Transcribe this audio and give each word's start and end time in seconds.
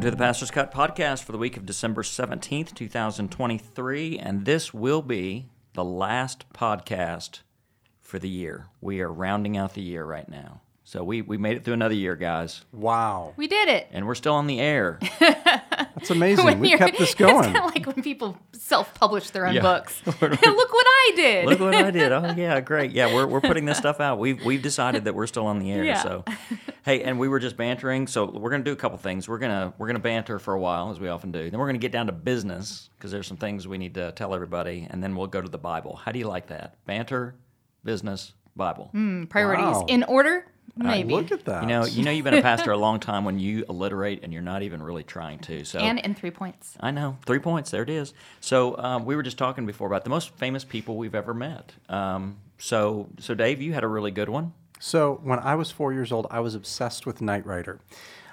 welcome 0.00 0.12
to 0.12 0.16
the 0.16 0.24
Pastor's 0.24 0.50
Cut 0.50 0.72
podcast 0.72 1.24
for 1.24 1.32
the 1.32 1.36
week 1.36 1.58
of 1.58 1.66
December 1.66 2.02
17th, 2.02 2.74
2023. 2.74 4.18
And 4.18 4.46
this 4.46 4.72
will 4.72 5.02
be 5.02 5.50
the 5.74 5.84
last 5.84 6.50
podcast 6.54 7.40
for 8.00 8.18
the 8.18 8.30
year. 8.30 8.68
We 8.80 9.02
are 9.02 9.12
rounding 9.12 9.58
out 9.58 9.74
the 9.74 9.82
year 9.82 10.06
right 10.06 10.26
now. 10.26 10.62
So 10.90 11.04
we, 11.04 11.22
we 11.22 11.38
made 11.38 11.56
it 11.56 11.62
through 11.64 11.74
another 11.74 11.94
year, 11.94 12.16
guys. 12.16 12.64
Wow, 12.72 13.32
We 13.36 13.46
did 13.46 13.68
it. 13.68 13.86
And 13.92 14.08
we're 14.08 14.16
still 14.16 14.34
on 14.34 14.48
the 14.48 14.58
air. 14.58 14.98
that's 15.20 16.10
amazing. 16.10 16.58
We 16.58 16.76
kept 16.76 16.98
this 16.98 17.10
It's 17.12 17.14
going. 17.14 17.44
kind 17.44 17.56
of 17.58 17.64
like 17.72 17.86
when 17.86 18.02
people 18.02 18.36
self-publish 18.50 19.30
their 19.30 19.46
own 19.46 19.54
Yeah. 19.54 19.62
books. 19.62 20.02
Look 20.06 20.20
what 20.20 20.32
I 20.42 21.12
did. 21.14 21.46
Look 21.46 21.60
what 21.60 21.76
I 21.76 21.92
did. 21.92 22.10
Oh 22.10 22.34
yeah, 22.36 22.60
great. 22.60 22.90
Yeah, 22.90 23.14
we're, 23.14 23.28
we're 23.28 23.40
putting 23.40 23.66
this 23.66 23.78
stuff 23.78 24.00
out. 24.00 24.18
We've 24.18 24.44
we've 24.44 24.62
decided 24.62 25.04
that 25.04 25.14
we're 25.14 25.28
still 25.28 25.46
on 25.46 25.60
the 25.60 25.70
air. 25.70 25.84
Yeah. 25.84 26.02
So 26.02 26.24
hey, 26.84 27.04
and 27.04 27.20
we 27.20 27.28
were 27.28 27.38
just 27.38 27.56
bantering. 27.56 28.08
So 28.08 28.24
we're 28.28 28.50
gonna 28.50 28.64
do 28.64 28.72
a 28.72 28.76
couple 28.76 28.98
things. 28.98 29.28
We're 29.28 29.38
gonna 29.38 29.72
we're 29.78 29.86
gonna 29.86 30.00
banter 30.00 30.40
for 30.40 30.54
a 30.54 30.60
while, 30.60 30.90
as 30.90 30.98
we 30.98 31.06
often 31.08 31.30
do. 31.30 31.50
Then 31.50 31.60
we're 31.60 31.66
gonna 31.66 31.78
get 31.78 31.92
down 31.92 32.06
to 32.06 32.12
business 32.12 32.90
because 32.98 33.12
there's 33.12 33.28
some 33.28 33.36
things 33.36 33.68
we 33.68 33.78
need 33.78 33.94
to 33.94 34.10
tell 34.10 34.34
everybody, 34.34 34.88
and 34.90 35.00
then 35.00 35.14
we'll 35.14 35.28
go 35.28 35.40
to 35.40 35.48
the 35.48 35.56
Bible. 35.58 35.94
How 35.94 36.10
do 36.10 36.18
you 36.18 36.26
like 36.26 36.48
that? 36.48 36.84
Banter, 36.84 37.36
business, 37.84 38.32
Bible. 38.56 38.88
Hmm, 38.92 39.24
priorities 39.26 39.66
Wow. 39.76 39.86
in 39.88 40.02
order, 40.04 40.46
maybe. 40.76 41.12
Look 41.12 41.32
at 41.32 41.44
that. 41.44 41.62
You 41.62 41.68
know, 41.68 41.84
you 41.84 42.04
know, 42.04 42.10
you've 42.10 42.24
been 42.24 42.34
a 42.34 42.42
pastor 42.42 42.72
a 42.72 42.76
long 42.76 43.00
time 43.00 43.24
when 43.24 43.38
you 43.38 43.64
alliterate 43.68 44.20
and 44.22 44.32
you're 44.32 44.42
not 44.42 44.62
even 44.62 44.82
really 44.82 45.04
trying 45.04 45.38
to. 45.40 45.64
So 45.64 45.78
and 45.78 45.98
in 45.98 46.14
three 46.14 46.30
points. 46.30 46.76
I 46.80 46.90
know. 46.90 47.18
Three 47.26 47.38
points. 47.38 47.70
There 47.70 47.82
it 47.82 47.90
is. 47.90 48.14
So 48.40 48.76
um, 48.78 49.04
we 49.04 49.16
were 49.16 49.22
just 49.22 49.38
talking 49.38 49.66
before 49.66 49.86
about 49.86 50.04
the 50.04 50.10
most 50.10 50.30
famous 50.34 50.64
people 50.64 50.96
we've 50.96 51.14
ever 51.14 51.34
met. 51.34 51.72
Um, 51.88 52.38
so, 52.58 53.08
so 53.18 53.34
Dave, 53.34 53.60
you 53.60 53.72
had 53.72 53.84
a 53.84 53.88
really 53.88 54.10
good 54.10 54.28
one. 54.28 54.52
So 54.78 55.20
when 55.22 55.38
I 55.38 55.54
was 55.54 55.70
four 55.70 55.92
years 55.92 56.10
old, 56.10 56.26
I 56.30 56.40
was 56.40 56.54
obsessed 56.54 57.06
with 57.06 57.20
Knight 57.20 57.44
Rider. 57.46 57.80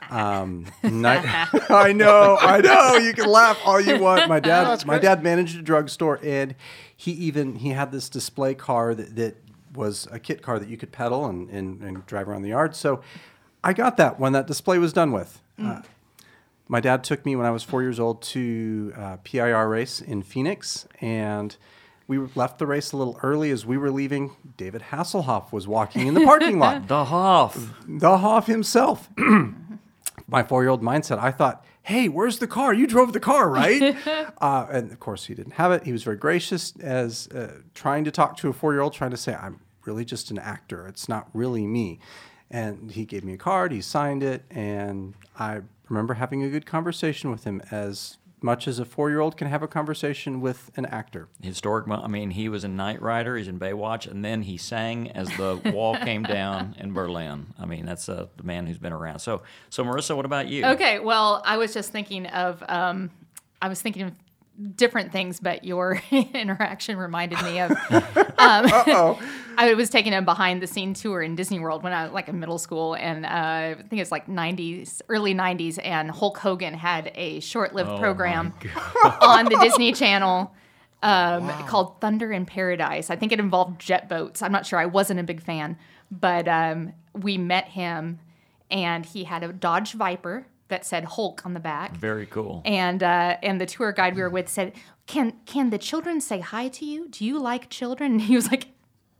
Um, 0.09 0.65
Knight, 0.83 1.25
I 1.69 1.91
know, 1.91 2.37
I 2.39 2.61
know. 2.61 2.95
You 2.97 3.13
can 3.13 3.29
laugh 3.29 3.59
all 3.65 3.79
you 3.81 3.99
want. 3.99 4.27
My 4.29 4.39
dad, 4.41 4.85
my 4.85 4.97
dad 4.97 5.23
managed 5.23 5.57
a 5.57 5.61
drugstore, 5.61 6.19
and 6.23 6.55
he 6.95 7.11
even 7.11 7.55
he 7.55 7.69
had 7.69 7.91
this 7.91 8.09
display 8.09 8.55
car 8.55 8.95
that, 8.95 9.15
that 9.17 9.46
was 9.77 10.07
a 10.11 10.19
kit 10.19 10.41
car 10.41 10.59
that 10.59 10.67
you 10.67 10.75
could 10.77 10.91
pedal 10.91 11.25
and, 11.25 11.49
and, 11.49 11.81
and 11.81 12.05
drive 12.05 12.27
around 12.27 12.41
the 12.41 12.49
yard. 12.49 12.75
So 12.75 13.01
I 13.63 13.73
got 13.73 13.97
that 13.97 14.19
when 14.19 14.33
that 14.33 14.47
display 14.47 14.77
was 14.77 14.91
done 14.93 15.11
with. 15.11 15.41
Uh, 15.61 15.81
my 16.67 16.79
dad 16.79 17.03
took 17.03 17.25
me 17.25 17.35
when 17.35 17.45
I 17.45 17.51
was 17.51 17.63
four 17.63 17.81
years 17.81 17.99
old 17.99 18.21
to 18.23 18.93
uh, 18.95 19.17
PIR 19.23 19.69
race 19.69 20.01
in 20.01 20.21
Phoenix, 20.21 20.87
and 20.99 21.55
we 22.07 22.17
left 22.35 22.59
the 22.59 22.67
race 22.67 22.91
a 22.91 22.97
little 22.97 23.17
early. 23.23 23.51
As 23.51 23.65
we 23.65 23.77
were 23.77 23.91
leaving, 23.91 24.35
David 24.57 24.83
Hasselhoff 24.91 25.51
was 25.51 25.67
walking 25.67 26.07
in 26.07 26.13
the 26.13 26.25
parking 26.25 26.59
lot. 26.65 26.87
The 26.87 27.05
Hoff. 27.05 27.73
the 27.87 28.17
Hoff 28.17 28.47
himself. 28.47 29.09
My 30.29 30.43
four-year-old 30.43 30.81
mindset. 30.81 31.19
I 31.19 31.31
thought, 31.31 31.65
"Hey, 31.83 32.09
where's 32.09 32.39
the 32.39 32.47
car? 32.47 32.73
You 32.73 32.85
drove 32.85 33.13
the 33.13 33.19
car, 33.19 33.49
right?" 33.49 33.95
uh, 34.41 34.67
and 34.69 34.91
of 34.91 34.99
course, 34.99 35.25
he 35.25 35.35
didn't 35.35 35.53
have 35.53 35.71
it. 35.71 35.83
He 35.83 35.93
was 35.93 36.03
very 36.03 36.17
gracious 36.17 36.73
as 36.81 37.29
uh, 37.29 37.59
trying 37.73 38.03
to 38.03 38.11
talk 38.11 38.35
to 38.37 38.49
a 38.49 38.53
four-year-old, 38.53 38.91
trying 38.93 39.11
to 39.11 39.17
say, 39.17 39.33
"I'm 39.35 39.61
really 39.87 40.05
just 40.05 40.29
an 40.29 40.37
actor. 40.37 40.87
It's 40.87 41.09
not 41.09 41.29
really 41.33 41.65
me." 41.65 41.99
And 42.49 42.91
he 42.91 43.05
gave 43.05 43.23
me 43.23 43.33
a 43.33 43.37
card. 43.37 43.71
He 43.71 43.81
signed 43.81 44.23
it, 44.23 44.43
and 44.49 45.15
I 45.37 45.61
remember 45.89 46.13
having 46.15 46.43
a 46.43 46.49
good 46.49 46.65
conversation 46.65 47.31
with 47.31 47.43
him, 47.43 47.61
as 47.71 48.17
much 48.41 48.67
as 48.67 48.77
a 48.77 48.85
four-year-old 48.85 49.35
can 49.35 49.47
have 49.47 49.63
a 49.63 49.67
conversation 49.67 50.41
with 50.41 50.69
an 50.75 50.85
actor. 50.85 51.27
Historic. 51.41 51.87
I 51.89 52.07
mean, 52.07 52.31
he 52.31 52.49
was 52.49 52.63
in 52.63 52.75
Knight 52.75 53.01
Rider. 53.01 53.35
He's 53.35 53.47
in 53.47 53.59
Baywatch, 53.59 54.09
and 54.09 54.23
then 54.23 54.43
he 54.43 54.57
sang 54.57 55.11
as 55.11 55.27
the 55.37 55.59
wall 55.73 55.95
came 56.03 56.23
down 56.23 56.75
in 56.77 56.93
Berlin. 56.93 57.47
I 57.59 57.65
mean, 57.65 57.85
that's 57.85 58.07
uh, 58.07 58.27
the 58.37 58.43
man 58.43 58.67
who's 58.67 58.77
been 58.77 58.93
around. 58.93 59.19
So, 59.19 59.41
so 59.69 59.83
Marissa, 59.83 60.15
what 60.15 60.25
about 60.25 60.47
you? 60.47 60.65
Okay, 60.65 60.99
well, 60.99 61.41
I 61.45 61.57
was 61.57 61.73
just 61.73 61.91
thinking 61.91 62.27
of, 62.27 62.63
um, 62.67 63.09
I 63.61 63.69
was 63.69 63.81
thinking 63.81 64.03
of 64.03 64.13
different 64.75 65.11
things, 65.11 65.39
but 65.39 65.63
your 65.63 66.01
interaction 66.11 66.97
reminded 66.97 67.41
me 67.43 67.59
of. 67.59 67.71
Um, 68.39 68.67
I 69.57 69.73
was 69.75 69.89
taking 69.89 70.13
a 70.13 70.21
behind 70.21 70.61
the 70.61 70.67
scene 70.67 70.93
tour 70.93 71.23
in 71.23 71.35
Disney 71.35 71.57
World 71.57 71.81
when 71.81 71.91
I 71.91 72.03
was 72.03 72.13
like 72.13 72.29
in 72.29 72.39
middle 72.39 72.59
school, 72.59 72.93
and 72.93 73.25
uh, 73.25 73.29
I 73.29 73.75
think 73.89 73.99
it's 73.99 74.11
like 74.11 74.27
90s, 74.27 75.01
early 75.09 75.33
90s, 75.33 75.79
and 75.83 76.11
Hulk 76.11 76.37
Hogan 76.37 76.75
had 76.75 77.11
a 77.15 77.39
short 77.39 77.73
lived 77.73 77.89
Oh, 77.89 77.97
program 77.97 78.53
on 79.21 79.45
the 79.45 79.57
Disney 79.59 79.91
Channel. 79.91 80.53
Um, 81.01 81.47
called 81.65 81.99
Thunder 81.99 82.31
in 82.31 82.45
Paradise. 82.45 83.09
I 83.09 83.15
think 83.15 83.31
it 83.31 83.39
involved 83.39 83.81
jet 83.81 84.07
boats. 84.07 84.43
I'm 84.43 84.51
not 84.51 84.67
sure. 84.67 84.77
I 84.77 84.85
wasn't 84.85 85.19
a 85.19 85.23
big 85.23 85.41
fan, 85.41 85.77
but 86.11 86.47
um, 86.47 86.93
we 87.13 87.39
met 87.39 87.69
him, 87.69 88.19
and 88.69 89.03
he 89.03 89.23
had 89.23 89.41
a 89.43 89.51
Dodge 89.51 89.93
Viper 89.93 90.45
that 90.69 90.85
said 90.85 91.05
Hulk 91.05 91.45
on 91.45 91.53
the 91.53 91.59
back. 91.59 91.95
Very 91.95 92.25
cool. 92.25 92.61
And 92.65 93.03
uh, 93.03 93.37
and 93.41 93.59
the 93.59 93.65
tour 93.65 93.91
guide 93.91 94.15
we 94.15 94.21
were 94.21 94.29
with 94.29 94.49
said, 94.49 94.73
"Can 95.05 95.33
can 95.45 95.69
the 95.69 95.77
children 95.77 96.21
say 96.21 96.39
hi 96.39 96.67
to 96.69 96.85
you? 96.85 97.07
Do 97.09 97.25
you 97.25 97.39
like 97.39 97.69
children?" 97.69 98.11
And 98.17 98.21
he 98.21 98.35
was 98.35 98.49
like, 98.49 98.67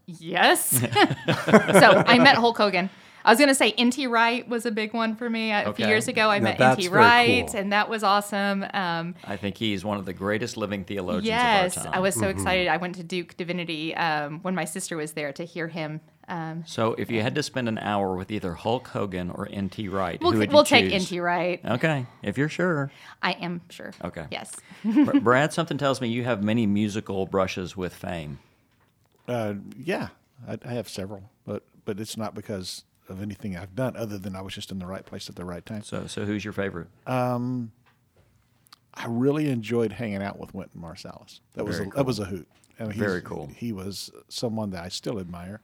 "Yes." 0.06 0.70
so 0.80 2.04
I 2.08 2.20
met 2.20 2.36
Hulk 2.36 2.58
Hogan. 2.58 2.90
I 3.28 3.32
was 3.32 3.40
gonna 3.40 3.56
say 3.56 3.74
N.T. 3.78 4.08
Wright 4.08 4.48
was 4.48 4.66
a 4.66 4.72
big 4.72 4.94
one 4.94 5.18
for 5.18 5.30
me. 5.30 5.52
A 5.52 5.74
few 5.74 5.86
years 5.86 6.08
ago, 6.08 6.30
I 6.30 6.40
Now 6.40 6.46
met 6.46 6.58
that's 6.58 6.78
N.T. 6.78 6.96
Wright, 6.96 7.46
cool. 7.48 7.60
and 7.60 7.74
that 7.74 7.90
was 7.90 8.02
awesome. 8.02 8.66
Um, 8.74 9.16
I 9.26 9.36
think 9.36 9.58
he's 9.58 9.84
one 9.84 9.98
of 9.98 10.06
the 10.06 10.14
greatest 10.14 10.56
living 10.56 10.86
theologians 10.86 11.28
yes, 11.28 11.76
of 11.76 11.80
our 11.80 11.92
time. 11.92 11.94
I 11.98 12.00
was 12.00 12.16
so 12.16 12.30
excited. 12.30 12.70
I 12.70 12.78
went 12.78 12.96
to 12.96 13.04
Duke 13.04 13.36
Divinity 13.36 13.94
um, 13.96 14.40
when 14.44 14.56
my 14.56 14.64
sister 14.64 14.96
was 14.96 15.12
there 15.12 15.34
to 15.34 15.44
hear 15.44 15.68
him. 15.68 16.00
Um, 16.30 16.64
So, 16.68 16.94
if 16.96 17.10
you 17.10 17.22
had 17.22 17.36
to 17.36 17.44
spend 17.44 17.70
an 17.70 17.78
hour 17.78 18.16
with 18.16 18.32
either 18.32 18.54
Hulk 18.54 18.90
Hogan 18.90 19.30
or 19.32 19.48
N.T. 19.50 19.88
Wright, 19.88 20.20
we'll 20.22 20.32
who 20.34 20.40
would 20.40 20.52
we'll 20.52 20.64
take? 20.66 20.92
N.T. 20.94 21.20
Wright. 21.20 21.62
Okay, 21.64 22.06
if 22.22 22.38
you're 22.38 22.50
sure. 22.50 22.92
I 23.22 23.32
am 23.34 23.62
sure. 23.70 23.94
Okay. 24.04 24.26
Yes. 24.30 24.54
Br- 24.84 25.20
Brad, 25.22 25.54
something 25.54 25.78
tells 25.78 26.02
me 26.02 26.10
you 26.10 26.24
have 26.26 26.44
many 26.44 26.66
musical 26.68 27.26
brushes 27.26 27.78
with 27.78 27.94
fame. 27.94 28.40
Uh, 29.28 29.56
yeah, 29.82 30.10
I, 30.48 30.58
I 30.66 30.74
have 30.74 30.90
several, 30.90 31.24
but 31.46 31.64
but 31.86 32.00
it's 32.00 32.18
not 32.18 32.36
because 32.36 32.84
of 33.10 33.22
anything 33.22 33.56
I've 33.56 33.74
done 33.76 33.96
other 33.96 34.18
than 34.18 34.36
I 34.36 34.42
was 34.42 34.54
just 34.54 34.70
in 34.70 34.80
the 34.80 34.86
right 34.86 35.06
place 35.06 35.30
at 35.30 35.36
the 35.38 35.46
right 35.46 35.66
time. 35.66 35.82
So, 35.84 36.08
so 36.08 36.26
who's 36.26 36.44
your 36.44 36.52
favorite? 36.54 36.88
Um, 37.06 37.72
I 38.94 39.06
really 39.08 39.50
enjoyed 39.50 39.94
hanging 39.94 40.22
out 40.22 40.38
with 40.40 40.54
Wynton 40.54 40.82
Marsalis. 40.82 41.40
That 41.54 41.66
was 41.66 41.76
a, 41.76 41.84
Very 41.84 41.92
that 41.96 42.06
was 42.06 42.20
a 42.20 42.26
hoot. 42.26 42.48
I 42.80 42.84
mean, 42.84 42.92
he's- 42.92 43.06
Very 43.06 43.22
cool. 43.22 43.50
He 43.56 43.72
was 43.72 44.12
someone 44.28 44.72
that 44.72 44.84
I 44.84 44.90
still 44.90 45.20
admire, 45.20 45.62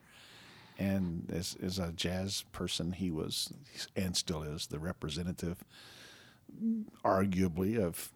and 0.77 1.29
as 1.33 1.55
as 1.61 1.79
a 1.79 1.91
jazz 1.91 2.43
person, 2.51 2.93
he 2.93 3.11
was 3.11 3.53
and 3.95 4.15
still 4.15 4.43
is 4.43 4.67
the 4.67 4.79
representative, 4.79 5.63
arguably 7.03 7.79
of 7.79 8.11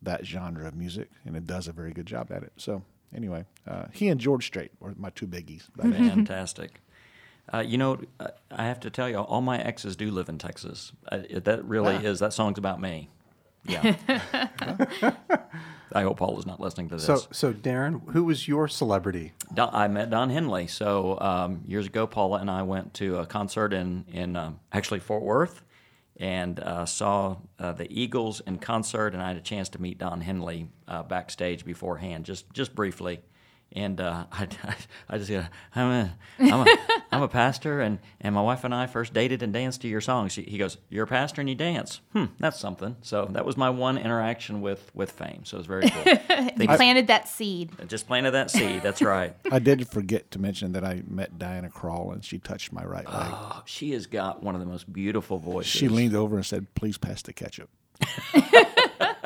that 0.00 0.26
genre 0.26 0.66
of 0.66 0.74
music, 0.74 1.10
and 1.24 1.36
it 1.36 1.46
does 1.46 1.68
a 1.68 1.72
very 1.72 1.92
good 1.92 2.06
job 2.06 2.32
at 2.32 2.42
it. 2.42 2.52
So 2.56 2.82
anyway, 3.14 3.44
uh, 3.66 3.84
he 3.92 4.08
and 4.08 4.20
George 4.20 4.46
Strait 4.46 4.72
were 4.80 4.94
my 4.96 5.10
two 5.10 5.26
biggies. 5.26 5.62
Fantastic. 5.76 6.80
Uh, 7.52 7.58
you 7.58 7.76
know, 7.76 7.98
uh, 8.20 8.28
I 8.50 8.64
have 8.64 8.80
to 8.80 8.90
tell 8.90 9.08
you, 9.08 9.18
all 9.18 9.40
my 9.40 9.60
exes 9.60 9.96
do 9.96 10.10
live 10.10 10.28
in 10.28 10.38
Texas. 10.38 10.92
Uh, 11.10 11.22
that 11.42 11.64
really 11.64 11.96
is. 11.96 12.20
That 12.20 12.32
song's 12.32 12.58
about 12.58 12.80
me. 12.80 13.08
Yeah. 13.64 13.96
I 15.94 16.02
hope 16.02 16.16
Paul 16.18 16.38
is 16.38 16.46
not 16.46 16.58
listening 16.58 16.88
to 16.88 16.96
this. 16.96 17.04
So, 17.04 17.22
so 17.30 17.52
Deron, 17.52 18.12
who 18.12 18.24
was 18.24 18.48
your 18.48 18.66
celebrity? 18.66 19.32
Don, 19.52 19.70
I 19.72 19.88
met 19.88 20.10
Don 20.10 20.30
Henley. 20.30 20.66
So 20.66 21.18
um, 21.20 21.62
years 21.66 21.86
ago, 21.86 22.06
Paula 22.06 22.38
and 22.38 22.50
I 22.50 22.62
went 22.62 22.94
to 22.94 23.18
a 23.18 23.26
concert 23.26 23.72
in 23.72 24.04
in 24.10 24.36
um, 24.36 24.60
actually 24.72 25.00
Fort 25.00 25.22
Worth, 25.22 25.62
and 26.16 26.58
uh, 26.60 26.86
saw 26.86 27.36
uh, 27.58 27.72
the 27.72 27.90
Eagles 27.92 28.40
in 28.40 28.58
concert, 28.58 29.12
and 29.12 29.22
I 29.22 29.28
had 29.28 29.36
a 29.36 29.42
chance 29.42 29.68
to 29.70 29.82
meet 29.82 29.98
Don 29.98 30.20
Henley 30.20 30.68
uh, 30.88 31.02
backstage 31.02 31.64
beforehand, 31.64 32.24
just 32.24 32.50
just 32.52 32.74
briefly. 32.74 33.20
And 33.74 34.00
uh, 34.00 34.24
I, 34.32 34.48
I 35.08 35.18
just 35.18 35.30
go, 35.30 35.44
I'm 35.74 35.90
a, 35.90 36.14
I'm 36.38 36.66
a, 36.66 36.76
I'm 37.12 37.22
a 37.22 37.28
pastor, 37.28 37.80
and, 37.80 37.98
and 38.20 38.34
my 38.34 38.42
wife 38.42 38.64
and 38.64 38.74
I 38.74 38.86
first 38.86 39.12
dated 39.12 39.42
and 39.42 39.52
danced 39.52 39.82
to 39.82 39.88
your 39.88 40.00
songs. 40.00 40.34
He, 40.34 40.42
he 40.42 40.58
goes, 40.58 40.78
"You're 40.88 41.04
a 41.04 41.06
pastor 41.06 41.40
and 41.40 41.48
you 41.48 41.54
dance? 41.54 42.00
Hmm, 42.12 42.26
that's 42.38 42.58
something." 42.58 42.96
So 43.02 43.26
that 43.32 43.44
was 43.44 43.56
my 43.56 43.70
one 43.70 43.98
interaction 43.98 44.60
with 44.60 44.90
with 44.94 45.10
fame. 45.10 45.44
So 45.44 45.56
it 45.56 45.60
was 45.60 45.66
very 45.66 45.88
cool. 45.88 46.02
They 46.56 46.66
planted 46.66 47.06
that 47.06 47.28
seed. 47.28 47.70
just 47.88 48.06
planted 48.06 48.32
that 48.32 48.50
seed. 48.50 48.82
That's 48.82 49.00
right. 49.00 49.34
I 49.50 49.58
did 49.58 49.88
forget 49.88 50.30
to 50.32 50.38
mention 50.38 50.72
that 50.72 50.84
I 50.84 51.02
met 51.06 51.38
Diana 51.38 51.70
Krall 51.70 52.12
and 52.12 52.24
she 52.24 52.38
touched 52.38 52.72
my 52.72 52.84
right 52.84 53.06
leg. 53.06 53.30
Oh, 53.32 53.62
she 53.64 53.92
has 53.92 54.06
got 54.06 54.42
one 54.42 54.54
of 54.54 54.60
the 54.60 54.66
most 54.66 54.92
beautiful 54.92 55.38
voices. 55.38 55.70
She 55.70 55.88
leaned 55.88 56.14
over 56.14 56.36
and 56.36 56.44
said, 56.44 56.74
"Please 56.74 56.98
pass 56.98 57.22
the 57.22 57.32
ketchup." 57.32 57.70
it, 58.34 58.68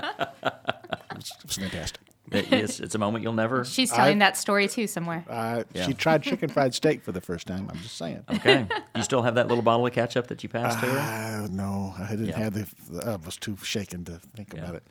it 0.08 1.16
was 1.16 1.32
fantastic. 1.46 2.00
It- 2.32 2.52
it's, 2.52 2.80
it's 2.80 2.94
a 2.94 2.98
moment 2.98 3.22
you'll 3.22 3.32
never. 3.32 3.64
She's 3.76 3.90
telling 3.92 4.18
that 4.18 4.36
story 4.36 4.68
too 4.68 4.86
somewhere. 4.86 5.24
Uh, 5.28 5.62
Yeah. 5.72 5.86
She 5.86 5.94
tried 5.94 6.22
chicken 6.22 6.48
fried 6.48 6.74
steak 6.74 7.02
for 7.02 7.12
the 7.12 7.20
first 7.20 7.46
time. 7.46 7.68
I'm 7.70 7.78
just 7.78 7.96
saying. 7.96 8.24
Okay. 8.30 8.66
You 8.96 9.02
still 9.02 9.22
have 9.22 9.34
that 9.36 9.48
little 9.48 9.62
bottle 9.62 9.86
of 9.86 9.92
ketchup 9.92 10.26
that 10.28 10.42
you 10.42 10.48
passed 10.48 10.80
to 10.80 10.86
her? 10.86 10.98
Uh, 11.44 11.48
no, 11.50 11.94
I 11.98 12.10
didn't 12.10 12.26
Yeah. 12.28 12.38
have 12.38 12.54
the. 12.54 12.66
I 13.10 13.16
was 13.16 13.36
too 13.36 13.56
shaken 13.62 14.04
to 14.06 14.18
think 14.34 14.54
about 14.54 14.74
it. 14.74 14.82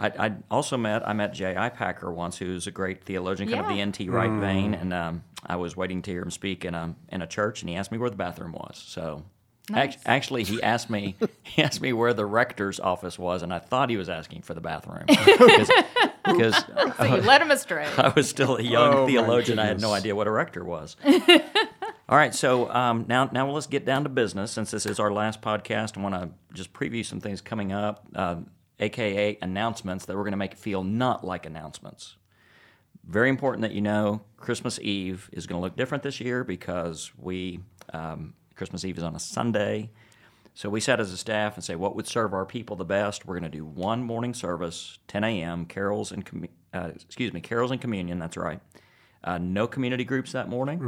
I, 0.00 0.26
I 0.26 0.32
also 0.50 0.76
met 0.76 1.06
I 1.08 1.12
met 1.12 1.34
J.I. 1.34 1.68
Packer 1.70 2.12
once, 2.12 2.38
who's 2.38 2.66
a 2.68 2.70
great 2.70 3.02
theologian, 3.04 3.48
kind 3.48 3.62
of 3.62 3.68
the 3.68 3.74
Yeah. 3.74 3.82
N.T. 3.82 4.08
Wright 4.08 4.30
vein, 4.40 4.72
and 4.74 4.92
um, 4.94 5.24
I 5.44 5.56
was 5.56 5.76
waiting 5.76 6.02
to 6.02 6.10
hear 6.12 6.22
him 6.22 6.30
speak 6.30 6.64
in 6.64 6.74
a 6.74 6.94
in 7.08 7.20
a 7.20 7.26
church, 7.26 7.62
and 7.62 7.68
he 7.68 7.74
asked 7.74 7.90
me 7.90 7.98
where 7.98 8.08
the 8.08 8.14
bathroom 8.16 8.52
was. 8.52 8.80
So, 8.86 9.24
Nice. 9.68 9.94
act- 9.94 10.02
actually, 10.06 10.44
he 10.44 10.62
asked 10.62 10.88
me 10.88 11.16
he 11.42 11.62
asked 11.64 11.80
me 11.80 11.92
where 11.92 12.14
the 12.14 12.24
rector's 12.26 12.78
office 12.78 13.18
was, 13.18 13.42
and 13.42 13.52
I 13.52 13.58
thought 13.58 13.90
he 13.90 13.96
was 13.96 14.08
asking 14.08 14.42
for 14.42 14.54
the 14.54 14.60
bathroom 14.60 15.02
because 15.08 15.68
So 16.36 17.04
you 17.04 17.16
led 17.22 17.42
him 17.42 17.50
astray. 17.50 17.86
I 17.98 18.08
was 18.08 18.28
still 18.28 18.56
a 18.56 18.62
young 18.62 18.94
Oh, 18.94 19.06
theologian. 19.06 19.58
I 19.58 19.66
had 19.66 19.80
no 19.80 19.92
idea 19.92 20.14
what 20.14 20.26
a 20.26 20.30
rector 20.30 20.64
was. 20.64 20.96
All 22.10 22.16
right, 22.16 22.34
so 22.34 22.70
um, 22.72 23.04
now 23.06 23.28
now 23.32 23.50
let's 23.50 23.66
get 23.66 23.84
down 23.84 24.02
to 24.04 24.08
business. 24.08 24.50
Since 24.52 24.70
this 24.70 24.86
is 24.86 24.98
our 24.98 25.12
last 25.12 25.42
podcast, 25.42 25.98
I 25.98 26.00
want 26.00 26.14
to 26.14 26.30
just 26.54 26.72
preview 26.72 27.04
some 27.04 27.20
things 27.20 27.40
coming 27.42 27.70
up, 27.72 28.06
uh, 28.14 28.36
aka 28.80 29.36
announcements 29.42 30.06
that 30.06 30.16
we're 30.16 30.22
going 30.22 30.32
to 30.32 30.38
make 30.38 30.52
it 30.52 30.58
feel 30.58 30.82
not 30.82 31.22
like 31.22 31.44
announcements. 31.44 32.16
Very 33.06 33.28
important 33.28 33.62
that 33.62 33.72
you 33.72 33.82
know 33.82 34.22
Christmas 34.38 34.78
Eve 34.80 35.28
is 35.32 35.46
going 35.46 35.60
to 35.60 35.62
look 35.62 35.76
different 35.76 36.02
this 36.02 36.18
year 36.20 36.44
because 36.44 37.10
we 37.18 37.60
um, 37.92 38.32
Christmas 38.54 38.84
Eve 38.86 38.96
is 38.96 39.04
on 39.04 39.14
a 39.14 39.20
Sunday. 39.20 39.90
So 40.58 40.68
we 40.68 40.80
sat 40.80 40.98
as 40.98 41.12
a 41.12 41.16
staff 41.16 41.54
and 41.54 41.62
say, 41.62 41.76
what 41.76 41.94
would 41.94 42.08
serve 42.08 42.34
our 42.34 42.44
people 42.44 42.74
the 42.74 42.84
best? 42.84 43.24
We're 43.24 43.38
going 43.38 43.48
to 43.48 43.56
do 43.56 43.64
one 43.64 44.02
morning 44.02 44.34
service, 44.34 44.98
10 45.06 45.22
a.m. 45.22 45.64
Carols 45.66 46.10
and 46.10 46.26
commu- 46.26 46.48
uh, 46.74 46.90
excuse 46.96 47.32
me, 47.32 47.40
carols 47.40 47.70
and 47.70 47.80
communion. 47.80 48.18
That's 48.18 48.36
right. 48.36 48.58
Uh, 49.22 49.38
no 49.38 49.68
community 49.68 50.02
groups 50.02 50.32
that 50.32 50.48
morning, 50.48 50.80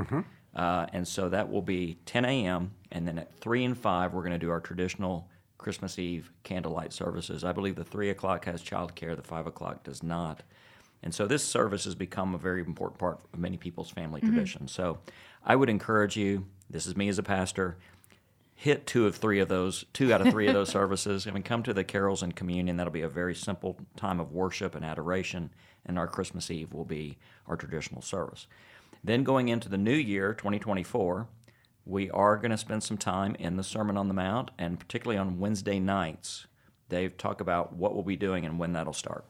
uh, 0.57 0.87
and 0.93 1.07
so 1.07 1.29
that 1.29 1.49
will 1.49 1.63
be 1.63 1.99
10 2.05 2.25
a.m. 2.25 2.73
And 2.91 3.07
then 3.07 3.17
at 3.17 3.33
three 3.39 3.65
and 3.65 3.79
five, 3.79 4.13
we're 4.13 4.23
going 4.23 4.33
to 4.33 4.41
do 4.41 4.51
our 4.51 4.59
traditional 4.59 5.29
Christmas 5.57 6.01
Eve 6.01 6.33
candlelight 6.43 6.93
services. 6.93 7.45
I 7.45 7.53
believe 7.53 7.77
the 7.77 7.85
three 7.85 8.11
o'clock 8.11 8.47
has 8.47 8.65
childcare, 8.65 9.15
the 9.15 9.23
five 9.23 9.47
o'clock 9.47 9.85
does 9.85 10.03
not. 10.03 10.43
And 11.05 11.15
so 11.15 11.29
this 11.29 11.45
service 11.45 11.85
has 11.85 11.95
become 11.95 12.35
a 12.35 12.39
very 12.39 12.61
important 12.61 12.99
part 12.99 13.21
of 13.33 13.39
many 13.39 13.57
people's 13.57 13.89
family 13.89 14.21
tradition. 14.21 14.67
So 14.67 14.99
I 15.45 15.55
would 15.55 15.71
encourage 15.71 16.17
you, 16.17 16.47
this 16.69 16.89
is 16.89 16.97
me 16.97 17.09
as 17.09 17.19
a 17.19 17.23
pastor, 17.23 17.77
hit 18.61 18.87
two 18.87 19.07
of 19.07 19.17
three 19.17 19.41
of 19.41 19.49
those, 19.49 19.87
two 19.95 20.13
out 20.13 20.21
of 20.21 20.31
three 20.31 20.47
of 20.47 20.53
those 20.53 20.69
services. 20.79 21.27
I 21.27 21.31
mean, 21.31 21.43
come 21.43 21.63
to 21.63 21.73
the 21.73 21.83
carols 21.83 22.23
and 22.23 22.37
communion. 22.37 22.77
That'll 22.77 22.93
be 22.93 23.01
a 23.01 23.09
very 23.09 23.35
simple 23.35 23.79
time 23.97 24.21
of 24.21 24.33
worship 24.33 24.75
and 24.75 24.85
adoration. 24.85 25.49
And 25.87 25.99
our 25.99 26.07
Christmas 26.07 26.51
Eve 26.51 26.75
will 26.75 26.85
be 26.85 27.17
our 27.47 27.57
traditional 27.57 28.03
service. 28.03 28.47
Then 29.03 29.25
going 29.25 29.49
into 29.49 29.71
the 29.71 29.79
new 29.79 29.95
year, 29.95 30.35
2024, 30.35 31.27
we 31.87 32.11
are 32.11 32.37
going 32.37 32.51
to 32.51 32.59
spend 32.59 32.83
some 32.83 32.99
time 32.99 33.35
in 33.37 33.57
the 33.57 33.65
Sermon 33.65 33.97
on 33.97 34.09
the 34.09 34.15
Mount, 34.15 34.51
and 34.59 34.79
particularly 34.79 35.17
on 35.17 35.39
Wednesday 35.39 35.79
nights. 35.79 36.47
Dave, 36.91 37.17
talk 37.17 37.41
about 37.41 37.73
what 37.73 37.95
we'll 37.95 38.03
be 38.03 38.15
doing 38.15 38.45
and 38.45 38.59
when 38.59 38.75
that'll 38.75 38.93
start. 38.93 39.25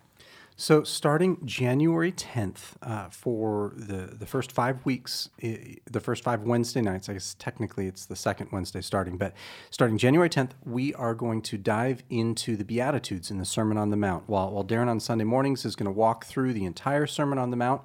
So, 0.61 0.83
starting 0.83 1.39
January 1.47 2.13
10th, 2.13 2.75
uh, 2.83 3.09
for 3.09 3.73
the, 3.75 4.15
the 4.15 4.27
first 4.27 4.53
five 4.53 4.85
weeks, 4.85 5.31
the 5.39 6.01
first 6.03 6.23
five 6.23 6.43
Wednesday 6.43 6.83
nights, 6.83 7.09
I 7.09 7.15
guess 7.15 7.35
technically 7.39 7.87
it's 7.87 8.05
the 8.05 8.15
second 8.15 8.51
Wednesday 8.53 8.83
starting, 8.83 9.17
but 9.17 9.33
starting 9.71 9.97
January 9.97 10.29
10th, 10.29 10.51
we 10.67 10.93
are 10.97 11.15
going 11.15 11.41
to 11.41 11.57
dive 11.57 12.03
into 12.11 12.57
the 12.57 12.65
Beatitudes 12.67 13.31
in 13.31 13.39
the 13.39 13.47
Sermon 13.47 13.79
on 13.79 13.89
the 13.89 13.97
Mount. 13.97 14.25
While, 14.27 14.51
while 14.51 14.63
Deron 14.63 14.89
on 14.89 15.01
Sunday 15.01 15.25
mornings 15.25 15.65
is 15.65 15.77
going 15.77 15.87
to 15.87 15.99
walk 15.99 16.27
through 16.27 16.53
the 16.53 16.67
entire 16.67 17.07
Sermon 17.07 17.39
on 17.39 17.49
the 17.49 17.57
Mount, 17.57 17.81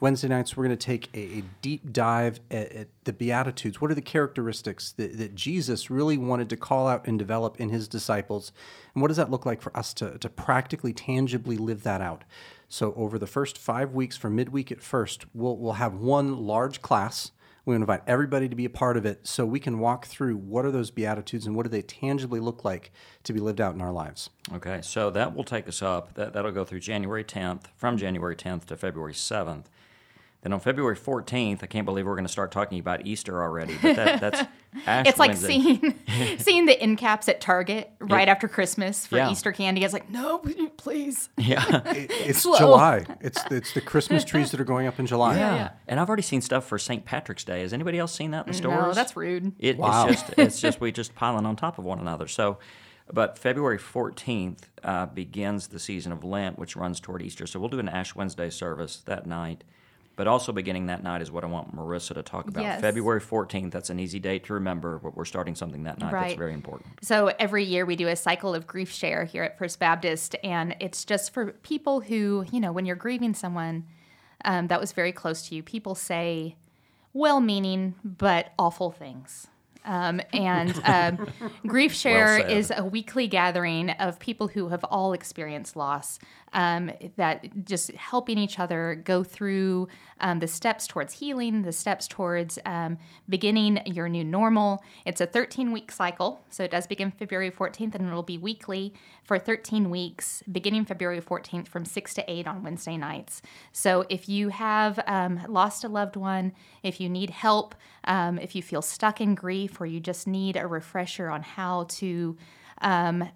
Wednesday 0.00 0.28
nights, 0.28 0.56
we're 0.56 0.64
going 0.64 0.76
to 0.76 0.86
take 0.86 1.10
a, 1.14 1.38
a 1.38 1.42
deep 1.60 1.92
dive 1.92 2.40
at, 2.50 2.72
at 2.72 2.88
the 3.04 3.12
Beatitudes. 3.12 3.82
What 3.82 3.90
are 3.90 3.94
the 3.94 4.00
characteristics 4.00 4.92
that, 4.92 5.18
that 5.18 5.34
Jesus 5.34 5.90
really 5.90 6.16
wanted 6.16 6.48
to 6.48 6.56
call 6.56 6.88
out 6.88 7.06
and 7.06 7.18
develop 7.18 7.60
in 7.60 7.68
his 7.68 7.86
disciples? 7.86 8.50
And 8.94 9.02
what 9.02 9.08
does 9.08 9.18
that 9.18 9.30
look 9.30 9.44
like 9.44 9.60
for 9.60 9.76
us 9.76 9.92
to, 9.94 10.16
to 10.16 10.28
practically, 10.30 10.94
tangibly 10.94 11.58
live 11.58 11.82
that 11.82 12.00
out? 12.00 12.24
So, 12.70 12.94
over 12.96 13.18
the 13.18 13.26
first 13.26 13.58
five 13.58 13.92
weeks 13.92 14.16
from 14.16 14.36
midweek 14.36 14.72
at 14.72 14.80
first, 14.82 15.26
we'll, 15.34 15.56
we'll 15.56 15.74
have 15.74 15.94
one 15.94 16.46
large 16.46 16.80
class. 16.80 17.32
We 17.66 17.76
invite 17.76 18.02
everybody 18.06 18.48
to 18.48 18.56
be 18.56 18.64
a 18.64 18.70
part 18.70 18.96
of 18.96 19.04
it 19.04 19.26
so 19.26 19.44
we 19.44 19.60
can 19.60 19.80
walk 19.80 20.06
through 20.06 20.36
what 20.36 20.64
are 20.64 20.70
those 20.70 20.90
Beatitudes 20.90 21.46
and 21.46 21.54
what 21.54 21.64
do 21.64 21.68
they 21.68 21.82
tangibly 21.82 22.40
look 22.40 22.64
like 22.64 22.90
to 23.24 23.34
be 23.34 23.40
lived 23.40 23.60
out 23.60 23.74
in 23.74 23.82
our 23.82 23.92
lives. 23.92 24.30
Okay, 24.54 24.80
so 24.82 25.10
that 25.10 25.34
will 25.36 25.44
take 25.44 25.68
us 25.68 25.82
up. 25.82 26.14
That, 26.14 26.32
that'll 26.32 26.52
go 26.52 26.64
through 26.64 26.80
January 26.80 27.22
10th, 27.22 27.64
from 27.76 27.98
January 27.98 28.34
10th 28.34 28.64
to 28.66 28.76
February 28.76 29.12
7th. 29.12 29.64
Then 30.42 30.54
on 30.54 30.60
February 30.60 30.96
14th, 30.96 31.62
I 31.62 31.66
can't 31.66 31.84
believe 31.84 32.06
we're 32.06 32.14
going 32.14 32.24
to 32.24 32.32
start 32.32 32.50
talking 32.50 32.78
about 32.78 33.06
Easter 33.06 33.42
already, 33.42 33.76
but 33.82 33.96
that, 33.96 34.20
that's 34.22 34.40
Ash 34.86 35.06
It's 35.06 35.18
like 35.18 35.32
Wednesday. 35.32 35.48
seeing 35.48 35.98
seeing 36.38 36.64
the 36.64 36.80
end 36.80 36.96
caps 36.96 37.28
at 37.28 37.42
Target 37.42 37.90
right 38.00 38.26
after 38.26 38.48
Christmas 38.48 39.06
for 39.06 39.16
Yeah. 39.16 39.30
Easter 39.30 39.52
candy. 39.52 39.84
It's 39.84 39.92
like, 39.92 40.08
no, 40.08 40.38
please. 40.78 41.28
Yeah. 41.36 41.82
It- 41.90 42.10
it's 42.28 42.38
Slow. 42.38 42.56
July. 42.56 43.04
It's, 43.20 43.38
it's 43.50 43.74
the 43.74 43.82
Christmas 43.82 44.24
trees 44.24 44.50
that 44.52 44.60
are 44.60 44.64
going 44.64 44.86
up 44.86 44.98
in 44.98 45.04
July. 45.06 45.36
yeah. 45.36 45.72
And 45.86 46.00
I've 46.00 46.08
already 46.08 46.22
seen 46.22 46.40
stuff 46.40 46.66
for 46.66 46.78
St. 46.78 47.04
Patrick's 47.04 47.44
Day. 47.44 47.60
Has 47.60 47.74
anybody 47.74 47.98
else 47.98 48.14
seen 48.14 48.30
that 48.30 48.46
in 48.46 48.52
the 48.52 48.56
stores? 48.56 48.80
No, 48.86 48.92
that's 48.94 49.14
rude. 49.16 49.52
It, 49.58 49.76
Wow. 49.76 50.06
It's 50.08 50.22
just 50.22 50.38
it's 50.38 50.60
just 50.60 50.80
we 50.80 50.90
just 50.90 51.14
piling 51.14 51.44
on 51.44 51.54
top 51.56 51.78
of 51.78 51.84
one 51.84 51.98
another. 51.98 52.26
So, 52.28 52.58
but 53.12 53.36
February 53.36 53.76
fourteenth 53.76 54.70
uh, 54.82 55.04
begins 55.04 55.66
the 55.68 55.78
season 55.78 56.12
of 56.12 56.24
Lent, 56.24 56.58
which 56.58 56.76
runs 56.76 56.98
toward 56.98 57.20
Easter. 57.20 57.46
So 57.46 57.60
we'll 57.60 57.68
do 57.68 57.78
an 57.78 57.90
Ash 57.90 58.14
Wednesday 58.14 58.48
service 58.48 59.02
that 59.04 59.26
night. 59.26 59.64
But 60.20 60.28
also 60.28 60.52
beginning 60.52 60.88
that 60.88 61.02
night 61.02 61.22
is 61.22 61.30
what 61.30 61.44
I 61.44 61.46
want 61.46 61.74
Marissa 61.74 62.12
to 62.12 62.22
talk 62.22 62.46
about. 62.46 62.62
Yes. 62.62 62.82
February 62.82 63.20
fourteenth. 63.20 63.72
That's 63.72 63.88
an 63.88 63.98
easy 63.98 64.18
date 64.18 64.44
to 64.44 64.52
remember, 64.52 64.98
but 64.98 65.16
we're 65.16 65.24
starting 65.24 65.54
something 65.54 65.84
that 65.84 65.98
night. 65.98 66.12
That's 66.12 66.34
very 66.34 66.52
important. 66.52 66.90
So 67.00 67.32
every 67.38 67.64
year 67.64 67.86
we 67.86 67.96
do 67.96 68.06
a 68.06 68.14
cycle 68.14 68.54
of 68.54 68.66
GriefShare 68.66 69.26
here 69.26 69.44
at 69.44 69.56
First 69.56 69.78
Baptist, 69.78 70.36
and 70.44 70.76
it's 70.78 71.06
just 71.06 71.32
for 71.32 71.52
people 71.62 72.00
who, 72.00 72.44
you 72.52 72.60
know, 72.60 72.70
when 72.70 72.84
you're 72.84 72.96
grieving 72.96 73.32
someone 73.32 73.86
um, 74.44 74.66
that 74.66 74.78
was 74.78 74.92
very 74.92 75.10
close 75.10 75.48
to 75.48 75.54
you, 75.54 75.62
people 75.62 75.94
say 75.94 76.56
well-meaning 77.14 77.94
but 78.04 78.52
awful 78.58 78.90
things. 78.90 79.46
Um, 79.84 80.20
and 80.32 80.80
um, 80.84 81.28
Grief 81.66 81.92
Share 81.94 82.40
said. 82.40 82.50
is 82.50 82.72
a 82.76 82.84
weekly 82.84 83.26
gathering 83.26 83.90
of 83.90 84.18
people 84.18 84.48
who 84.48 84.68
have 84.68 84.84
all 84.84 85.12
experienced 85.12 85.76
loss, 85.76 86.18
um, 86.52 86.90
that 87.16 87.64
just 87.64 87.92
helping 87.92 88.38
each 88.38 88.58
other 88.58 89.00
go 89.04 89.22
through 89.22 89.88
um, 90.20 90.40
the 90.40 90.48
steps 90.48 90.86
towards 90.86 91.14
healing, 91.14 91.62
the 91.62 91.72
steps 91.72 92.06
towards 92.06 92.58
um, 92.66 92.98
beginning 93.28 93.80
your 93.86 94.08
new 94.08 94.24
normal. 94.24 94.82
It's 95.06 95.20
a 95.20 95.26
13 95.26 95.72
week 95.72 95.90
cycle, 95.92 96.40
so 96.50 96.64
it 96.64 96.70
does 96.70 96.86
begin 96.86 97.10
February 97.10 97.50
14th 97.50 97.94
and 97.94 98.06
it'll 98.06 98.22
be 98.22 98.38
weekly 98.38 98.92
for 99.22 99.38
13 99.38 99.90
weeks, 99.90 100.42
beginning 100.50 100.84
February 100.84 101.20
14th 101.20 101.68
from 101.68 101.84
6 101.84 102.14
to 102.14 102.30
8 102.30 102.46
on 102.46 102.62
Wednesday 102.62 102.96
nights. 102.96 103.42
So 103.72 104.04
if 104.08 104.28
you 104.28 104.48
have 104.48 104.98
um, 105.06 105.40
lost 105.48 105.84
a 105.84 105.88
loved 105.88 106.16
one, 106.16 106.52
if 106.82 107.00
you 107.00 107.08
need 107.08 107.30
help, 107.30 107.74
um, 108.04 108.38
if 108.38 108.54
you 108.54 108.62
feel 108.62 108.82
stuck 108.82 109.20
in 109.20 109.34
grief, 109.34 109.69
or 109.78 109.84
you 109.86 110.00
just 110.00 110.26
need 110.26 110.56
a 110.56 110.66
refresher 110.66 111.28
on 111.28 111.42
how 111.42 111.84
to 111.90 112.36
um, 112.80 113.28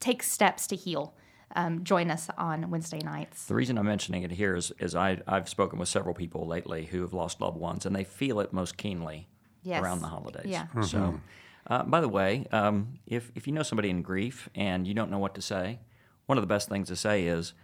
take 0.00 0.22
steps 0.22 0.66
to 0.66 0.76
heal, 0.76 1.14
um, 1.56 1.82
join 1.82 2.10
us 2.10 2.28
on 2.36 2.68
Wednesday 2.70 2.98
nights. 2.98 3.46
The 3.46 3.54
reason 3.54 3.78
I'm 3.78 3.86
mentioning 3.86 4.22
it 4.22 4.32
here 4.32 4.54
is, 4.54 4.70
is 4.78 4.94
I, 4.94 5.22
I've 5.26 5.48
spoken 5.48 5.78
with 5.78 5.88
several 5.88 6.14
people 6.14 6.46
lately 6.46 6.84
who 6.86 7.00
have 7.00 7.14
lost 7.14 7.40
loved 7.40 7.56
ones, 7.56 7.86
and 7.86 7.96
they 7.96 8.04
feel 8.04 8.38
it 8.40 8.52
most 8.52 8.76
keenly 8.76 9.28
Yes. 9.64 9.80
around 9.80 10.00
the 10.02 10.08
holidays. 10.08 10.46
Yeah. 10.50 10.66
So, 10.82 11.20
uh, 11.68 11.84
by 11.84 12.00
the 12.00 12.08
way, 12.08 12.46
um, 12.50 12.94
if, 13.06 13.30
if 13.36 13.46
you 13.46 13.52
know 13.52 13.62
somebody 13.62 13.90
in 13.90 14.02
grief 14.02 14.48
and 14.56 14.88
you 14.88 14.92
don't 14.92 15.08
know 15.08 15.20
what 15.20 15.36
to 15.36 15.40
say, 15.40 15.78
one 16.26 16.36
of 16.36 16.42
the 16.42 16.48
best 16.48 16.68
things 16.68 16.88
to 16.88 16.96
say 16.96 17.26
is, 17.26 17.54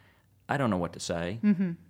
I 0.49 0.57
don't 0.59 0.71
know 0.71 0.77
what 0.77 0.93
to 0.93 1.01
say, 1.01 1.41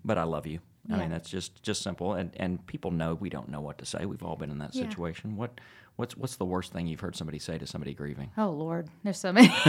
but 0.05 0.17
I 0.17 0.23
love 0.23 0.47
you. 0.47 0.61
I 0.91 0.95
Yeah. 0.95 1.01
mean, 1.01 1.11
that's 1.11 1.29
just, 1.29 1.63
just 1.63 1.83
simple. 1.83 2.15
And, 2.15 2.31
and 2.39 2.67
people 2.67 2.91
know 2.91 3.15
we 3.15 3.29
don't 3.29 3.51
know 3.51 3.61
what 3.61 3.77
to 3.79 3.85
say. 3.85 4.07
We've 4.07 4.23
all 4.23 4.37
been 4.37 4.51
in 4.51 4.57
that 4.61 4.75
Yeah. 4.75 4.89
situation. 4.89 5.37
What, 5.37 5.61
what's, 5.99 6.17
what's 6.17 6.37
the 6.37 6.45
worst 6.47 6.73
thing 6.73 6.87
you've 6.87 7.01
heard 7.01 7.15
somebody 7.17 7.39
say 7.39 7.59
to 7.59 7.67
somebody 7.67 7.93
grieving? 7.93 8.31
Oh 8.39 8.49
Lord, 8.51 8.89
there's 9.05 9.19
so 9.19 9.33
many. 9.33 9.49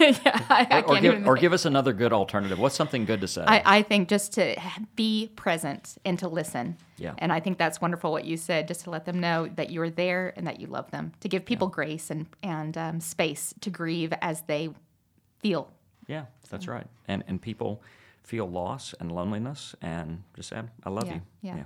yeah, 0.00 0.16
I, 0.48 0.66
I 0.70 0.82
Or 0.86 0.94
give, 1.00 1.04
even. 1.14 1.26
or 1.26 1.36
give 1.36 1.52
us 1.52 1.64
another 1.64 1.92
good 1.92 2.12
alternative. 2.12 2.58
What's 2.58 2.74
something 2.74 3.04
good 3.04 3.20
to 3.20 3.28
say? 3.28 3.44
I, 3.46 3.62
I 3.78 3.82
think 3.82 4.08
just 4.08 4.32
to 4.34 4.56
be 4.96 5.30
present 5.36 5.96
and 6.04 6.18
to 6.18 6.28
listen. 6.28 6.76
Yeah. 6.98 7.14
And 7.18 7.32
I 7.32 7.40
think 7.40 7.58
that's 7.58 7.80
wonderful 7.80 8.10
what 8.12 8.24
you 8.24 8.36
said, 8.36 8.66
just 8.68 8.82
to 8.84 8.90
let 8.90 9.04
them 9.04 9.20
know 9.20 9.48
that 9.54 9.70
you're 9.70 9.90
there 9.90 10.32
and 10.36 10.46
that 10.46 10.60
you 10.60 10.66
love 10.66 10.90
them, 10.90 11.12
to 11.20 11.28
give 11.28 11.44
people 11.44 11.68
grace 11.68 12.10
and 12.10 12.26
and 12.42 12.76
um, 12.76 13.00
space 13.00 13.54
to 13.60 13.70
grieve 13.70 14.12
as 14.22 14.42
they 14.42 14.70
feel. 15.40 15.70
Yeah, 16.06 16.24
that's 16.50 16.66
right. 16.68 16.86
And 17.08 17.22
and 17.28 17.40
people 17.40 17.82
feel 18.22 18.48
loss 18.50 18.94
and 18.98 19.12
loneliness 19.12 19.76
and 19.80 20.22
just 20.34 20.48
say, 20.48 20.60
I 20.82 20.90
love 20.90 21.06
Yeah, 21.06 21.14
you. 21.14 21.20
yeah. 21.42 21.64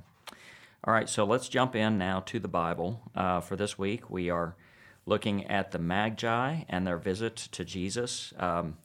All 0.82 0.94
right, 0.94 1.10
so 1.10 1.24
let's 1.24 1.48
jump 1.50 1.76
in 1.76 1.98
now 1.98 2.20
to 2.20 2.38
the 2.38 2.48
Bible. 2.48 3.02
Uh, 3.14 3.40
for 3.40 3.54
this 3.54 3.78
week, 3.78 4.08
we 4.08 4.30
are 4.30 4.56
looking 5.04 5.46
at 5.46 5.72
the 5.72 5.78
Magi 5.78 6.62
and 6.70 6.86
their 6.86 6.96
visit 6.96 7.36
to 7.36 7.66
Jesus. 7.66 8.32
Um, 8.38 8.78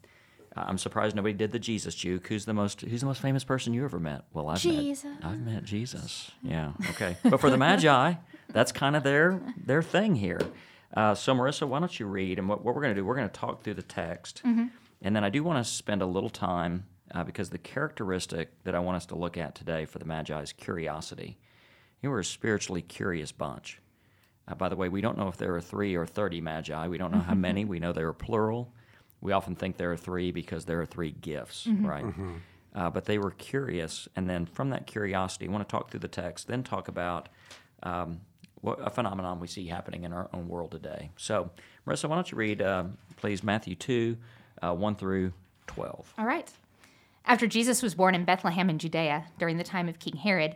I'm 0.58 0.78
surprised 0.78 1.16
nobody 1.16 1.34
did 1.34 1.54
the 1.54 1.60
Jesus 1.60 1.96
juke. 1.96 2.28
Who's 2.28 2.44
the 2.44 2.54
most 2.54 2.82
Who's 2.82 3.00
the 3.00 3.06
most 3.06 3.22
famous 3.22 3.46
person 3.46 3.74
you 3.74 3.86
ever 3.86 4.00
met? 4.00 4.26
Well, 4.34 4.50
I've 4.50 4.60
Jesus. 4.60 5.06
met 5.06 5.24
I've 5.24 5.40
met 5.40 5.64
Jesus. 5.64 6.32
Yeah, 6.44 6.74
okay. 6.92 7.16
But 7.24 7.40
for 7.40 7.50
the 7.50 7.58
Magi, 7.58 8.14
that's 8.50 8.74
kind 8.74 8.98
of 8.98 9.04
their 9.04 9.42
their 9.66 9.82
thing 9.82 10.16
here. 10.16 10.42
Uh, 10.94 11.16
so 11.16 11.34
Marissa, 11.34 11.66
why 11.68 11.80
don't 11.80 11.98
you 11.98 12.08
read? 12.08 12.40
And 12.40 12.48
what, 12.50 12.64
what 12.64 12.76
we're 12.76 12.82
going 12.82 12.94
to 12.96 13.00
do, 13.00 13.06
we're 13.06 13.16
going 13.16 13.30
to 13.30 13.40
talk 13.40 13.64
through 13.64 13.74
the 13.76 13.82
text, 13.82 14.42
and 15.02 15.16
then 15.16 15.24
I 15.24 15.30
do 15.30 15.44
want 15.44 15.66
to 15.66 15.70
spend 15.70 16.02
a 16.02 16.06
little 16.06 16.30
time 16.30 16.86
uh, 17.14 17.24
because 17.24 17.50
the 17.52 17.58
characteristic 17.58 18.64
that 18.66 18.76
I 18.76 18.80
want 18.80 18.98
us 18.98 19.06
to 19.08 19.16
look 19.16 19.38
at 19.38 19.56
today 19.56 19.86
for 19.86 20.00
the 20.00 20.06
Magi 20.06 20.42
is 20.42 20.52
curiosity. 20.54 21.38
You 22.06 22.12
were 22.12 22.20
a 22.20 22.24
spiritually 22.24 22.84
curious 22.84 23.32
bunch. 23.32 23.82
Uh, 24.48 24.54
by 24.54 24.70
the 24.70 24.76
way, 24.76 24.90
we 24.90 25.02
don't 25.02 25.18
know 25.18 25.28
if 25.28 25.38
there 25.38 25.56
are 25.56 25.60
three 25.60 25.96
or 25.96 26.06
30 26.06 26.40
magi. 26.40 26.88
We 26.88 27.00
don't 27.00 27.12
know 27.12 27.18
how 27.18 27.34
many. 27.34 27.66
We 27.66 27.80
know 27.80 27.94
they 27.94 28.04
are 28.04 28.14
plural. 28.14 28.72
We 29.22 29.32
often 29.32 29.56
think 29.56 29.78
there 29.78 29.92
are 29.92 29.98
three 29.98 30.32
because 30.32 30.66
there 30.66 30.80
are 30.80 30.86
three 30.86 31.10
gifts, 31.10 31.66
right? 31.82 32.06
Uh, 32.76 32.92
but 32.92 33.06
they 33.06 33.18
were 33.18 33.32
curious. 33.32 34.08
And 34.16 34.30
then 34.30 34.46
from 34.46 34.70
that 34.70 34.86
curiosity, 34.86 35.48
I 35.48 35.52
want 35.52 35.68
to 35.68 35.72
talk 35.72 35.90
through 35.90 36.02
the 36.02 36.08
text, 36.08 36.48
then 36.48 36.62
talk 36.62 36.90
about 36.90 37.28
um, 37.82 38.22
what, 38.62 38.78
a 38.86 38.92
phenomenon 38.92 39.40
we 39.40 39.48
see 39.48 39.66
happening 39.66 40.04
in 40.04 40.14
our 40.14 40.30
own 40.32 40.48
world 40.48 40.70
today. 40.70 41.10
So, 41.18 41.50
Marissa, 41.88 42.08
why 42.08 42.18
don't 42.18 42.32
you 42.32 42.38
read, 42.38 42.62
uh, 42.62 42.84
please, 43.18 43.44
Matthew 43.44 43.74
2, 43.74 44.16
uh, 44.62 44.76
1 44.76 44.96
through 44.96 45.34
12. 45.66 46.14
All 46.20 46.26
right. 46.28 46.54
After 47.26 47.48
Jesus 47.48 47.82
was 47.82 47.96
born 47.96 48.14
in 48.14 48.26
Bethlehem 48.26 48.70
in 48.70 48.78
Judea 48.78 49.26
during 49.40 49.58
the 49.58 49.64
time 49.64 49.90
of 49.90 49.98
King 49.98 50.18
Herod, 50.18 50.56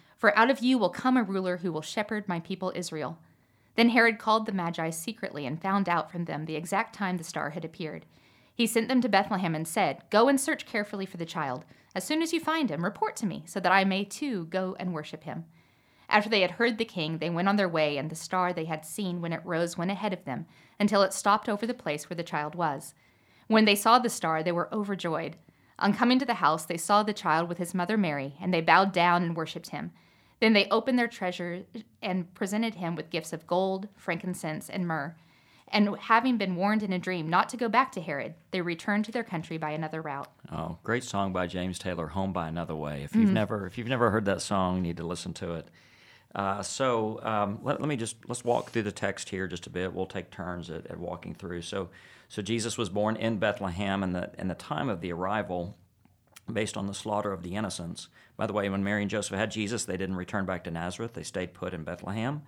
for 0.21 0.37
out 0.37 0.51
of 0.51 0.59
you 0.59 0.77
will 0.77 0.91
come 0.91 1.17
a 1.17 1.23
ruler 1.23 1.57
who 1.57 1.71
will 1.71 1.81
shepherd 1.81 2.27
my 2.27 2.39
people 2.39 2.71
Israel. 2.75 3.17
Then 3.75 3.89
Herod 3.89 4.19
called 4.19 4.45
the 4.45 4.51
Magi 4.51 4.91
secretly 4.91 5.47
and 5.47 5.59
found 5.59 5.89
out 5.89 6.11
from 6.11 6.25
them 6.25 6.45
the 6.45 6.55
exact 6.55 6.93
time 6.93 7.17
the 7.17 7.23
star 7.23 7.49
had 7.49 7.65
appeared. 7.65 8.05
He 8.53 8.67
sent 8.67 8.87
them 8.87 9.01
to 9.01 9.09
Bethlehem 9.09 9.55
and 9.55 9.67
said, 9.67 10.03
Go 10.11 10.27
and 10.27 10.39
search 10.39 10.67
carefully 10.67 11.07
for 11.07 11.17
the 11.17 11.25
child. 11.25 11.65
As 11.95 12.03
soon 12.03 12.21
as 12.21 12.33
you 12.33 12.39
find 12.39 12.69
him, 12.69 12.83
report 12.83 13.15
to 13.15 13.25
me, 13.25 13.41
so 13.47 13.59
that 13.61 13.71
I 13.71 13.83
may 13.83 14.03
too 14.03 14.45
go 14.45 14.75
and 14.79 14.93
worship 14.93 15.23
him. 15.23 15.45
After 16.07 16.29
they 16.29 16.41
had 16.41 16.51
heard 16.51 16.77
the 16.77 16.85
king, 16.85 17.17
they 17.17 17.31
went 17.31 17.49
on 17.49 17.55
their 17.55 17.67
way, 17.67 17.97
and 17.97 18.07
the 18.07 18.15
star 18.15 18.53
they 18.53 18.65
had 18.65 18.85
seen 18.85 19.21
when 19.21 19.33
it 19.33 19.41
rose 19.43 19.75
went 19.75 19.89
ahead 19.89 20.13
of 20.13 20.25
them, 20.25 20.45
until 20.79 21.01
it 21.01 21.13
stopped 21.13 21.49
over 21.49 21.65
the 21.65 21.73
place 21.73 22.07
where 22.11 22.17
the 22.17 22.21
child 22.21 22.53
was. 22.53 22.93
When 23.47 23.65
they 23.65 23.75
saw 23.75 23.97
the 23.97 24.07
star, 24.07 24.43
they 24.43 24.51
were 24.51 24.71
overjoyed. 24.71 25.37
On 25.79 25.95
coming 25.95 26.19
to 26.19 26.25
the 26.25 26.35
house, 26.35 26.65
they 26.65 26.77
saw 26.77 27.01
the 27.01 27.11
child 27.11 27.49
with 27.49 27.57
his 27.57 27.73
mother 27.73 27.97
Mary, 27.97 28.35
and 28.39 28.53
they 28.53 28.61
bowed 28.61 28.93
down 28.93 29.23
and 29.23 29.35
worshipped 29.35 29.69
him. 29.69 29.91
Then 30.41 30.53
they 30.53 30.67
opened 30.69 30.99
their 30.99 31.07
treasure 31.07 31.63
and 32.01 32.33
presented 32.33 32.75
him 32.75 32.95
with 32.95 33.11
gifts 33.11 33.31
of 33.31 33.47
gold, 33.47 33.87
frankincense, 33.95 34.69
and 34.69 34.85
myrrh. 34.85 35.15
And 35.69 35.95
having 35.97 36.37
been 36.37 36.57
warned 36.57 36.83
in 36.83 36.91
a 36.91 36.99
dream 36.99 37.29
not 37.29 37.47
to 37.49 37.57
go 37.57 37.69
back 37.69 37.93
to 37.93 38.01
Herod, 38.01 38.33
they 38.51 38.59
returned 38.59 39.05
to 39.05 39.11
their 39.13 39.23
country 39.23 39.57
by 39.57 39.69
another 39.71 40.01
route. 40.01 40.27
Oh, 40.51 40.79
great 40.83 41.05
song 41.05 41.31
by 41.31 41.47
James 41.47 41.79
Taylor, 41.79 42.07
"Home 42.07 42.33
by 42.33 42.49
Another 42.49 42.75
Way." 42.75 43.03
If 43.03 43.15
you've 43.15 43.31
never, 43.31 43.65
if 43.67 43.77
you've 43.77 43.87
never 43.87 44.11
heard 44.11 44.25
that 44.25 44.41
song, 44.41 44.75
you 44.75 44.81
need 44.81 44.97
to 44.97 45.07
listen 45.07 45.33
to 45.35 45.53
it. 45.53 45.69
Uh, 46.33 46.61
so 46.63 47.21
um, 47.23 47.59
let, 47.61 47.79
let 47.79 47.87
me 47.87 47.95
just 47.95 48.17
let's 48.27 48.43
walk 48.43 48.71
through 48.71 48.83
the 48.83 48.91
text 48.91 49.29
here 49.29 49.47
just 49.47 49.67
a 49.67 49.69
bit. 49.69 49.93
We'll 49.93 50.05
take 50.07 50.31
turns 50.31 50.69
at, 50.69 50.87
at 50.87 50.97
walking 50.97 51.35
through. 51.35 51.61
So, 51.61 51.89
so 52.27 52.41
Jesus 52.41 52.77
was 52.77 52.89
born 52.89 53.15
in 53.15 53.37
Bethlehem, 53.37 54.03
and 54.03 54.13
the 54.15 54.31
and 54.37 54.49
the 54.49 54.55
time 54.55 54.89
of 54.89 54.99
the 55.01 55.13
arrival, 55.13 55.77
based 56.53 56.77
on 56.77 56.87
the 56.87 56.93
slaughter 56.93 57.31
of 57.31 57.43
the 57.43 57.55
innocents. 57.55 58.07
By 58.37 58.47
the 58.47 58.53
way, 58.53 58.69
when 58.69 58.83
Mary 58.83 59.01
and 59.01 59.11
Joseph 59.11 59.37
had 59.37 59.51
Jesus, 59.51 59.85
they 59.85 59.97
didn't 59.97 60.15
return 60.15 60.45
back 60.45 60.63
to 60.65 60.71
Nazareth; 60.71 61.13
they 61.13 61.23
stayed 61.23 61.53
put 61.53 61.73
in 61.73 61.83
Bethlehem, 61.83 62.43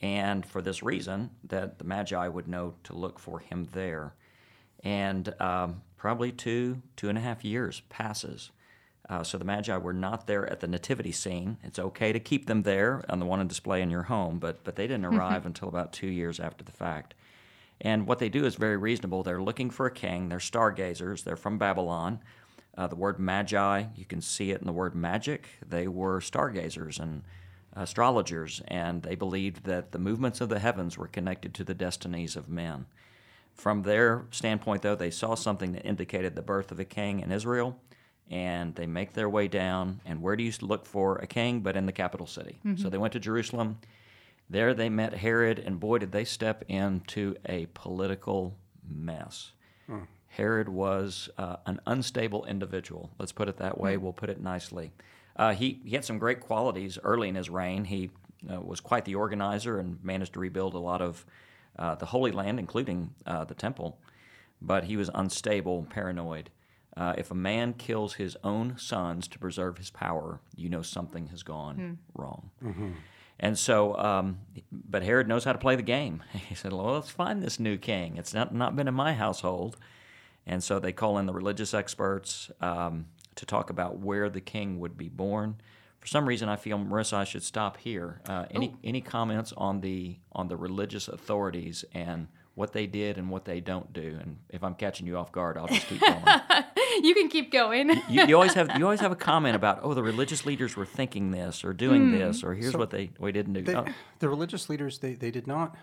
and 0.00 0.44
for 0.44 0.60
this 0.60 0.82
reason, 0.82 1.30
that 1.44 1.78
the 1.78 1.84
Magi 1.84 2.28
would 2.28 2.48
know 2.48 2.74
to 2.84 2.94
look 2.94 3.18
for 3.18 3.38
him 3.38 3.68
there. 3.72 4.14
And 4.84 5.34
um, 5.40 5.82
probably 5.96 6.32
two 6.32 6.82
two 6.96 7.08
and 7.08 7.18
a 7.18 7.20
half 7.20 7.44
years 7.44 7.82
passes. 7.88 8.50
Uh, 9.08 9.22
so 9.22 9.38
the 9.38 9.44
Magi 9.44 9.76
were 9.76 9.92
not 9.92 10.26
there 10.26 10.50
at 10.50 10.60
the 10.60 10.66
nativity 10.66 11.12
scene. 11.12 11.58
It's 11.62 11.78
okay 11.78 12.12
to 12.12 12.18
keep 12.18 12.46
them 12.46 12.62
there 12.62 13.04
on 13.08 13.20
the 13.20 13.26
one 13.26 13.38
on 13.38 13.46
display 13.46 13.80
in 13.80 13.90
your 13.90 14.04
home, 14.04 14.38
but 14.38 14.64
but 14.64 14.76
they 14.76 14.86
didn't 14.86 15.06
arrive 15.06 15.46
until 15.50 15.68
about 15.68 15.92
two 15.92 16.08
years 16.08 16.40
after 16.40 16.64
the 16.64 16.72
fact. 16.72 17.14
And 17.80 18.06
what 18.06 18.18
they 18.18 18.28
do 18.28 18.44
is 18.44 18.54
very 18.54 18.76
reasonable. 18.76 19.22
They're 19.22 19.42
looking 19.42 19.70
for 19.70 19.86
a 19.86 19.90
king. 19.90 20.28
They're 20.28 20.40
stargazers. 20.40 21.22
They're 21.22 21.36
from 21.36 21.58
Babylon. 21.58 22.20
Uh, 22.76 22.86
the 22.86 22.96
word 22.96 23.18
magi, 23.18 23.84
you 23.94 24.04
can 24.04 24.20
see 24.20 24.50
it 24.50 24.60
in 24.60 24.66
the 24.66 24.72
word 24.72 24.94
magic. 24.94 25.48
They 25.66 25.88
were 25.88 26.20
stargazers 26.20 26.98
and 26.98 27.22
astrologers, 27.74 28.62
and 28.68 29.02
they 29.02 29.14
believed 29.14 29.64
that 29.64 29.92
the 29.92 29.98
movements 29.98 30.40
of 30.40 30.48
the 30.48 30.58
heavens 30.58 30.98
were 30.98 31.08
connected 31.08 31.54
to 31.54 31.64
the 31.64 31.74
destinies 31.74 32.36
of 32.36 32.48
men. 32.48 32.86
From 33.54 33.82
their 33.82 34.26
standpoint, 34.30 34.82
though, 34.82 34.94
they 34.94 35.10
saw 35.10 35.34
something 35.34 35.72
that 35.72 35.86
indicated 35.86 36.34
the 36.34 36.42
birth 36.42 36.70
of 36.70 36.78
a 36.78 36.84
king 36.84 37.20
in 37.20 37.32
Israel, 37.32 37.80
and 38.30 38.74
they 38.74 38.86
make 38.86 39.14
their 39.14 39.28
way 39.28 39.48
down. 39.48 40.00
And 40.04 40.20
where 40.20 40.36
do 40.36 40.44
you 40.44 40.52
look 40.60 40.84
for 40.84 41.16
a 41.16 41.26
king 41.26 41.60
but 41.60 41.76
in 41.76 41.86
the 41.86 41.92
capital 41.92 42.26
city? 42.26 42.58
So 42.76 42.90
they 42.90 42.98
went 42.98 43.12
to 43.14 43.20
Jerusalem. 43.20 43.78
There 44.50 44.74
they 44.74 44.90
met 44.90 45.14
Herod, 45.14 45.58
and 45.58 45.80
boy, 45.80 45.98
did 45.98 46.12
they 46.12 46.24
step 46.24 46.64
into 46.68 47.36
a 47.46 47.66
political 47.72 48.56
mess. 48.88 49.52
Herod 50.36 50.68
was 50.68 51.30
uh, 51.38 51.56
an 51.64 51.80
unstable 51.86 52.44
individual. 52.44 53.10
Let's 53.18 53.32
put 53.32 53.48
it 53.48 53.56
that 53.56 53.78
way. 53.78 53.96
We'll 53.96 54.12
put 54.12 54.28
it 54.28 54.40
nicely. 54.40 54.92
Uh, 55.34 55.54
he, 55.54 55.80
he 55.84 55.94
had 55.94 56.04
some 56.04 56.18
great 56.18 56.40
qualities 56.40 56.98
early 57.02 57.28
in 57.28 57.34
his 57.34 57.48
reign. 57.48 57.84
He 57.84 58.10
uh, 58.50 58.60
was 58.60 58.80
quite 58.80 59.06
the 59.06 59.14
organizer 59.14 59.78
and 59.78 60.02
managed 60.04 60.34
to 60.34 60.40
rebuild 60.40 60.74
a 60.74 60.78
lot 60.78 61.00
of 61.00 61.24
uh, 61.78 61.94
the 61.94 62.06
Holy 62.06 62.32
Land, 62.32 62.58
including 62.58 63.14
uh, 63.24 63.44
the 63.44 63.54
temple. 63.54 63.98
But 64.60 64.84
he 64.84 64.96
was 64.98 65.10
unstable, 65.14 65.86
paranoid. 65.88 66.50
Uh, 66.96 67.14
if 67.16 67.30
a 67.30 67.34
man 67.34 67.72
kills 67.72 68.14
his 68.14 68.36
own 68.44 68.76
sons 68.78 69.28
to 69.28 69.38
preserve 69.38 69.78
his 69.78 69.90
power, 69.90 70.40
you 70.54 70.68
know 70.68 70.82
something 70.82 71.28
has 71.28 71.42
gone 71.42 71.98
wrong. 72.14 72.50
And 73.38 73.58
so, 73.58 73.96
um, 73.98 74.38
but 74.72 75.02
Herod 75.02 75.28
knows 75.28 75.44
how 75.44 75.52
to 75.52 75.58
play 75.58 75.76
the 75.76 75.82
game. 75.82 76.22
He 76.48 76.54
said, 76.54 76.72
"Well, 76.72 76.94
let's 76.94 77.10
find 77.10 77.42
this 77.42 77.60
new 77.60 77.76
king. 77.76 78.16
It's 78.16 78.32
not 78.32 78.54
not 78.54 78.76
been 78.76 78.88
in 78.88 78.94
my 78.94 79.12
household." 79.12 79.76
And 80.46 80.62
so 80.62 80.78
they 80.78 80.92
call 80.92 81.18
in 81.18 81.26
the 81.26 81.32
religious 81.32 81.74
experts 81.74 82.50
um, 82.60 83.06
to 83.34 83.44
talk 83.46 83.70
about 83.70 83.98
where 83.98 84.28
the 84.30 84.40
king 84.40 84.78
would 84.80 84.96
be 84.96 85.08
born. 85.08 85.56
For 86.00 86.06
some 86.06 86.26
reason, 86.26 86.48
I 86.48 86.54
feel 86.56 86.78
Marissa, 86.78 87.14
I 87.14 87.24
should 87.24 87.42
stop 87.42 87.76
here. 87.78 88.20
Uh, 88.28 88.44
any 88.52 88.76
any 88.84 89.00
comments 89.00 89.52
on 89.56 89.80
the 89.80 90.18
on 90.32 90.46
the 90.48 90.56
religious 90.56 91.08
authorities 91.08 91.84
and 91.92 92.28
what 92.54 92.72
they 92.72 92.86
did 92.86 93.18
and 93.18 93.28
what 93.28 93.44
they 93.44 93.60
don't 93.60 93.92
do? 93.92 94.16
And 94.20 94.38
if 94.48 94.62
I'm 94.62 94.74
catching 94.76 95.06
you 95.06 95.16
off 95.16 95.32
guard, 95.32 95.58
I'll 95.58 95.66
just 95.66 95.86
keep 95.88 96.00
going. 96.00 96.22
You 97.02 97.12
can 97.14 97.28
keep 97.28 97.52
going. 97.52 97.90
you, 98.08 98.24
you 98.26 98.34
always 98.36 98.54
have 98.54 98.78
you 98.78 98.84
always 98.84 99.00
have 99.00 99.12
a 99.12 99.16
comment 99.16 99.54
about 99.54 99.80
oh 99.82 99.92
the 99.92 100.02
religious 100.02 100.46
leaders 100.46 100.76
were 100.76 100.86
thinking 100.86 101.30
this 101.30 101.62
or 101.62 101.74
doing 101.74 102.10
this 102.12 102.42
or 102.42 102.54
here's 102.54 102.72
So 102.72 102.78
what 102.78 102.88
they 102.90 103.10
we 103.18 103.32
didn't 103.32 103.52
do. 103.52 103.62
They, 103.62 103.74
Oh, 103.74 103.84
the 104.20 104.28
religious 104.30 104.70
leaders, 104.70 104.98
they, 105.00 105.12
they 105.14 105.30
did 105.30 105.46
not, 105.46 105.76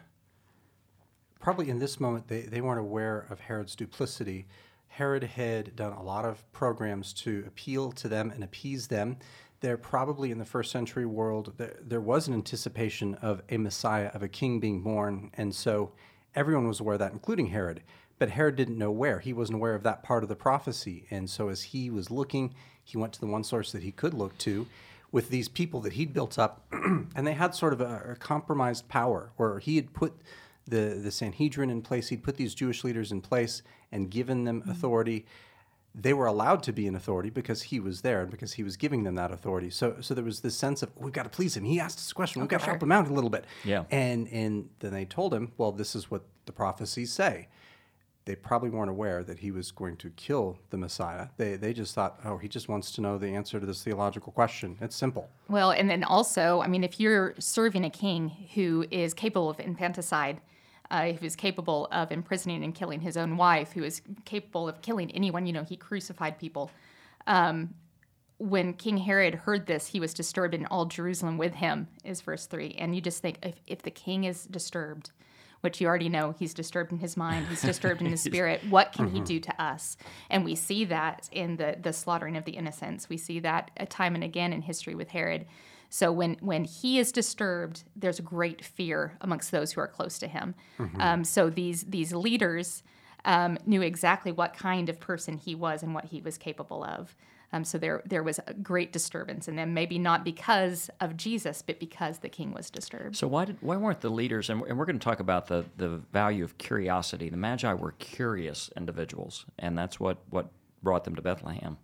probably 1.43 1.69
in 1.69 1.77
this 1.77 1.99
moment, 1.99 2.29
they, 2.29 2.43
they 2.43 2.61
weren't 2.61 2.79
aware 2.79 3.27
of 3.29 3.41
Herod's 3.41 3.75
duplicity. 3.75 4.47
Herod 4.87 5.23
had 5.23 5.75
done 5.75 5.91
a 5.91 6.01
lot 6.01 6.23
of 6.23 6.49
programs 6.53 7.11
to 7.15 7.43
appeal 7.45 7.91
to 7.91 8.07
them 8.07 8.31
and 8.31 8.45
appease 8.45 8.87
them. 8.87 9.17
There 9.59 9.75
probably 9.75 10.31
in 10.31 10.37
the 10.37 10.45
first 10.45 10.71
century 10.71 11.05
world, 11.05 11.53
there, 11.57 11.75
there 11.81 11.99
was 11.99 12.29
an 12.29 12.33
anticipation 12.33 13.15
of 13.15 13.41
a 13.49 13.57
Messiah, 13.57 14.07
of 14.13 14.23
a 14.23 14.29
king 14.29 14.61
being 14.61 14.81
born. 14.83 15.31
And 15.33 15.53
so 15.53 15.91
everyone 16.33 16.65
was 16.65 16.79
aware 16.79 16.93
of 16.93 16.99
that, 16.99 17.11
including 17.11 17.47
Herod. 17.47 17.83
But 18.19 18.29
Herod 18.29 18.55
didn't 18.55 18.77
know 18.77 18.91
where. 18.91 19.19
He 19.19 19.33
wasn't 19.33 19.57
aware 19.57 19.75
of 19.75 19.83
that 19.83 20.01
part 20.01 20.23
of 20.23 20.29
the 20.29 20.37
prophecy. 20.37 21.07
And 21.11 21.29
so 21.29 21.49
as 21.49 21.61
he 21.63 21.89
was 21.89 22.09
looking, 22.09 22.55
he 22.85 22.97
went 22.97 23.11
to 23.13 23.19
the 23.19 23.27
one 23.27 23.43
source 23.43 23.73
that 23.73 23.83
he 23.83 23.91
could 23.91 24.13
look 24.13 24.37
to 24.39 24.65
with 25.11 25.29
these 25.29 25.49
people 25.49 25.81
that 25.81 25.93
he'd 25.93 26.13
built 26.13 26.39
up, 26.39 26.65
and 26.71 27.27
they 27.27 27.33
had 27.33 27.53
sort 27.53 27.73
of 27.73 27.81
a, 27.81 28.11
a 28.11 28.15
compromised 28.15 28.87
power, 28.87 29.31
where 29.35 29.59
he 29.59 29.75
had 29.75 29.93
put 29.93 30.13
the, 30.67 30.99
the 31.01 31.11
Sanhedrin 31.11 31.69
in 31.69 31.81
place, 31.81 32.09
he'd 32.09 32.23
put 32.23 32.37
these 32.37 32.55
Jewish 32.55 32.83
leaders 32.83 33.11
in 33.11 33.21
place 33.21 33.63
and 33.91 34.09
given 34.09 34.43
them 34.45 34.61
mm-hmm. 34.61 34.71
authority. 34.71 35.25
They 35.95 36.13
were 36.13 36.25
allowed 36.25 36.63
to 36.63 36.73
be 36.73 36.87
in 36.87 36.95
authority 36.95 37.29
because 37.29 37.63
he 37.63 37.79
was 37.79 38.01
there 38.01 38.21
and 38.21 38.31
because 38.31 38.53
he 38.53 38.63
was 38.63 38.77
giving 38.77 39.03
them 39.03 39.15
that 39.15 39.31
authority. 39.31 39.69
So, 39.69 39.97
so 40.01 40.13
there 40.13 40.23
was 40.23 40.39
this 40.39 40.55
sense 40.55 40.81
of 40.81 40.89
we've 40.97 41.13
got 41.13 41.23
to 41.23 41.29
please 41.29 41.55
him. 41.55 41.65
He 41.65 41.79
asked 41.79 41.99
us 41.99 42.11
a 42.11 42.15
question. 42.15 42.41
We've 42.41 42.49
got 42.49 42.61
to 42.61 42.65
help 42.65 42.81
him 42.81 42.91
out 42.91 43.07
a 43.07 43.13
little 43.13 43.29
bit. 43.29 43.45
Yeah. 43.63 43.83
And 43.91 44.27
and 44.29 44.69
then 44.79 44.91
they 44.91 45.05
told 45.05 45.33
him, 45.33 45.51
well, 45.57 45.71
this 45.71 45.95
is 45.95 46.09
what 46.09 46.23
the 46.45 46.51
prophecies 46.51 47.11
say. 47.11 47.47
they 48.25 48.35
probably 48.35 48.69
weren't 48.69 48.89
aware 48.89 49.23
that 49.23 49.39
he 49.39 49.51
was 49.51 49.71
going 49.71 49.97
to 49.97 50.09
kill 50.11 50.57
the 50.69 50.77
Messiah. 50.77 51.27
They, 51.37 51.55
they 51.55 51.73
just 51.73 51.93
thought, 51.93 52.19
oh, 52.23 52.37
he 52.37 52.47
just 52.47 52.69
wants 52.69 52.91
to 52.93 53.01
know 53.01 53.17
the 53.17 53.27
answer 53.29 53.59
to 53.59 53.65
this 53.65 53.83
theological 53.83 54.31
question. 54.31 54.77
It's 54.79 54.95
simple. 54.95 55.29
Well, 55.49 55.71
and 55.71 55.89
then 55.89 56.03
also, 56.03 56.61
I 56.61 56.67
mean, 56.67 56.83
if 56.83 56.99
you're 56.99 57.33
serving 57.37 57.83
a 57.83 57.89
king 57.89 58.29
who 58.55 58.85
is 58.91 59.13
capable 59.13 59.49
of 59.49 59.59
infanticide, 59.59 60.39
uh, 60.93 61.11
who 61.11 61.25
is 61.25 61.35
capable 61.35 61.87
of 61.91 62.11
imprisoning 62.11 62.63
and 62.63 62.75
killing 62.75 63.01
his 63.01 63.17
own 63.17 63.35
wife, 63.35 63.71
who 63.71 63.83
is 63.83 64.01
capable 64.25 64.69
of 64.69 64.81
killing 64.83 65.11
anyone, 65.11 65.47
you 65.47 65.51
know, 65.51 65.63
he 65.63 65.75
crucified 65.75 66.37
people. 66.37 66.69
Um, 67.25 67.73
when 68.37 68.73
King 68.73 68.97
Herod 68.97 69.33
heard 69.33 69.65
this, 69.65 69.87
he 69.87 69.99
was 69.99 70.13
disturbed, 70.13 70.53
and 70.53 70.67
all 70.67 70.85
Jerusalem 70.85 71.39
with 71.39 71.55
him, 71.55 71.87
is 72.03 72.21
verse 72.21 72.45
3. 72.45 72.75
And 72.77 72.93
you 72.93 73.01
just 73.01 73.23
think, 73.23 73.39
if, 73.41 73.55
if 73.65 73.81
the 73.81 73.89
king 73.89 74.25
is 74.25 74.45
disturbed, 74.45 75.09
which 75.61 75.81
you 75.81 75.87
already 75.87 76.09
know 76.09 76.35
he's 76.37 76.53
disturbed 76.53 76.91
in 76.91 76.99
his 76.99 77.17
mind, 77.17 77.47
he's 77.47 77.61
disturbed 77.63 78.01
in 78.01 78.11
his 78.11 78.21
spirit. 78.23 78.61
What 78.69 78.91
can 78.91 79.09
he 79.09 79.19
do 79.19 79.39
to 79.39 79.61
us? 79.61 79.97
And 80.29 80.45
we 80.45 80.53
see 80.53 80.85
that 80.85 81.27
in 81.31 81.55
the 81.55 81.77
the 81.81 81.93
slaughtering 81.93 82.35
of 82.35 82.43
the 82.43 82.51
innocents. 82.51 83.07
We 83.09 83.17
see 83.17 83.39
that 83.39 83.89
time 83.89 84.13
and 84.13 84.23
again 84.23 84.53
in 84.53 84.61
history 84.61 84.93
with 84.93 85.09
Herod. 85.09 85.45
So 85.93 86.11
when 86.11 86.37
when 86.39 86.63
he 86.63 86.97
is 86.97 87.11
disturbed, 87.11 87.83
there's 87.95 88.19
great 88.19 88.65
fear 88.65 89.15
amongst 89.21 89.51
those 89.51 89.71
who 89.73 89.79
are 89.79 89.87
close 89.87 90.17
to 90.17 90.27
him. 90.27 90.55
Mm-hmm. 90.79 90.99
Um, 90.99 91.23
so 91.23 91.51
these 91.51 91.83
these 91.83 92.15
leaders 92.15 92.81
um, 93.25 93.59
knew 93.67 93.83
exactly 93.83 94.31
what 94.31 94.55
kind 94.55 94.89
of 94.89 94.99
person 94.99 95.37
he 95.37 95.53
was 95.53 95.83
and 95.83 95.93
what 95.93 96.05
he 96.05 96.19
was 96.19 96.35
capable 96.39 96.83
of. 96.83 97.15
Um, 97.51 97.63
so 97.63 97.77
there, 97.77 98.01
there 98.07 98.23
was 98.23 98.39
a 98.47 98.55
great 98.55 98.91
disturbance 98.91 99.47
in 99.47 99.55
them, 99.55 99.75
maybe 99.75 99.99
not 99.99 100.25
because 100.25 100.89
of 100.99 101.15
Jesus, 101.15 101.61
but 101.61 101.79
because 101.79 102.17
the 102.17 102.29
king 102.29 102.51
was 102.53 102.71
disturbed. 102.71 103.15
So 103.15 103.27
why 103.27 103.45
did 103.45 103.57
why 103.61 103.77
weren't 103.77 104.01
the 104.01 104.09
leaders? 104.09 104.49
And, 104.49 104.63
and 104.63 104.79
we're 104.79 104.85
going 104.85 104.97
to 104.97 105.03
talk 105.03 105.19
about 105.19 105.45
the 105.45 105.63
the 105.77 105.89
value 106.11 106.43
of 106.43 106.57
curiosity. 106.57 107.29
The 107.29 107.37
Magi 107.37 107.71
were 107.71 107.91
curious 107.99 108.71
individuals, 108.75 109.45
and 109.59 109.77
that's 109.77 109.99
what 109.99 110.17
what 110.31 110.47
brought 110.81 111.03
them 111.03 111.15
to 111.15 111.21
Bethlehem. 111.21 111.77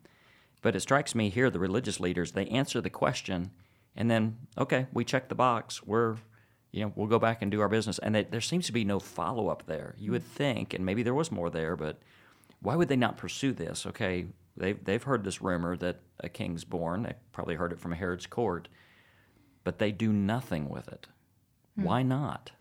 But 0.64 0.76
it 0.76 0.80
strikes 0.80 1.14
me 1.14 1.30
here, 1.30 1.52
the 1.52 1.60
religious 1.60 2.00
leaders 2.00 2.32
they 2.32 2.48
answer 2.48 2.82
the 2.82 2.90
question, 2.90 3.52
and 4.00 4.10
then 4.10 4.38
okay, 4.58 4.88
we 4.92 5.06
check 5.06 5.30
the 5.30 5.36
box. 5.36 5.84
We're 5.84 6.18
you 6.72 6.84
know, 6.84 6.94
we'll 6.96 7.08
go 7.08 7.18
back 7.18 7.42
and 7.42 7.50
do 7.50 7.62
our 7.62 7.70
business. 7.70 7.98
And 7.98 8.14
they, 8.14 8.24
there 8.26 8.42
seems 8.42 8.68
to 8.68 8.72
be 8.72 8.86
no 8.86 9.00
follow 9.00 9.48
up 9.48 9.66
there. 9.66 9.96
You 9.98 10.12
would 10.12 10.24
think, 10.24 10.76
and 10.76 10.86
maybe 10.86 11.02
there 11.02 11.16
was 11.16 11.32
more 11.32 11.50
there, 11.50 11.76
but 11.76 12.00
why 12.62 12.76
would 12.76 12.90
they 12.90 12.96
not 12.96 13.18
pursue 13.18 13.54
this? 13.54 13.88
Okay, 13.88 14.28
They've, 14.60 14.84
they've 14.84 15.02
heard 15.02 15.24
this 15.24 15.42
rumor 15.42 15.78
that 15.78 16.02
a 16.20 16.28
king's 16.28 16.66
born. 16.66 17.04
They 17.04 17.14
probably 17.32 17.56
heard 17.56 17.72
it 17.72 17.80
from 17.80 17.94
Herod's 17.94 18.28
court, 18.28 18.68
but 19.64 19.80
they 19.80 19.92
do 19.92 20.12
nothing 20.12 20.68
with 20.68 20.90
it. 20.90 21.08
Hmm. 21.78 21.84
Why 21.84 22.04
not? 22.04 22.52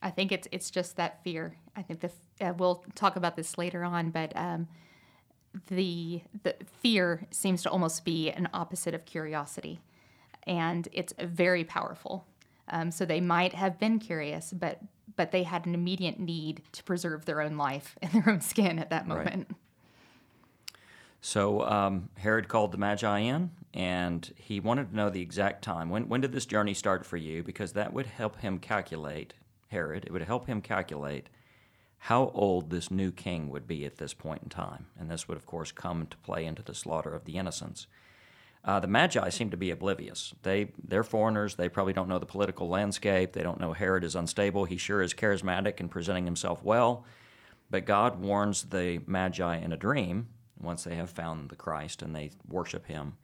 I 0.00 0.10
think 0.10 0.32
it's 0.32 0.46
it's 0.52 0.70
just 0.70 0.96
that 0.96 1.24
fear. 1.24 1.56
I 1.74 1.82
think 1.82 2.00
the 2.00 2.10
uh, 2.40 2.52
we'll 2.56 2.84
talk 2.94 3.16
about 3.16 3.36
this 3.36 3.56
later 3.56 3.82
on, 3.82 4.10
but 4.10 4.32
um, 4.36 4.68
the 5.68 6.22
the 6.42 6.56
fear 6.80 7.26
seems 7.30 7.62
to 7.62 7.70
almost 7.70 8.04
be 8.04 8.30
an 8.30 8.48
opposite 8.52 8.94
of 8.94 9.04
curiosity, 9.04 9.80
and 10.46 10.88
it's 10.92 11.12
very 11.18 11.64
powerful. 11.64 12.26
Um, 12.68 12.90
so 12.90 13.04
they 13.04 13.20
might 13.20 13.52
have 13.52 13.78
been 13.78 13.98
curious, 13.98 14.52
but 14.52 14.80
but 15.16 15.30
they 15.30 15.42
had 15.42 15.66
an 15.66 15.74
immediate 15.74 16.18
need 16.18 16.62
to 16.72 16.82
preserve 16.82 17.24
their 17.24 17.40
own 17.40 17.56
life 17.56 17.96
and 18.02 18.12
their 18.14 18.28
own 18.28 18.40
skin 18.40 18.78
at 18.78 18.90
that 18.90 19.06
moment. 19.06 19.46
Right. 19.48 19.58
So 21.20 21.62
um, 21.62 22.10
Herod 22.18 22.48
called 22.48 22.70
the 22.70 22.76
Magi 22.76 23.20
in, 23.20 23.50
and 23.72 24.30
he 24.36 24.60
wanted 24.60 24.90
to 24.90 24.96
know 24.96 25.08
the 25.08 25.22
exact 25.22 25.64
time. 25.64 25.88
When, 25.88 26.06
when 26.06 26.20
did 26.20 26.32
this 26.32 26.44
journey 26.44 26.74
start 26.74 27.06
for 27.06 27.16
you? 27.16 27.42
Because 27.42 27.72
that 27.72 27.94
would 27.94 28.04
help 28.04 28.40
him 28.40 28.58
calculate, 28.58 29.32
Herod, 29.68 30.04
it 30.04 30.12
would 30.12 30.22
help 30.22 30.46
him 30.46 30.60
calculate 30.60 31.30
how 32.04 32.30
old 32.34 32.68
this 32.68 32.90
new 32.90 33.10
king 33.10 33.48
would 33.48 33.66
be 33.66 33.86
at 33.86 33.96
this 33.96 34.12
point 34.12 34.42
in 34.42 34.48
time. 34.50 34.84
And 35.00 35.10
this 35.10 35.26
would, 35.26 35.38
of 35.38 35.46
course, 35.46 35.72
come 35.72 36.06
to 36.08 36.16
play 36.18 36.44
into 36.44 36.60
the 36.60 36.74
slaughter 36.74 37.14
of 37.14 37.24
the 37.24 37.38
innocents. 37.38 37.86
Uh, 38.62 38.78
the 38.78 38.86
Magi 38.86 39.30
seem 39.30 39.48
to 39.48 39.56
be 39.56 39.70
oblivious. 39.70 40.34
They, 40.42 40.72
they're 40.86 41.02
foreigners. 41.02 41.54
They 41.54 41.70
probably 41.70 41.94
don't 41.94 42.10
know 42.10 42.18
the 42.18 42.26
political 42.26 42.68
landscape. 42.68 43.32
They 43.32 43.42
don't 43.42 43.58
know 43.58 43.72
Herod 43.72 44.04
is 44.04 44.14
unstable. 44.14 44.66
He 44.66 44.76
sure 44.76 45.00
is 45.00 45.14
charismatic 45.14 45.80
and 45.80 45.90
presenting 45.90 46.26
himself 46.26 46.62
well. 46.62 47.06
But 47.70 47.86
God 47.86 48.20
warns 48.20 48.64
the 48.64 49.00
Magi 49.06 49.56
in 49.56 49.72
a 49.72 49.78
dream 49.78 50.28
once 50.60 50.84
they 50.84 50.96
have 50.96 51.08
found 51.08 51.48
the 51.48 51.56
Christ 51.56 52.02
and 52.02 52.14
they 52.14 52.32
worship 52.46 52.84
him. 52.84 53.16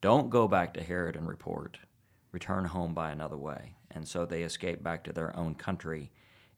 Don't 0.00 0.28
go 0.28 0.48
back 0.48 0.74
to 0.74 0.82
Herod 0.82 1.14
and 1.14 1.28
report. 1.28 1.78
Return 2.32 2.64
home 2.64 2.94
by 2.94 3.12
another 3.12 3.38
way. 3.38 3.76
And 3.92 4.08
so 4.08 4.26
they 4.26 4.42
escape 4.42 4.82
back 4.82 5.04
to 5.04 5.12
their 5.12 5.36
own 5.36 5.54
country. 5.54 6.10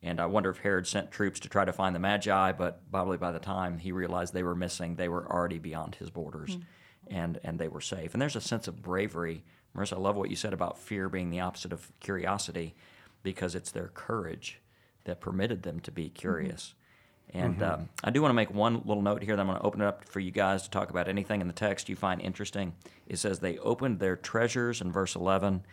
And 0.02 0.20
I 0.20 0.26
wonder 0.26 0.50
if 0.50 0.58
Herod 0.58 0.86
sent 0.86 1.10
troops 1.10 1.40
to 1.40 1.48
try 1.48 1.64
to 1.64 1.72
find 1.72 1.94
the 1.94 1.98
Magi, 1.98 2.52
but 2.52 2.90
probably 2.90 3.18
by 3.18 3.32
the 3.32 3.38
time 3.38 3.78
he 3.78 3.92
realized 3.92 4.32
they 4.32 4.42
were 4.42 4.54
missing, 4.54 4.96
they 4.96 5.08
were 5.08 5.30
already 5.30 5.58
beyond 5.58 5.96
his 5.96 6.08
borders 6.08 6.56
mm. 6.56 6.62
and, 7.08 7.38
and 7.44 7.58
they 7.58 7.68
were 7.68 7.82
safe. 7.82 8.14
And 8.14 8.20
there's 8.20 8.36
a 8.36 8.40
sense 8.40 8.66
of 8.66 8.80
bravery. 8.80 9.44
Marissa, 9.76 9.94
I 9.94 10.00
love 10.00 10.16
what 10.16 10.30
you 10.30 10.36
said 10.36 10.54
about 10.54 10.78
fear 10.78 11.08
being 11.08 11.30
the 11.30 11.40
opposite 11.40 11.72
of 11.72 11.92
curiosity 12.00 12.74
because 13.22 13.54
it's 13.54 13.70
their 13.70 13.88
courage 13.88 14.60
that 15.04 15.20
permitted 15.20 15.62
them 15.62 15.80
to 15.80 15.90
be 15.90 16.08
curious. 16.08 16.74
And 17.32 17.58
mm-hmm. 17.58 17.80
um, 17.82 17.88
I 18.02 18.10
do 18.10 18.22
want 18.22 18.30
to 18.30 18.36
make 18.36 18.52
one 18.52 18.82
little 18.84 19.02
note 19.02 19.22
here 19.22 19.36
that 19.36 19.40
I'm 19.40 19.46
going 19.46 19.58
to 19.58 19.64
open 19.64 19.82
it 19.82 19.86
up 19.86 20.04
for 20.04 20.20
you 20.20 20.30
guys 20.30 20.62
to 20.62 20.70
talk 20.70 20.90
about 20.90 21.08
anything 21.08 21.40
in 21.40 21.46
the 21.46 21.52
text 21.52 21.88
you 21.88 21.96
find 21.96 22.20
interesting. 22.20 22.74
It 23.06 23.18
says 23.18 23.38
they 23.38 23.58
opened 23.58 24.00
their 24.00 24.16
treasures 24.16 24.80
in 24.80 24.90
verse 24.90 25.14
11 25.14 25.64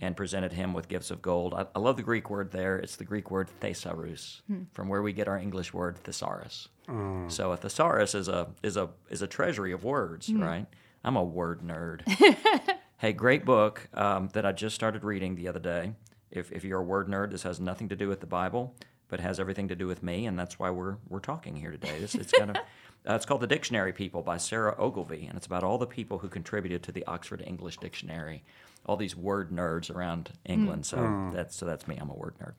and 0.00 0.16
presented 0.16 0.52
him 0.52 0.72
with 0.72 0.88
gifts 0.88 1.10
of 1.10 1.22
gold. 1.22 1.54
I, 1.54 1.66
I 1.74 1.78
love 1.78 1.96
the 1.96 2.02
Greek 2.02 2.28
word 2.30 2.50
there. 2.50 2.76
It's 2.76 2.96
the 2.96 3.04
Greek 3.04 3.30
word 3.30 3.48
thesaurus, 3.60 4.42
hmm. 4.46 4.62
from 4.72 4.88
where 4.88 5.02
we 5.02 5.12
get 5.12 5.28
our 5.28 5.38
English 5.38 5.72
word 5.72 5.98
thesaurus. 5.98 6.68
Mm. 6.88 7.30
So 7.32 7.52
a 7.52 7.56
thesaurus 7.56 8.14
is 8.14 8.28
a 8.28 8.48
is 8.62 8.76
a 8.76 8.90
is 9.08 9.22
a 9.22 9.26
treasury 9.26 9.72
of 9.72 9.84
words, 9.84 10.28
mm. 10.28 10.42
right? 10.42 10.66
I'm 11.02 11.16
a 11.16 11.24
word 11.24 11.60
nerd. 11.60 12.02
hey, 12.98 13.12
great 13.12 13.44
book 13.44 13.88
um, 13.94 14.28
that 14.32 14.44
I 14.44 14.52
just 14.52 14.74
started 14.74 15.04
reading 15.04 15.34
the 15.34 15.48
other 15.48 15.60
day. 15.60 15.92
If, 16.30 16.50
if 16.50 16.64
you're 16.64 16.80
a 16.80 16.84
word 16.84 17.08
nerd, 17.08 17.30
this 17.30 17.42
has 17.44 17.60
nothing 17.60 17.88
to 17.90 17.96
do 17.96 18.08
with 18.08 18.20
the 18.20 18.26
Bible 18.26 18.74
but 19.08 19.20
has 19.20 19.38
everything 19.38 19.68
to 19.68 19.76
do 19.76 19.86
with 19.86 20.02
me, 20.02 20.26
and 20.26 20.38
that's 20.38 20.58
why 20.58 20.70
we're 20.70 20.96
we're 21.08 21.20
talking 21.20 21.56
here 21.56 21.70
today. 21.70 21.96
It's, 21.98 22.14
it's 22.14 22.32
kind 22.32 22.50
of 22.50 22.56
uh, 23.08 23.14
it's 23.14 23.26
called 23.26 23.40
The 23.40 23.46
Dictionary 23.46 23.92
People 23.92 24.22
by 24.22 24.36
Sarah 24.36 24.74
Ogilvie, 24.78 25.26
and 25.26 25.36
it's 25.36 25.46
about 25.46 25.62
all 25.62 25.78
the 25.78 25.86
people 25.86 26.18
who 26.18 26.28
contributed 26.28 26.82
to 26.84 26.92
the 26.92 27.04
Oxford 27.06 27.42
English 27.46 27.78
Dictionary, 27.78 28.42
all 28.86 28.96
these 28.96 29.16
word 29.16 29.50
nerds 29.50 29.94
around 29.94 30.30
England. 30.44 30.82
Mm. 30.82 30.86
So 30.86 30.96
mm. 30.96 31.32
that's 31.32 31.56
so 31.56 31.66
that's 31.66 31.86
me. 31.86 31.96
I'm 31.96 32.10
a 32.10 32.14
word 32.14 32.34
nerd. 32.40 32.54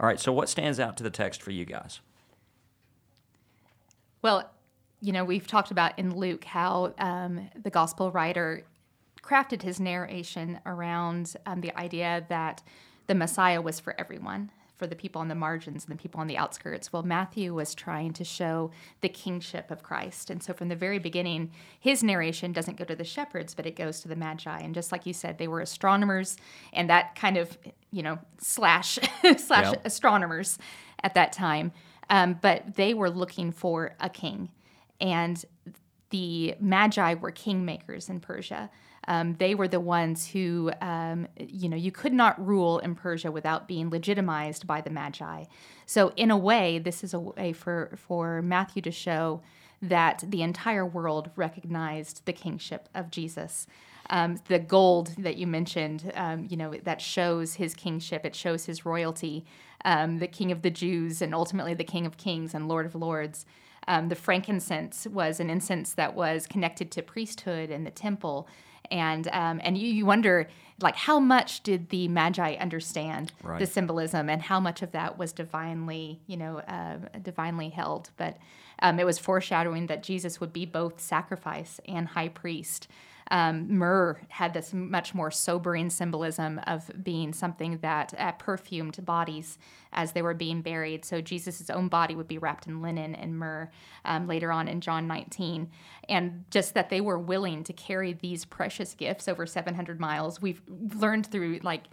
All 0.00 0.06
right. 0.06 0.18
So 0.18 0.32
what 0.32 0.48
stands 0.48 0.80
out 0.80 0.96
to 0.96 1.02
the 1.02 1.10
text 1.10 1.42
for 1.42 1.50
you 1.50 1.64
guys? 1.64 2.00
Well, 4.22 4.50
you 5.00 5.12
know, 5.12 5.24
we've 5.24 5.46
talked 5.46 5.70
about 5.70 5.98
in 5.98 6.16
Luke 6.16 6.44
how 6.44 6.94
um, 6.98 7.50
the 7.60 7.70
gospel 7.70 8.12
writer 8.12 8.64
crafted 9.20 9.62
his 9.62 9.80
narration 9.80 10.60
around 10.64 11.36
um, 11.46 11.60
the 11.60 11.76
idea 11.78 12.24
that 12.28 12.62
the 13.08 13.14
Messiah 13.14 13.60
was 13.60 13.80
for 13.80 13.98
everyone, 13.98 14.50
for 14.82 14.88
the 14.88 14.96
people 14.96 15.20
on 15.20 15.28
the 15.28 15.36
margins 15.36 15.84
and 15.84 15.96
the 15.96 16.02
people 16.02 16.20
on 16.20 16.26
the 16.26 16.36
outskirts. 16.36 16.92
Well, 16.92 17.04
Matthew 17.04 17.54
was 17.54 17.72
trying 17.72 18.14
to 18.14 18.24
show 18.24 18.72
the 19.00 19.08
kingship 19.08 19.70
of 19.70 19.84
Christ. 19.84 20.28
And 20.28 20.42
so 20.42 20.52
from 20.52 20.70
the 20.70 20.74
very 20.74 20.98
beginning, 20.98 21.52
his 21.78 22.02
narration 22.02 22.52
doesn't 22.52 22.76
go 22.76 22.84
to 22.86 22.96
the 22.96 23.04
shepherds, 23.04 23.54
but 23.54 23.64
it 23.64 23.76
goes 23.76 24.00
to 24.00 24.08
the 24.08 24.16
Magi. 24.16 24.58
And 24.58 24.74
just 24.74 24.90
like 24.90 25.06
you 25.06 25.12
said, 25.12 25.38
they 25.38 25.46
were 25.46 25.60
astronomers 25.60 26.36
and 26.72 26.90
that 26.90 27.14
kind 27.14 27.36
of, 27.36 27.56
you 27.92 28.02
know, 28.02 28.18
slash 28.38 28.98
slash 29.36 29.70
yep. 29.70 29.82
astronomers 29.84 30.58
at 31.04 31.14
that 31.14 31.32
time. 31.32 31.70
Um, 32.10 32.40
but 32.42 32.74
they 32.74 32.92
were 32.92 33.08
looking 33.08 33.52
for 33.52 33.94
a 34.00 34.10
king. 34.10 34.50
And 35.00 35.44
the 36.10 36.56
Magi 36.58 37.14
were 37.14 37.30
kingmakers 37.30 38.10
in 38.10 38.18
Persia. 38.18 38.68
Um, 39.08 39.34
they 39.34 39.54
were 39.54 39.68
the 39.68 39.80
ones 39.80 40.28
who, 40.28 40.70
um, 40.80 41.26
you 41.36 41.68
know, 41.68 41.76
you 41.76 41.90
could 41.90 42.12
not 42.12 42.44
rule 42.44 42.78
in 42.78 42.94
Persia 42.94 43.32
without 43.32 43.66
being 43.66 43.90
legitimized 43.90 44.66
by 44.66 44.80
the 44.80 44.90
Magi. 44.90 45.44
So, 45.86 46.12
in 46.16 46.30
a 46.30 46.36
way, 46.36 46.78
this 46.78 47.02
is 47.02 47.12
a 47.12 47.18
way 47.18 47.52
for, 47.52 47.92
for 47.96 48.42
Matthew 48.42 48.82
to 48.82 48.92
show 48.92 49.42
that 49.80 50.22
the 50.26 50.42
entire 50.42 50.86
world 50.86 51.30
recognized 51.34 52.24
the 52.24 52.32
kingship 52.32 52.88
of 52.94 53.10
Jesus. 53.10 53.66
Um, 54.10 54.38
the 54.46 54.58
gold 54.58 55.14
that 55.18 55.36
you 55.36 55.46
mentioned, 55.46 56.12
um, 56.14 56.46
you 56.48 56.56
know, 56.56 56.74
that 56.84 57.00
shows 57.00 57.54
his 57.54 57.74
kingship, 57.74 58.24
it 58.24 58.36
shows 58.36 58.66
his 58.66 58.84
royalty, 58.84 59.44
um, 59.84 60.18
the 60.18 60.28
king 60.28 60.52
of 60.52 60.62
the 60.62 60.70
Jews, 60.70 61.22
and 61.22 61.34
ultimately 61.34 61.74
the 61.74 61.84
king 61.84 62.06
of 62.06 62.16
kings 62.16 62.54
and 62.54 62.68
lord 62.68 62.86
of 62.86 62.94
lords. 62.94 63.46
Um, 63.88 64.08
the 64.08 64.14
frankincense 64.14 65.06
was 65.08 65.40
an 65.40 65.50
incense 65.50 65.94
that 65.94 66.14
was 66.14 66.46
connected 66.46 66.92
to 66.92 67.02
priesthood 67.02 67.70
and 67.70 67.84
the 67.84 67.90
temple 67.90 68.48
and 68.90 69.28
um, 69.28 69.60
and 69.62 69.78
you, 69.78 69.88
you 69.88 70.06
wonder 70.06 70.48
like 70.80 70.96
how 70.96 71.20
much 71.20 71.62
did 71.62 71.90
the 71.90 72.08
magi 72.08 72.54
understand 72.54 73.32
right. 73.42 73.58
the 73.58 73.66
symbolism 73.66 74.28
and 74.28 74.42
how 74.42 74.58
much 74.58 74.82
of 74.82 74.92
that 74.92 75.18
was 75.18 75.32
divinely 75.32 76.20
you 76.26 76.36
know 76.36 76.58
uh, 76.60 76.96
divinely 77.22 77.68
held 77.68 78.10
but 78.16 78.36
um, 78.80 78.98
it 78.98 79.06
was 79.06 79.18
foreshadowing 79.18 79.86
that 79.86 80.02
jesus 80.02 80.40
would 80.40 80.52
be 80.52 80.66
both 80.66 81.00
sacrifice 81.00 81.80
and 81.86 82.08
high 82.08 82.28
priest 82.28 82.88
Um, 83.32 83.78
myrrh 83.78 84.20
had 84.28 84.52
this 84.52 84.74
much 84.74 85.14
more 85.14 85.30
sobering 85.30 85.88
symbolism 85.88 86.60
of 86.66 86.90
being 87.02 87.32
something 87.32 87.78
that 87.78 88.12
uh, 88.18 88.32
perfumed 88.32 89.02
bodies 89.06 89.58
as 89.94 90.12
they 90.12 90.20
were 90.20 90.34
being 90.34 90.60
buried. 90.60 91.06
So 91.06 91.22
Jesus' 91.22 91.70
own 91.70 91.88
body 91.88 92.14
would 92.14 92.28
be 92.28 92.36
wrapped 92.36 92.66
in 92.66 92.82
linen 92.82 93.14
and 93.14 93.38
myrrh 93.38 93.70
um, 94.04 94.26
later 94.26 94.52
on 94.52 94.68
in 94.68 94.82
John 94.82 95.06
19. 95.06 95.70
And 96.10 96.44
just 96.50 96.74
that 96.74 96.90
they 96.90 97.00
were 97.00 97.18
willing 97.18 97.64
to 97.64 97.72
carry 97.72 98.12
these 98.12 98.44
precious 98.44 98.92
gifts 98.92 99.26
over 99.28 99.46
700 99.46 99.98
miles. 99.98 100.42
We've 100.42 100.60
learned 100.68 101.26
through 101.26 101.60
like 101.62 101.84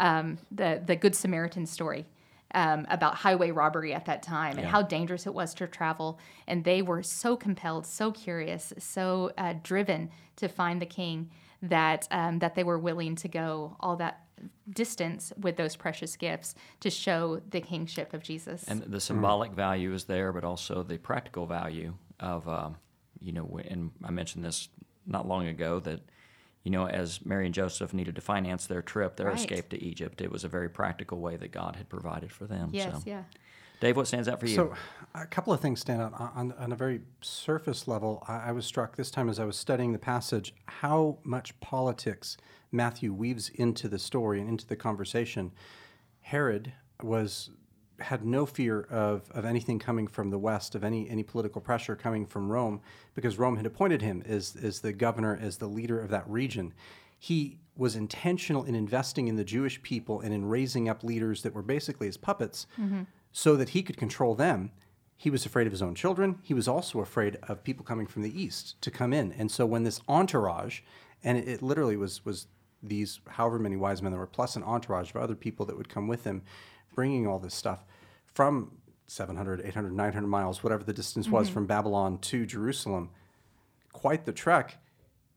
um, 0.00 0.38
the, 0.50 0.82
the 0.84 0.96
Good 0.96 1.14
Samaritan 1.14 1.66
story. 1.66 2.04
Um, 2.52 2.84
about 2.90 3.14
highway 3.14 3.52
robbery 3.52 3.94
at 3.94 4.06
that 4.06 4.24
time 4.24 4.56
and 4.56 4.62
Yeah. 4.62 4.70
how 4.70 4.82
dangerous 4.82 5.24
it 5.24 5.32
was 5.32 5.54
to 5.54 5.68
travel. 5.68 6.18
And 6.48 6.64
they 6.64 6.82
were 6.82 7.00
so 7.02 7.36
compelled, 7.36 7.86
so 7.86 8.10
curious, 8.10 8.72
so 8.76 9.30
uh, 9.38 9.54
driven 9.62 10.10
to 10.34 10.48
find 10.48 10.82
the 10.82 10.86
king 10.86 11.30
that 11.62 12.08
um, 12.10 12.40
that 12.40 12.56
they 12.56 12.64
were 12.64 12.78
willing 12.78 13.14
to 13.16 13.28
go 13.28 13.76
all 13.78 13.94
that 13.96 14.24
distance 14.68 15.32
with 15.38 15.56
those 15.56 15.76
precious 15.76 16.16
gifts 16.16 16.54
to 16.80 16.90
show 16.90 17.40
the 17.50 17.60
kingship 17.60 18.14
of 18.14 18.22
Jesus. 18.22 18.64
And 18.66 18.82
the 18.82 19.00
symbolic 19.00 19.52
value 19.52 19.92
is 19.92 20.04
there, 20.04 20.32
but 20.32 20.42
also 20.42 20.82
the 20.82 20.98
practical 20.98 21.46
value 21.46 21.94
of, 22.18 22.48
um, 22.48 22.76
you 23.20 23.32
know, 23.32 23.60
and 23.68 23.92
I 24.02 24.10
mentioned 24.10 24.44
this 24.44 24.68
not 25.06 25.28
long 25.28 25.46
ago 25.46 25.78
that, 25.80 26.00
you 26.62 26.70
know, 26.70 26.86
as 26.86 27.24
Mary 27.24 27.46
and 27.46 27.54
Joseph 27.54 27.94
needed 27.94 28.14
to 28.16 28.20
finance 28.20 28.66
their 28.66 28.82
trip, 28.82 29.16
their 29.16 29.28
Right. 29.28 29.38
escape 29.38 29.68
to 29.70 29.82
Egypt, 29.82 30.20
it 30.20 30.30
was 30.30 30.44
a 30.44 30.48
very 30.48 30.68
practical 30.68 31.18
way 31.18 31.36
that 31.36 31.52
God 31.52 31.76
had 31.76 31.88
provided 31.88 32.30
for 32.32 32.46
them. 32.46 32.70
yes, 32.72 32.92
so. 32.92 33.02
yeah. 33.06 33.24
Dave, 33.80 33.96
what 33.96 34.06
stands 34.06 34.28
out 34.28 34.38
for 34.38 34.46
you? 34.46 34.54
So, 34.54 34.74
a 35.14 35.24
couple 35.26 35.54
of 35.54 35.60
things 35.60 35.80
stand 35.80 36.02
out 36.02 36.12
on, 36.12 36.30
on, 36.34 36.52
on 36.58 36.72
a 36.72 36.76
very 36.76 37.00
surface 37.22 37.88
level. 37.88 38.22
I, 38.28 38.48
I 38.48 38.52
was 38.52 38.66
struck 38.66 38.94
this 38.96 39.10
time 39.10 39.30
as 39.30 39.38
I 39.40 39.46
was 39.46 39.56
studying 39.56 39.92
the 39.94 39.98
passage 39.98 40.54
how 40.66 41.16
much 41.24 41.58
politics 41.60 42.36
Matthew 42.70 43.14
weaves 43.14 43.48
into 43.48 43.88
the 43.88 43.98
story 43.98 44.38
and 44.38 44.50
into 44.50 44.66
the 44.66 44.76
conversation. 44.76 45.52
Herod 46.20 46.74
was 47.02 47.48
had 48.00 48.24
no 48.24 48.46
fear 48.46 48.82
of, 48.82 49.30
of 49.32 49.44
anything 49.44 49.78
coming 49.78 50.06
from 50.06 50.30
the 50.30 50.38
west, 50.38 50.74
of 50.74 50.84
any 50.84 51.08
any 51.08 51.22
political 51.22 51.60
pressure 51.60 51.96
coming 51.96 52.26
from 52.26 52.50
Rome, 52.50 52.80
because 53.14 53.38
Rome 53.38 53.56
had 53.56 53.66
appointed 53.66 54.02
him 54.02 54.22
as 54.26 54.56
as 54.62 54.80
the 54.80 54.92
governor, 54.92 55.38
as 55.40 55.58
the 55.58 55.66
leader 55.68 56.00
of 56.00 56.10
that 56.10 56.28
region. 56.28 56.72
He 57.18 57.58
was 57.76 57.96
intentional 57.96 58.64
in 58.64 58.74
investing 58.74 59.28
in 59.28 59.36
the 59.36 59.44
Jewish 59.44 59.82
people 59.82 60.20
and 60.20 60.34
in 60.34 60.44
raising 60.44 60.88
up 60.88 61.02
leaders 61.04 61.42
that 61.42 61.54
were 61.54 61.62
basically 61.62 62.06
his 62.06 62.16
puppets 62.16 62.66
mm-hmm. 62.78 63.02
so 63.32 63.56
that 63.56 63.70
he 63.70 63.82
could 63.82 63.96
control 63.96 64.34
them. 64.34 64.70
He 65.16 65.30
was 65.30 65.44
afraid 65.44 65.66
of 65.66 65.72
his 65.72 65.82
own 65.82 65.94
children. 65.94 66.38
He 66.42 66.54
was 66.54 66.66
also 66.66 67.00
afraid 67.00 67.36
of 67.42 67.62
people 67.62 67.84
coming 67.84 68.06
from 68.06 68.22
the 68.22 68.42
east 68.42 68.80
to 68.82 68.90
come 68.90 69.12
in. 69.12 69.32
And 69.32 69.50
so 69.50 69.66
when 69.66 69.84
this 69.84 70.00
entourage, 70.08 70.80
and 71.22 71.36
it, 71.36 71.46
it 71.46 71.62
literally 71.62 71.96
was 71.96 72.24
was 72.24 72.46
these 72.82 73.20
however 73.28 73.58
many 73.58 73.76
wise 73.76 74.00
men 74.00 74.12
there 74.12 74.18
were, 74.18 74.26
plus 74.26 74.56
an 74.56 74.62
entourage 74.62 75.10
of 75.10 75.16
other 75.16 75.34
people 75.34 75.66
that 75.66 75.76
would 75.76 75.88
come 75.88 76.08
with 76.08 76.24
him, 76.24 76.42
bringing 76.94 77.26
all 77.26 77.38
this 77.38 77.54
stuff 77.54 77.84
from 78.26 78.72
700, 79.06 79.62
800, 79.64 79.92
900 79.92 80.26
miles, 80.26 80.62
whatever 80.62 80.84
the 80.84 80.92
distance 80.92 81.28
was 81.28 81.46
mm-hmm. 81.46 81.54
from 81.54 81.66
Babylon 81.66 82.18
to 82.18 82.46
Jerusalem. 82.46 83.10
Quite 83.92 84.24
the 84.24 84.32
trek 84.32 84.78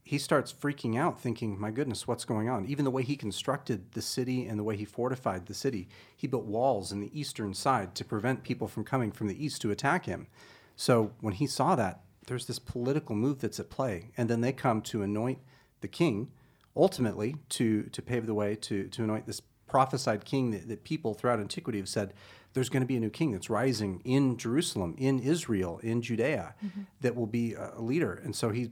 he 0.03 0.17
starts 0.17 0.51
freaking 0.51 0.97
out, 0.97 1.19
thinking, 1.19 1.59
My 1.59 1.71
goodness, 1.71 2.07
what's 2.07 2.25
going 2.25 2.49
on? 2.49 2.65
Even 2.65 2.83
the 2.83 2.91
way 2.91 3.03
he 3.03 3.15
constructed 3.15 3.93
the 3.93 4.01
city 4.01 4.45
and 4.45 4.59
the 4.59 4.63
way 4.63 4.75
he 4.75 4.85
fortified 4.85 5.45
the 5.45 5.53
city, 5.53 5.87
he 6.15 6.27
built 6.27 6.45
walls 6.45 6.91
in 6.91 6.99
the 6.99 7.19
eastern 7.19 7.53
side 7.53 7.95
to 7.95 8.05
prevent 8.05 8.43
people 8.43 8.67
from 8.67 8.83
coming 8.83 9.11
from 9.11 9.27
the 9.27 9.43
east 9.43 9.61
to 9.61 9.71
attack 9.71 10.05
him. 10.05 10.27
So 10.75 11.13
when 11.21 11.33
he 11.33 11.47
saw 11.47 11.75
that, 11.75 12.01
there's 12.27 12.47
this 12.47 12.59
political 12.59 13.15
move 13.15 13.39
that's 13.39 13.59
at 13.59 13.69
play. 13.69 14.11
And 14.17 14.29
then 14.29 14.41
they 14.41 14.51
come 14.51 14.81
to 14.83 15.03
anoint 15.03 15.39
the 15.81 15.87
king, 15.87 16.31
ultimately 16.75 17.37
to, 17.49 17.83
to 17.83 18.01
pave 18.01 18.25
the 18.25 18.33
way 18.33 18.55
to, 18.55 18.87
to 18.87 19.03
anoint 19.03 19.25
this 19.25 19.41
prophesied 19.67 20.25
king 20.25 20.51
that, 20.51 20.67
that 20.67 20.83
people 20.83 21.13
throughout 21.13 21.39
antiquity 21.39 21.79
have 21.79 21.89
said 21.89 22.13
there's 22.53 22.69
going 22.69 22.81
to 22.81 22.87
be 22.87 22.95
a 22.95 22.99
new 22.99 23.09
king 23.09 23.31
that's 23.31 23.49
rising 23.49 24.01
in 24.03 24.37
Jerusalem, 24.37 24.93
in 24.97 25.19
Israel, 25.19 25.79
in 25.81 26.01
Judea, 26.01 26.53
that 27.01 27.15
will 27.15 27.27
be 27.27 27.53
a 27.53 27.73
a 27.75 27.81
leader. 27.81 28.21
And 28.23 28.35
so 28.35 28.49
he 28.49 28.71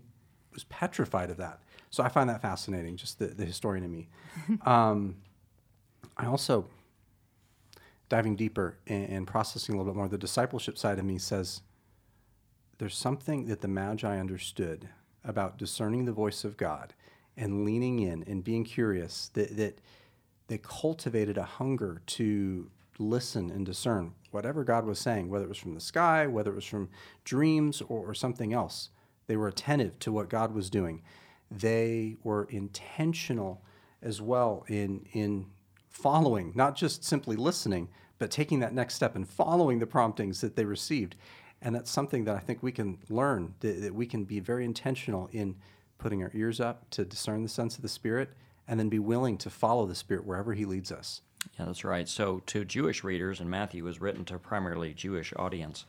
was 0.53 0.63
petrified 0.65 1.29
of 1.29 1.37
that. 1.37 1.61
So 1.89 2.03
I 2.03 2.09
find 2.09 2.29
that 2.29 2.41
fascinating, 2.41 2.97
just 2.97 3.19
the, 3.19 3.27
the 3.27 3.45
historian 3.45 3.83
in 3.83 3.91
me. 3.91 4.07
um, 4.65 5.15
I 6.17 6.25
also, 6.25 6.67
diving 8.09 8.35
deeper 8.35 8.77
and, 8.87 9.09
and 9.09 9.27
processing 9.27 9.73
a 9.73 9.77
little 9.77 9.91
bit 9.91 9.97
more, 9.97 10.07
the 10.07 10.17
discipleship 10.17 10.77
side 10.77 10.99
of 10.99 11.05
me 11.05 11.17
says 11.17 11.61
there's 12.77 12.95
something 12.97 13.45
that 13.45 13.61
the 13.61 13.67
Magi 13.67 14.19
understood 14.19 14.89
about 15.23 15.57
discerning 15.57 16.05
the 16.05 16.11
voice 16.11 16.43
of 16.43 16.57
God 16.57 16.93
and 17.37 17.63
leaning 17.63 17.99
in 17.99 18.23
and 18.23 18.43
being 18.43 18.65
curious 18.65 19.29
that, 19.33 19.55
that 19.55 19.79
they 20.51 20.57
cultivated 20.57 21.37
a 21.37 21.43
hunger 21.43 22.01
to 22.05 22.69
listen 22.99 23.49
and 23.49 23.65
discern 23.65 24.11
whatever 24.31 24.65
God 24.65 24.85
was 24.85 24.99
saying, 24.99 25.29
whether 25.29 25.45
it 25.45 25.47
was 25.47 25.57
from 25.57 25.75
the 25.75 25.79
sky, 25.79 26.27
whether 26.27 26.51
it 26.51 26.55
was 26.55 26.65
from 26.65 26.89
dreams 27.23 27.81
or, 27.83 28.09
or 28.09 28.13
something 28.13 28.51
else. 28.51 28.89
They 29.27 29.37
were 29.37 29.47
attentive 29.47 29.97
to 29.99 30.11
what 30.11 30.27
God 30.27 30.53
was 30.53 30.69
doing. 30.69 31.03
They 31.49 32.17
were 32.21 32.49
intentional 32.49 33.63
as 34.01 34.21
well 34.21 34.65
in, 34.67 35.05
in 35.13 35.45
following, 35.87 36.51
not 36.53 36.75
just 36.75 37.05
simply 37.05 37.37
listening, 37.37 37.87
but 38.17 38.29
taking 38.29 38.59
that 38.59 38.73
next 38.73 38.95
step 38.95 39.15
and 39.15 39.25
following 39.25 39.79
the 39.79 39.87
promptings 39.87 40.41
that 40.41 40.57
they 40.57 40.65
received. 40.65 41.15
And 41.61 41.73
that's 41.73 41.89
something 41.89 42.25
that 42.25 42.35
I 42.35 42.39
think 42.39 42.61
we 42.61 42.73
can 42.73 42.97
learn, 43.07 43.53
that, 43.61 43.81
that 43.83 43.95
we 43.95 44.05
can 44.05 44.25
be 44.25 44.41
very 44.41 44.65
intentional 44.65 45.29
in 45.31 45.55
putting 45.97 46.21
our 46.21 46.31
ears 46.33 46.59
up 46.59 46.89
to 46.89 47.05
discern 47.05 47.41
the 47.41 47.47
sense 47.47 47.77
of 47.77 47.83
the 47.83 47.87
Spirit 47.87 48.31
and 48.71 48.79
then 48.79 48.87
be 48.87 48.99
willing 48.99 49.37
to 49.37 49.49
follow 49.49 49.85
the 49.85 49.93
Spirit 49.93 50.25
wherever 50.25 50.53
He 50.53 50.63
leads 50.63 50.93
us. 50.93 51.21
Yeah, 51.59 51.65
that's 51.65 51.83
right. 51.83 52.07
So, 52.07 52.41
to 52.47 52.63
Jewish 52.63 53.03
readers, 53.03 53.41
and 53.41 53.49
Matthew 53.49 53.83
was 53.83 53.99
written 53.99 54.23
to 54.25 54.35
a 54.35 54.39
primarily 54.39 54.93
Jewish 54.93 55.33
audience, 55.35 55.85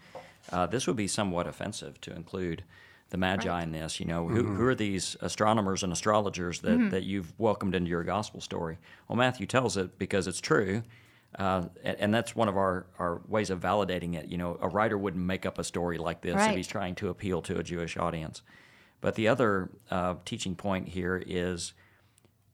uh, 0.50 0.66
this 0.66 0.88
would 0.88 0.96
be 0.96 1.06
somewhat 1.06 1.46
offensive 1.46 2.00
to 2.00 2.14
include 2.14 2.64
the 3.10 3.18
Magi 3.18 3.62
in 3.62 3.70
this. 3.70 4.00
You 4.00 4.06
know, 4.06 4.26
who, 4.26 4.42
who 4.42 4.66
are 4.66 4.74
these 4.74 5.16
astronomers 5.20 5.84
and 5.84 5.92
astrologers 5.92 6.60
that, 6.62 6.90
that 6.90 7.04
you've 7.04 7.32
welcomed 7.38 7.76
into 7.76 7.88
your 7.88 8.02
gospel 8.02 8.40
story? 8.40 8.78
Well, 9.06 9.16
Matthew 9.16 9.46
tells 9.46 9.76
it 9.76 9.96
because 9.98 10.26
it's 10.26 10.40
true. 10.40 10.82
Uh, 11.38 11.66
and, 11.84 11.96
and 12.00 12.14
that's 12.14 12.34
one 12.34 12.48
of 12.48 12.56
our, 12.56 12.86
our 12.98 13.20
ways 13.28 13.50
of 13.50 13.60
validating 13.60 14.16
it. 14.16 14.26
You 14.26 14.38
know, 14.38 14.58
a 14.60 14.68
writer 14.68 14.98
wouldn't 14.98 15.24
make 15.24 15.46
up 15.46 15.58
a 15.60 15.64
story 15.64 15.98
like 15.98 16.20
this 16.20 16.34
if 16.34 16.56
he's 16.56 16.66
trying 16.66 16.96
to 16.96 17.10
appeal 17.10 17.42
to 17.42 17.58
a 17.58 17.62
Jewish 17.62 17.96
audience. 17.96 18.42
But 19.00 19.14
the 19.14 19.28
other 19.28 19.70
uh, 19.90 20.16
teaching 20.24 20.56
point 20.56 20.88
here 20.88 21.22
is 21.24 21.74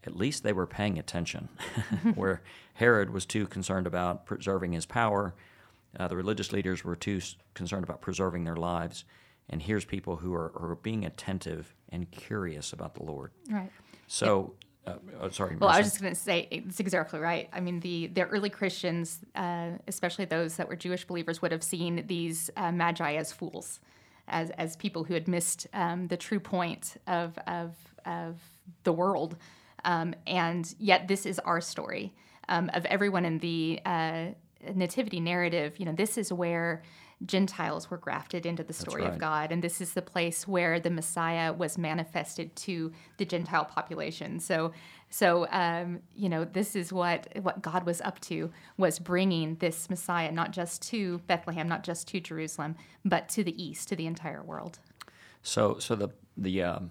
at 0.04 0.16
least 0.16 0.42
they 0.42 0.52
were 0.52 0.66
paying 0.66 0.98
attention. 0.98 1.48
Where 2.14 2.42
Herod 2.74 3.10
was 3.10 3.26
too 3.26 3.46
concerned 3.46 3.86
about 3.86 4.26
preserving 4.26 4.72
his 4.72 4.86
power, 4.86 5.34
uh, 5.98 6.08
the 6.08 6.16
religious 6.16 6.52
leaders 6.52 6.84
were 6.84 6.96
too 6.96 7.20
concerned 7.54 7.84
about 7.84 8.00
preserving 8.00 8.44
their 8.44 8.56
lives. 8.56 9.04
And 9.50 9.62
here's 9.62 9.84
people 9.84 10.16
who 10.16 10.34
are, 10.34 10.52
are 10.56 10.78
being 10.82 11.04
attentive 11.04 11.74
and 11.88 12.10
curious 12.10 12.72
about 12.72 12.94
the 12.94 13.02
Lord. 13.02 13.32
Right. 13.50 13.70
So, 14.06 14.54
uh, 14.86 14.94
oh, 15.20 15.28
sorry. 15.30 15.56
Well, 15.56 15.70
I 15.70 15.78
was 15.78 15.86
just 15.86 16.00
going 16.00 16.14
to 16.14 16.20
say 16.20 16.48
it's 16.50 16.80
exactly 16.80 17.18
right. 17.18 17.48
I 17.52 17.60
mean, 17.60 17.80
the 17.80 18.08
the 18.08 18.24
early 18.24 18.50
Christians, 18.50 19.20
uh, 19.34 19.72
especially 19.86 20.24
those 20.26 20.56
that 20.56 20.68
were 20.68 20.76
Jewish 20.76 21.06
believers, 21.06 21.42
would 21.42 21.52
have 21.52 21.62
seen 21.62 22.06
these 22.06 22.50
uh, 22.56 22.72
magi 22.72 23.14
as 23.14 23.32
fools, 23.32 23.80
as 24.28 24.50
as 24.50 24.76
people 24.76 25.04
who 25.04 25.14
had 25.14 25.28
missed 25.28 25.66
um, 25.72 26.08
the 26.08 26.16
true 26.16 26.40
point 26.40 26.96
of 27.06 27.38
of 27.46 27.74
of 28.04 28.38
the 28.84 28.92
world, 28.92 29.36
um, 29.88 30.14
and 30.26 30.74
yet 30.78 31.08
this 31.08 31.24
is 31.24 31.38
our 31.40 31.60
story 31.60 32.12
um, 32.48 32.70
of 32.74 32.84
everyone 32.84 33.24
in 33.24 33.38
the 33.38 33.80
uh, 33.86 34.26
nativity 34.74 35.18
narrative. 35.18 35.78
You 35.78 35.86
know, 35.86 35.92
this 35.92 36.16
is 36.16 36.32
where. 36.32 36.82
Gentiles 37.26 37.90
were 37.90 37.96
grafted 37.96 38.46
into 38.46 38.62
the 38.62 38.72
story 38.72 39.02
right. 39.02 39.12
of 39.12 39.18
God, 39.18 39.50
and 39.50 39.60
this 39.60 39.80
is 39.80 39.92
the 39.92 40.02
place 40.02 40.46
where 40.46 40.78
the 40.78 40.88
Messiah 40.88 41.52
was 41.52 41.76
manifested 41.76 42.54
to 42.54 42.92
the 43.16 43.24
Gentile 43.24 43.64
population. 43.64 44.38
So, 44.38 44.70
so 45.10 45.48
um, 45.50 45.98
you 46.14 46.28
know, 46.28 46.44
this 46.44 46.76
is 46.76 46.92
what 46.92 47.26
what 47.42 47.60
God 47.60 47.84
was 47.86 48.00
up 48.02 48.20
to 48.20 48.52
was 48.76 49.00
bringing 49.00 49.56
this 49.56 49.90
Messiah 49.90 50.30
not 50.30 50.52
just 50.52 50.80
to 50.90 51.18
Bethlehem, 51.26 51.66
not 51.66 51.82
just 51.82 52.06
to 52.06 52.20
Jerusalem, 52.20 52.76
but 53.04 53.28
to 53.30 53.42
the 53.42 53.60
east, 53.60 53.88
to 53.88 53.96
the 53.96 54.06
entire 54.06 54.44
world. 54.44 54.78
So, 55.42 55.80
so 55.80 55.96
the 55.96 56.10
the 56.36 56.62
um, 56.62 56.90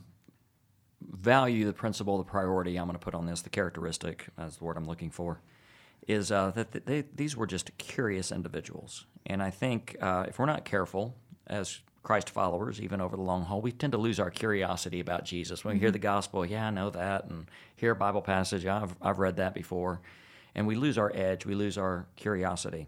value, 1.02 1.66
the 1.66 1.74
principle, 1.74 2.18
the 2.18 2.24
priority 2.24 2.78
I'm 2.78 2.88
going 2.88 2.98
to 2.98 3.04
put 3.04 3.16
on 3.16 3.26
this, 3.26 3.42
the 3.42 3.50
characteristic, 3.50 4.28
that's 4.38 4.58
the 4.58 4.64
word 4.64 4.78
I'm 4.78 4.86
looking 4.86 5.12
for, 5.12 5.42
is 6.08 6.32
uh, 6.32 6.52
that 6.52 6.86
they, 6.86 7.04
these 7.16 7.36
were 7.36 7.48
just 7.48 7.78
curious 7.78 8.32
individuals. 8.32 9.06
And 9.26 9.44
I 9.44 9.50
think 9.50 9.98
uh, 10.02 10.26
if 10.28 10.40
we're 10.40 10.46
not 10.46 10.66
careful 10.66 11.16
as 11.48 11.80
Christ 12.04 12.30
followers, 12.30 12.80
even 12.80 13.02
over 13.02 13.18
the 13.18 13.22
long 13.22 13.44
haul, 13.44 13.62
we 13.62 13.72
tend 13.72 13.92
to 13.92 13.98
lose 13.98 14.20
our 14.20 14.30
curiosity 14.30 15.02
about 15.02 15.26
Jesus. 15.26 15.66
When 15.66 15.76
we 15.76 15.80
hear 15.80 15.92
the 15.92 16.00
gospel, 16.00 16.46
yeah, 16.46 16.68
I 16.68 16.70
know 16.72 16.90
that, 16.90 17.26
and 17.26 17.48
hear 17.76 17.92
a 17.92 17.96
Bible 17.96 18.22
passage, 18.22 18.66
I've, 18.66 18.96
I've 19.02 19.20
read 19.20 19.36
that 19.36 19.54
before. 19.54 20.00
And 20.56 20.66
we 20.66 20.76
lose 20.76 20.98
our 20.98 21.12
edge, 21.14 21.46
we 21.46 21.54
lose 21.54 21.78
our 21.78 22.08
curiosity. 22.16 22.88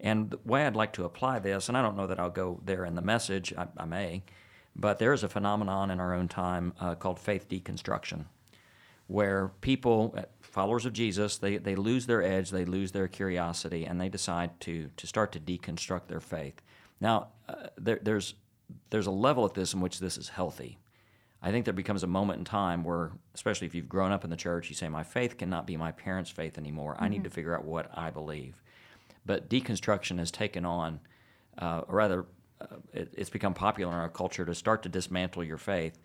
And 0.00 0.30
the 0.30 0.38
way 0.44 0.66
I'd 0.66 0.76
like 0.76 0.92
to 0.94 1.04
apply 1.04 1.38
this, 1.38 1.68
and 1.68 1.78
I 1.78 1.82
don't 1.82 1.96
know 1.96 2.06
that 2.08 2.18
I'll 2.18 2.30
go 2.30 2.60
there 2.64 2.84
in 2.84 2.94
the 2.94 3.02
message, 3.02 3.54
I, 3.56 3.68
I 3.76 3.84
may, 3.84 4.22
But 4.78 5.00
there 5.00 5.12
is 5.12 5.24
a 5.24 5.28
phenomenon 5.28 5.90
in 5.90 5.98
our 5.98 6.14
own 6.14 6.28
time 6.28 6.72
uh, 6.80 6.94
called 6.94 7.18
faith 7.18 7.48
deconstruction, 7.48 8.26
where 9.08 9.48
people, 9.60 10.14
uh, 10.16 10.22
followers 10.40 10.86
of 10.86 10.92
Jesus, 10.92 11.36
they, 11.36 11.56
they 11.56 11.74
lose 11.74 12.06
their 12.06 12.22
edge, 12.22 12.50
they 12.50 12.64
lose 12.64 12.92
their 12.92 13.08
curiosity, 13.08 13.84
and 13.84 14.00
they 14.00 14.08
decide 14.08 14.60
to, 14.60 14.88
to 14.96 15.06
start 15.06 15.32
to 15.32 15.40
deconstruct 15.40 16.06
their 16.06 16.20
faith. 16.20 16.62
Now, 17.00 17.28
uh, 17.48 17.68
there, 17.76 17.98
there's, 18.00 18.34
there's 18.90 19.06
a 19.06 19.12
level 19.12 19.44
at 19.44 19.54
this 19.54 19.74
in 19.74 19.80
which 19.80 19.98
this 19.98 20.16
is 20.16 20.28
healthy. 20.28 20.78
I 21.42 21.50
think 21.50 21.64
there 21.64 21.74
becomes 21.74 22.02
a 22.02 22.08
moment 22.08 22.38
in 22.38 22.44
time 22.44 22.84
where, 22.84 23.12
especially 23.34 23.66
if 23.66 23.74
you've 23.74 23.88
grown 23.88 24.12
up 24.12 24.24
in 24.24 24.30
the 24.30 24.36
church, 24.36 24.68
you 24.68 24.74
say, 24.74 24.88
My 24.88 25.04
faith 25.04 25.38
cannot 25.38 25.66
be 25.66 25.76
my 25.76 25.92
parents' 25.92 26.30
faith 26.30 26.58
anymore. 26.58 26.94
Mm-hmm. 26.94 27.04
I 27.04 27.08
need 27.08 27.24
to 27.24 27.30
figure 27.30 27.56
out 27.56 27.64
what 27.64 27.90
I 27.96 28.10
believe. 28.10 28.60
But 29.24 29.48
deconstruction 29.48 30.18
has 30.18 30.30
taken 30.30 30.64
on, 30.64 31.00
uh, 31.58 31.82
or 31.86 31.96
rather, 31.96 32.26
it, 32.92 33.12
it's 33.16 33.30
become 33.30 33.54
popular 33.54 33.92
in 33.92 33.98
our 33.98 34.08
culture 34.08 34.44
to 34.44 34.54
start 34.54 34.82
to 34.82 34.88
dismantle 34.88 35.44
your 35.44 35.58
faith, 35.58 35.98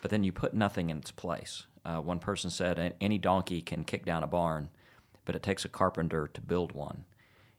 but 0.00 0.10
then 0.10 0.24
you 0.24 0.32
put 0.32 0.54
nothing 0.54 0.90
in 0.90 0.98
its 0.98 1.10
place. 1.10 1.66
Uh, 1.84 1.98
one 1.98 2.18
person 2.18 2.50
said, 2.50 2.94
Any 3.00 3.18
donkey 3.18 3.62
can 3.62 3.84
kick 3.84 4.04
down 4.04 4.22
a 4.22 4.26
barn, 4.26 4.70
but 5.24 5.34
it 5.34 5.42
takes 5.42 5.64
a 5.64 5.68
carpenter 5.68 6.28
to 6.28 6.40
build 6.40 6.72
one. 6.72 7.04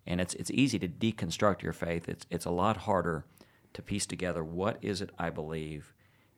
And 0.05 0.19
it's, 0.19 0.33
it's 0.35 0.51
easy 0.51 0.79
to 0.79 0.87
deconstruct 0.87 1.61
your 1.61 1.73
faith, 1.73 2.09
it's, 2.09 2.25
it's 2.29 2.45
a 2.45 2.51
lot 2.51 2.77
harder 2.77 3.25
to 3.73 3.81
piece 3.81 4.05
together 4.05 4.43
what 4.43 4.77
is 4.81 5.01
it 5.01 5.11
I 5.17 5.29
believe 5.29 5.93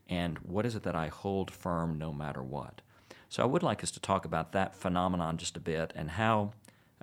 and 0.07 0.37
what 0.39 0.65
is 0.65 0.75
it 0.75 0.83
that 0.83 0.95
I 0.95 1.07
hold 1.07 1.49
firm 1.49 1.97
no 1.97 2.13
matter 2.13 2.43
what. 2.43 2.81
So 3.29 3.41
I 3.41 3.47
would 3.47 3.63
like 3.63 3.83
us 3.83 3.91
to 3.91 3.99
talk 3.99 4.25
about 4.25 4.51
that 4.51 4.75
phenomenon 4.75 5.37
just 5.37 5.57
a 5.57 5.61
bit 5.61 5.91
and 5.95 6.11
how 6.11 6.51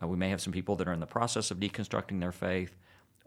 uh, 0.00 0.06
we 0.06 0.16
may 0.16 0.30
have 0.30 0.40
some 0.40 0.52
people 0.52 0.76
that 0.76 0.86
are 0.86 0.92
in 0.92 1.00
the 1.00 1.06
process 1.06 1.50
of 1.50 1.58
deconstructing 1.58 2.20
their 2.20 2.32
faith 2.32 2.76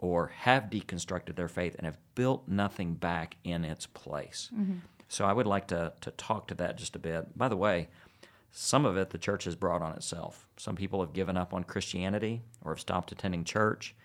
or 0.03 0.27
have 0.39 0.63
deconstructed 0.63 1.35
their 1.37 1.47
faith 1.47 1.75
and 1.75 1.85
have 1.85 1.97
built 2.13 2.45
nothing 2.45 2.93
back 2.93 3.37
in 3.45 3.63
its 3.63 3.85
place. 3.85 4.49
Mm-hmm. 4.53 4.79
So 5.07 5.23
I 5.23 5.31
would 5.31 5.47
like 5.47 5.67
to, 5.67 5.93
to 6.01 6.11
talk 6.11 6.47
to 6.49 6.55
that 6.55 6.77
just 6.77 6.97
a 6.97 6.99
bit. 6.99 7.37
By 7.37 7.47
the 7.47 7.55
way, 7.55 7.87
some 8.51 8.85
of 8.85 8.97
it 8.97 9.11
the 9.11 9.17
church 9.17 9.45
has 9.45 9.55
brought 9.55 9.81
on 9.81 9.93
itself. 9.93 10.45
Some 10.57 10.75
people 10.75 10.99
have 10.99 11.13
given 11.13 11.37
up 11.37 11.53
on 11.53 11.63
Christianity 11.63 12.41
or 12.61 12.73
have 12.73 12.81
stopped 12.81 13.13
attending 13.13 13.45
church. 13.45 13.95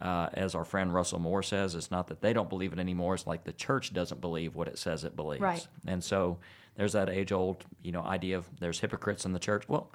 Uh, 0.00 0.28
as 0.34 0.54
our 0.54 0.64
friend 0.64 0.92
Russell 0.92 1.18
Moore 1.18 1.42
says, 1.42 1.74
it's 1.74 1.90
not 1.90 2.08
that 2.08 2.20
they 2.20 2.32
don't 2.32 2.50
believe 2.50 2.74
it 2.74 2.78
anymore. 2.78 3.14
It's 3.14 3.26
like 3.26 3.44
the 3.44 3.52
church 3.52 3.94
doesn't 3.94 4.20
believe 4.20 4.54
what 4.54 4.68
it 4.68 4.78
says 4.78 5.02
it 5.02 5.16
believes. 5.16 5.40
Right. 5.40 5.66
And 5.86 6.04
so 6.04 6.38
there's 6.76 6.92
that 6.92 7.08
age-old, 7.08 7.64
you 7.82 7.90
know, 7.90 8.02
idea 8.02 8.36
of 8.36 8.48
there's 8.60 8.80
hypocrites 8.80 9.24
in 9.24 9.32
the 9.32 9.40
church. 9.40 9.66
Well, 9.66 9.90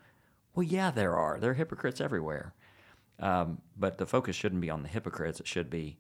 well, 0.56 0.63
yeah, 0.63 0.92
there 0.92 1.16
are. 1.16 1.39
There 1.39 1.52
are 1.52 1.54
hypocrites 1.54 2.02
everywhere. 2.02 2.54
Um, 3.19 3.60
but 3.78 3.97
the 3.97 4.06
focus 4.06 4.36
shouldn't 4.36 4.62
be 4.62 4.69
on 4.69 4.84
the 4.84 4.89
hypocrites. 4.89 5.39
It 5.39 5.47
should 5.47 5.69
be 5.69 5.97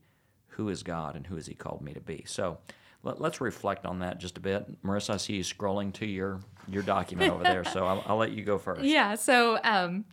who 0.47 0.69
is 0.69 0.83
God 0.83 1.15
and 1.15 1.27
who 1.27 1.35
has 1.35 1.47
He 1.47 1.53
called 1.53 1.81
me 1.81 1.93
to 1.93 2.01
be. 2.01 2.23
So 2.27 2.57
let, 3.03 3.19
us 3.21 3.41
reflect 3.41 3.85
on 3.85 3.99
that 3.99 4.19
just 4.19 4.37
a 4.37 4.41
bit. 4.41 4.81
Marissa, 4.83 5.15
I 5.15 5.17
see 5.17 5.33
you 5.33 5.43
scrolling 5.43 5.93
to 5.93 6.05
your 6.05 6.39
your 6.69 6.83
document 6.83 7.31
over 7.31 7.43
there, 7.43 7.63
so 7.65 7.85
I'll, 7.85 8.03
I'll, 8.07 8.17
let 8.17 8.31
you 8.31 8.43
go 8.43 8.57
first. 8.57 8.83
Yeah. 8.83 9.15
So 9.15 9.59
um, 9.63 10.05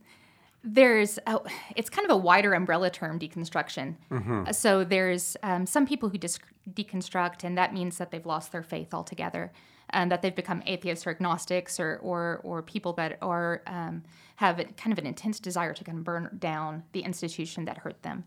there's 0.62 1.18
a, 1.26 1.38
it's 1.76 1.88
kind 1.88 2.04
of 2.04 2.10
a 2.10 2.16
wider 2.16 2.52
umbrella 2.54 2.90
term 2.90 3.18
deconstruction 3.18 3.96
mm-hmm. 4.10 4.50
so 4.52 4.84
there's 4.84 5.36
um, 5.42 5.66
some 5.66 5.86
people 5.86 6.08
who 6.08 6.18
dis- 6.18 6.38
deconstruct 6.72 7.44
and 7.44 7.56
that 7.56 7.72
means 7.72 7.98
that 7.98 8.10
they've 8.10 8.26
lost 8.26 8.52
their 8.52 8.62
faith 8.62 8.92
altogether 8.92 9.52
and 9.92 10.10
that 10.10 10.22
they've 10.22 10.34
become 10.34 10.62
atheists 10.66 11.06
or 11.06 11.10
agnostics 11.10 11.78
or 11.80 11.98
or, 12.02 12.40
or 12.42 12.62
people 12.62 12.92
that 12.94 13.18
are 13.22 13.62
um, 13.66 14.02
have 14.36 14.58
a, 14.58 14.64
kind 14.64 14.92
of 14.92 14.98
an 14.98 15.06
intense 15.06 15.38
desire 15.40 15.74
to 15.74 15.84
kind 15.84 15.98
of 15.98 16.04
burn 16.04 16.30
down 16.38 16.82
the 16.92 17.00
institution 17.00 17.64
that 17.64 17.78
hurt 17.78 18.02
them 18.02 18.24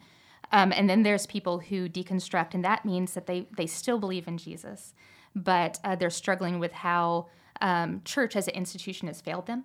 um, 0.52 0.72
and 0.72 0.90
then 0.90 1.04
there's 1.04 1.26
people 1.26 1.60
who 1.60 1.90
deconstruct 1.90 2.54
and 2.54 2.64
that 2.64 2.86
means 2.86 3.14
that 3.14 3.28
they 3.28 3.48
they 3.58 3.68
still 3.68 4.00
believe 4.00 4.28
in 4.28 4.38
jesus 4.38 4.94
but 5.36 5.80
uh, 5.84 5.96
they're 5.96 6.10
struggling 6.10 6.60
with 6.60 6.72
how 6.72 7.28
um, 7.62 8.02
church 8.06 8.36
as 8.36 8.48
an 8.48 8.54
institution 8.54 9.08
has 9.08 9.22
failed 9.22 9.48
them 9.48 9.64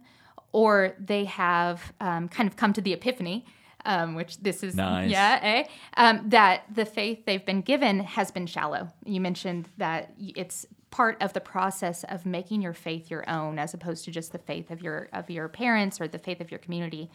or 0.52 0.94
they 0.98 1.24
have 1.24 1.92
um, 2.00 2.28
kind 2.28 2.48
of 2.48 2.56
come 2.56 2.72
to 2.72 2.80
the 2.80 2.92
epiphany, 2.92 3.44
um, 3.84 4.14
which 4.14 4.38
this 4.38 4.62
is 4.62 4.74
nice. 4.74 5.10
yeah, 5.10 5.38
eh? 5.42 5.64
Um, 5.96 6.28
that 6.30 6.64
the 6.74 6.84
faith 6.84 7.24
they've 7.26 7.44
been 7.44 7.60
given 7.60 8.00
has 8.00 8.30
been 8.30 8.46
shallow. 8.46 8.88
You 9.04 9.20
mentioned 9.20 9.68
that 9.76 10.12
it's 10.18 10.66
part 10.90 11.16
of 11.20 11.32
the 11.32 11.40
process 11.40 12.04
of 12.04 12.24
making 12.24 12.62
your 12.62 12.72
faith 12.72 13.10
your 13.10 13.28
own, 13.28 13.58
as 13.58 13.74
opposed 13.74 14.04
to 14.04 14.10
just 14.10 14.32
the 14.32 14.38
faith 14.38 14.70
of 14.70 14.82
your 14.82 15.08
of 15.12 15.30
your 15.30 15.48
parents 15.48 16.00
or 16.00 16.08
the 16.08 16.18
faith 16.18 16.40
of 16.40 16.50
your 16.50 16.58
community. 16.58 17.10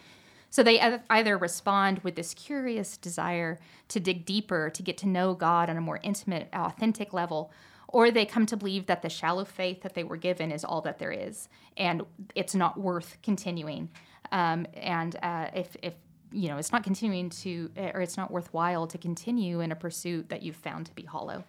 So 0.49 0.61
they 0.61 0.79
either 1.09 1.35
respond 1.35 1.99
with 1.99 2.13
this 2.15 2.35
curious 2.35 2.95
desire 2.97 3.59
to 3.87 3.99
dig 3.99 4.23
deeper, 4.23 4.69
to 4.69 4.83
get 4.83 4.99
to 4.99 5.07
know 5.07 5.33
God 5.33 5.67
on 5.67 5.77
a 5.77 5.81
more 5.81 5.99
intimate, 6.03 6.47
authentic 6.53 7.11
level, 7.11 7.51
or 7.87 8.11
they 8.11 8.25
come 8.25 8.45
to 8.45 8.55
believe 8.55 8.85
that 8.85 9.01
the 9.01 9.09
shallow 9.09 9.45
faith 9.45 9.81
that 9.81 9.95
they 9.95 10.03
were 10.03 10.17
given 10.17 10.51
is 10.51 10.63
all 10.63 10.81
that 10.81 10.99
there 10.99 11.11
is, 11.11 11.49
and 11.75 12.03
it's 12.35 12.53
not 12.53 12.79
worth 12.79 13.17
continuing. 13.23 13.89
Um, 14.31 14.67
and 14.75 15.15
uh, 15.23 15.47
if, 15.55 15.75
if 15.81 15.93
you 16.31 16.49
know, 16.49 16.57
it's 16.57 16.71
not 16.71 16.83
continuing 16.83 17.29
to, 17.29 17.71
or 17.75 18.01
it's 18.01 18.17
not 18.17 18.29
worthwhile 18.29 18.85
to 18.87 18.97
continue 18.99 19.61
in 19.61 19.71
a 19.71 19.75
pursuit 19.75 20.29
that 20.29 20.43
you've 20.43 20.55
found 20.55 20.85
to 20.85 20.93
be 20.93 21.03
hollow. 21.03 21.43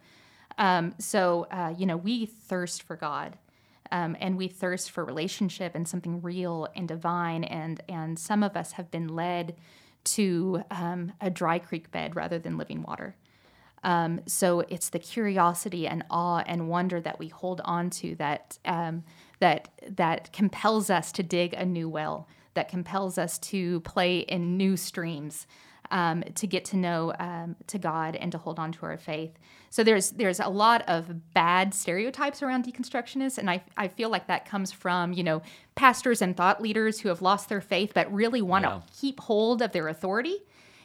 Um, 0.58 0.94
so, 0.98 1.46
uh, 1.50 1.74
you 1.76 1.86
know, 1.86 1.96
we 1.96 2.26
thirst 2.26 2.82
for 2.82 2.96
God. 2.96 3.38
Um, 3.92 4.16
and 4.18 4.36
we 4.36 4.48
thirst 4.48 4.90
for 4.90 5.04
relationship 5.04 5.74
and 5.74 5.86
something 5.86 6.20
real 6.22 6.66
and 6.74 6.88
divine. 6.88 7.44
And 7.44 7.80
and 7.88 8.18
some 8.18 8.42
of 8.42 8.56
us 8.56 8.72
have 8.72 8.90
been 8.90 9.08
led 9.08 9.54
to 10.04 10.62
um, 10.70 11.12
a 11.20 11.30
dry 11.30 11.58
creek 11.58 11.90
bed 11.90 12.16
rather 12.16 12.38
than 12.38 12.58
living 12.58 12.82
water. 12.82 13.14
Um, 13.84 14.20
so 14.26 14.60
it's 14.60 14.88
the 14.88 14.98
curiosity 14.98 15.86
and 15.86 16.04
awe 16.10 16.42
and 16.46 16.68
wonder 16.68 17.00
that 17.02 17.18
we 17.18 17.28
hold 17.28 17.60
on 17.64 17.90
to 17.90 18.14
that 18.16 18.58
um, 18.64 19.04
that 19.40 19.68
that 19.90 20.32
compels 20.32 20.88
us 20.88 21.12
to 21.12 21.22
dig 21.22 21.52
a 21.52 21.66
new 21.66 21.88
well, 21.88 22.26
that 22.54 22.68
compels 22.68 23.18
us 23.18 23.38
to 23.40 23.80
play 23.80 24.20
in 24.20 24.56
new 24.56 24.76
streams, 24.76 25.46
um, 25.90 26.22
to 26.34 26.46
get 26.46 26.64
to 26.66 26.76
know 26.76 27.12
um, 27.18 27.56
to 27.66 27.78
God 27.78 28.16
and 28.16 28.32
to 28.32 28.38
hold 28.38 28.58
on 28.58 28.72
to 28.72 28.86
our 28.86 28.96
faith. 28.96 29.38
So 29.70 29.82
there's 29.82 30.10
there's 30.10 30.40
a 30.40 30.48
lot 30.48 30.82
of 30.88 31.32
bad 31.34 31.74
stereotypes 31.74 32.42
around 32.42 32.64
deconstructionists, 32.64 33.38
and 33.38 33.50
I 33.50 33.62
I 33.76 33.88
feel 33.88 34.10
like 34.10 34.26
that 34.28 34.44
comes 34.46 34.72
from 34.72 35.12
you 35.12 35.24
know 35.24 35.42
pastors 35.74 36.22
and 36.22 36.36
thought 36.36 36.62
leaders 36.62 37.00
who 37.00 37.08
have 37.08 37.22
lost 37.22 37.48
their 37.48 37.60
faith 37.60 37.92
but 37.94 38.12
really 38.12 38.42
want 38.42 38.64
to 38.64 38.70
yeah. 38.70 38.80
keep 38.98 39.20
hold 39.20 39.62
of 39.62 39.72
their 39.72 39.88
authority 39.88 40.38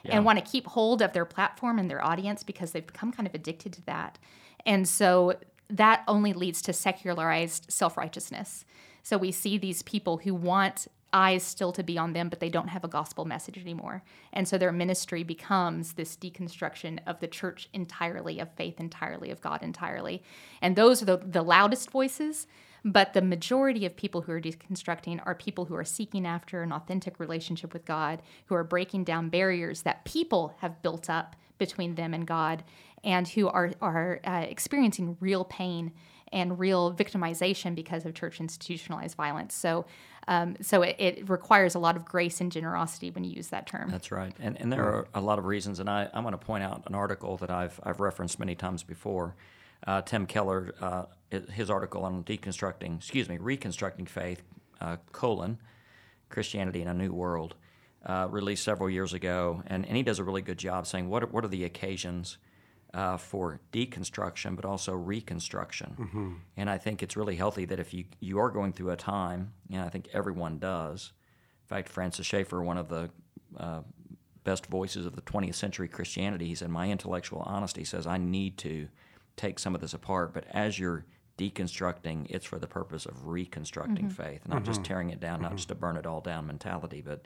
yeah. 0.04 0.16
and 0.16 0.26
want 0.26 0.44
to 0.44 0.46
keep 0.46 0.68
hold 0.68 1.02
of 1.02 1.14
their 1.14 1.26
platform 1.26 1.80
and 1.80 1.90
their 1.90 2.04
audience 2.04 2.44
because 2.44 2.72
they've 2.72 2.86
become 2.86 3.12
kind 3.12 3.28
of 3.28 3.36
addicted 3.36 3.74
to 3.74 3.86
that. 3.86 4.18
And 4.66 4.88
so 4.88 5.36
that 5.70 6.04
only 6.08 6.34
leads 6.34 6.62
to 6.64 6.74
secularized 6.74 7.72
self 7.72 7.98
righteousness. 7.98 8.66
So 9.04 9.18
we 9.18 9.32
see 9.32 9.58
these 9.58 9.82
people 9.84 10.18
who 10.18 10.34
want 10.34 10.88
eyes 11.14 11.44
still 11.44 11.72
to 11.74 11.84
be 11.84 11.98
on 11.98 12.14
them, 12.14 12.30
but 12.30 12.40
they 12.40 12.50
don't 12.50 12.68
have 12.70 12.84
a 12.84 12.88
gospel 12.88 13.26
message 13.26 13.58
anymore. 13.58 14.04
And 14.32 14.48
so 14.48 14.58
their 14.58 14.72
ministry 14.72 15.24
becomes 15.24 15.94
this 15.94 16.16
deconstruction 16.16 17.00
of 17.08 17.20
the 17.20 17.28
church 17.28 17.70
entirely, 17.74 18.40
of 18.40 18.54
faith 18.54 18.80
entirely, 18.80 19.32
of 19.32 19.42
God 19.42 19.64
entirely. 19.64 20.24
And 20.62 20.76
those 20.76 21.02
are 21.02 21.06
the, 21.06 21.18
the 21.18 21.42
loudest 21.42 21.90
voices. 21.92 22.48
But 22.86 23.14
the 23.14 23.22
majority 23.22 23.86
of 23.86 23.98
people 23.98 24.22
who 24.22 24.32
are 24.32 24.42
deconstructing 24.42 25.22
are 25.26 25.36
people 25.36 25.66
who 25.66 25.76
are 25.76 25.84
seeking 25.84 26.26
after 26.26 26.62
an 26.62 26.72
authentic 26.72 27.20
relationship 27.20 27.74
with 27.74 27.86
God, 27.86 28.22
who 28.46 28.56
are 28.56 28.64
breaking 28.64 29.04
down 29.04 29.30
barriers 29.30 29.82
that 29.82 30.06
people 30.06 30.56
have 30.60 30.82
built 30.82 31.10
up 31.10 31.36
between 31.58 31.96
them 31.96 32.14
and 32.14 32.26
God, 32.26 32.64
and 33.04 33.28
who 33.28 33.50
are, 33.50 33.72
are 33.82 34.22
uh, 34.26 34.46
experiencing 34.48 35.18
real 35.20 35.44
pain 35.44 35.92
and 36.32 36.60
real 36.60 36.94
victimization 36.94 37.76
because 37.76 38.06
of 38.06 38.14
church 38.14 38.40
institutionalized 38.40 39.16
violence. 39.16 39.54
So, 39.54 39.86
um, 40.28 40.58
so 40.62 40.84
it, 40.84 40.96
it, 41.00 41.30
requires 41.30 41.76
a 41.76 41.80
lot 41.80 41.96
of 41.96 42.06
grace 42.06 42.40
and 42.40 42.52
generosity 42.52 43.10
when 43.10 43.24
you 43.24 43.32
use 43.32 43.48
that 43.48 43.66
term. 43.66 43.90
That's 43.90 44.12
right, 44.12 44.34
and 44.40 44.60
and 44.62 44.72
there 44.72 44.84
are 44.84 45.08
a 45.14 45.22
lot 45.22 45.40
of 45.40 45.46
reasons. 45.46 45.80
And 45.80 45.90
I, 45.90 46.10
I'm 46.14 46.24
going 46.24 46.34
to 46.34 46.38
point 46.38 46.64
out 46.64 46.84
an 46.86 46.96
article 46.96 47.38
that 47.38 47.50
I've 47.50 47.80
I've 47.84 48.00
referenced 48.00 48.40
many 48.40 48.56
times 48.56 48.84
before 48.84 49.36
uh, 49.88 50.02
Tim 50.02 50.26
Keller, 50.26 50.74
uh, 50.82 51.06
his 51.52 51.70
article 51.70 52.04
on 52.04 52.24
deconstructing, 52.24 52.98
excuse 52.98 53.30
me, 53.30 53.38
reconstructing 53.38 54.06
faith, 54.06 54.44
uh, 54.82 54.98
colon, 55.12 55.58
Christianity 56.30 56.82
in 56.82 56.88
a 56.88 56.94
New 56.94 57.14
World, 57.14 57.56
uh, 58.06 58.28
released 58.30 58.64
several 58.64 58.90
years 58.90 59.14
ago, 59.14 59.64
and, 59.68 59.86
and 59.86 59.96
he 59.96 60.04
does 60.04 60.20
a 60.20 60.24
really 60.24 60.42
good 60.42 60.58
job 60.58 60.88
saying 60.88 61.10
what 61.10 61.24
are, 61.24 61.28
what 61.28 61.44
are 61.44 61.50
the 61.50 61.64
occasions 61.64 62.38
uh, 62.94 63.18
for 63.18 63.60
deconstruction, 63.72 64.56
but 64.56 64.66
also 64.66 64.94
reconstruction. 64.94 65.96
Mm-hmm. 66.00 66.34
And 66.58 66.70
I 66.70 66.78
think 66.78 67.04
it's 67.04 67.16
really 67.16 67.36
healthy 67.36 67.66
that 67.66 67.80
if 67.80 67.94
you, 67.94 68.06
you 68.20 68.40
are 68.40 68.50
going 68.50 68.74
through 68.74 68.92
a 68.92 68.96
time, 68.96 69.54
and 69.72 69.82
I 69.82 69.90
think 69.90 70.10
everyone 70.14 70.60
does. 70.60 71.14
In 71.64 71.76
fact, 71.76 71.90
Francis 71.90 72.26
Schaeffer, 72.26 72.64
one 72.64 72.78
of 72.78 72.90
the 72.90 73.10
uh, 73.58 73.82
best 74.44 74.66
voices 74.66 75.06
of 75.06 75.16
the 75.16 75.22
20th 75.22 75.56
century 75.56 75.88
Christianity, 75.88 76.48
he 76.48 76.56
said, 76.56 76.70
My 76.70 76.90
intellectual 76.90 77.44
honesty 77.46 77.84
says 77.84 78.08
I 78.08 78.18
need 78.18 78.58
to 78.60 78.88
take 79.36 79.60
some 79.60 79.76
of 79.76 79.82
this 79.82 79.94
apart, 79.94 80.34
but 80.34 80.46
as 80.52 80.80
you're 80.80 81.06
deconstructing, 81.38 82.26
it's 82.30 82.46
for 82.46 82.60
the 82.60 82.68
purpose 82.68 83.06
of 83.06 83.28
reconstructing 83.28 84.08
mm-hmm. 84.08 84.24
faith, 84.24 84.48
not 84.48 84.58
mm-hmm. 84.58 84.66
just 84.66 84.84
tearing 84.84 85.10
it 85.12 85.20
down, 85.20 85.36
mm-hmm. 85.36 85.44
not 85.44 85.56
just 85.56 85.72
a 85.72 85.76
burn 85.76 85.96
it 85.96 86.06
all 86.06 86.22
down 86.22 86.48
mentality, 86.48 87.02
but 87.02 87.26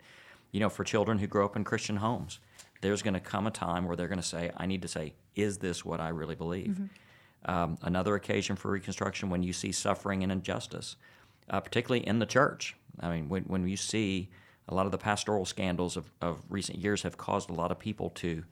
you 0.52 0.60
know, 0.60 0.68
for 0.68 0.84
children 0.84 1.18
who 1.18 1.26
grow 1.26 1.44
up 1.44 1.56
in 1.56 1.64
Christian 1.64 1.96
homes, 1.96 2.38
there's 2.84 3.02
going 3.02 3.14
to 3.14 3.20
come 3.20 3.46
a 3.46 3.50
time 3.50 3.86
where 3.86 3.96
they're 3.96 4.08
going 4.08 4.20
to 4.20 4.26
say, 4.26 4.50
"I 4.56 4.66
need 4.66 4.82
to 4.82 4.88
say, 4.88 5.14
is 5.34 5.58
this 5.58 5.84
what 5.84 6.00
I 6.00 6.10
really 6.10 6.34
believe?" 6.34 6.76
Mm-hmm. 6.76 7.50
Um, 7.50 7.78
another 7.82 8.14
occasion 8.14 8.56
for 8.56 8.70
reconstruction 8.70 9.30
when 9.30 9.42
you 9.42 9.52
see 9.52 9.72
suffering 9.72 10.22
and 10.22 10.30
injustice, 10.30 10.96
uh, 11.50 11.60
particularly 11.60 12.06
in 12.06 12.18
the 12.18 12.26
church. 12.26 12.76
I 13.00 13.10
mean, 13.10 13.28
when, 13.28 13.42
when 13.44 13.66
you 13.66 13.76
see 13.76 14.28
a 14.68 14.74
lot 14.74 14.86
of 14.86 14.92
the 14.92 14.98
pastoral 14.98 15.44
scandals 15.44 15.96
of, 15.96 16.10
of 16.20 16.42
recent 16.48 16.78
years 16.78 17.02
have 17.02 17.16
caused 17.16 17.50
a 17.50 17.52
lot 17.52 17.70
of 17.70 17.78
people 17.78 18.10
to 18.10 18.44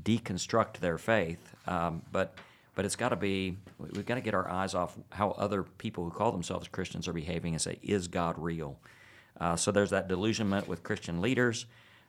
deconstruct 0.00 0.78
their 0.78 0.98
faith. 0.98 1.54
Um, 1.66 2.02
but 2.10 2.34
but 2.74 2.84
it's 2.86 2.96
got 2.96 3.10
to 3.10 3.16
be 3.16 3.58
we've 3.78 4.06
got 4.06 4.14
to 4.14 4.20
get 4.20 4.34
our 4.34 4.48
eyes 4.48 4.74
off 4.74 4.96
how 5.10 5.30
other 5.32 5.62
people 5.62 6.04
who 6.04 6.10
call 6.10 6.32
themselves 6.32 6.68
Christians 6.68 7.06
are 7.06 7.12
behaving 7.12 7.52
and 7.52 7.60
say, 7.60 7.78
is 7.82 8.08
God 8.08 8.36
real? 8.38 8.78
Uh, 9.38 9.56
so 9.56 9.70
there's 9.72 9.90
that 9.90 10.08
delusionment 10.08 10.68
with 10.68 10.82
Christian 10.82 11.20
leaders. 11.20 11.66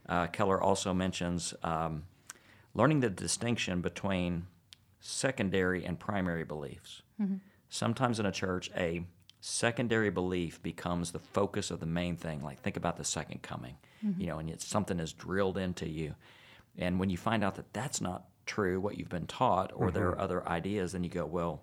Uh, 0.07 0.27
Keller 0.27 0.61
also 0.61 0.93
mentions 0.93 1.53
um, 1.63 2.03
learning 2.73 2.99
the 2.99 3.09
distinction 3.09 3.81
between 3.81 4.47
secondary 4.99 5.85
and 5.85 5.99
primary 5.99 6.43
beliefs. 6.43 7.01
Mm-hmm. 7.21 7.35
Sometimes 7.69 8.19
in 8.19 8.25
a 8.25 8.31
church, 8.31 8.69
a 8.75 9.05
secondary 9.41 10.09
belief 10.09 10.61
becomes 10.63 11.11
the 11.11 11.19
focus 11.19 11.71
of 11.71 11.79
the 11.79 11.85
main 11.85 12.15
thing. 12.15 12.41
Like 12.41 12.61
think 12.61 12.77
about 12.77 12.97
the 12.97 13.03
second 13.03 13.41
coming, 13.41 13.75
mm-hmm. 14.05 14.21
you 14.21 14.27
know, 14.27 14.39
and 14.39 14.49
it's 14.49 14.65
something 14.65 14.99
is 14.99 15.13
drilled 15.13 15.57
into 15.57 15.87
you. 15.87 16.15
And 16.77 16.99
when 16.99 17.09
you 17.09 17.17
find 17.17 17.43
out 17.43 17.55
that 17.55 17.73
that's 17.73 18.01
not 18.01 18.25
true, 18.45 18.79
what 18.79 18.97
you've 18.97 19.09
been 19.09 19.27
taught, 19.27 19.71
or 19.75 19.87
mm-hmm. 19.87 19.95
there 19.95 20.07
are 20.09 20.19
other 20.19 20.47
ideas, 20.47 20.93
then 20.93 21.03
you 21.03 21.09
go, 21.09 21.25
well, 21.25 21.61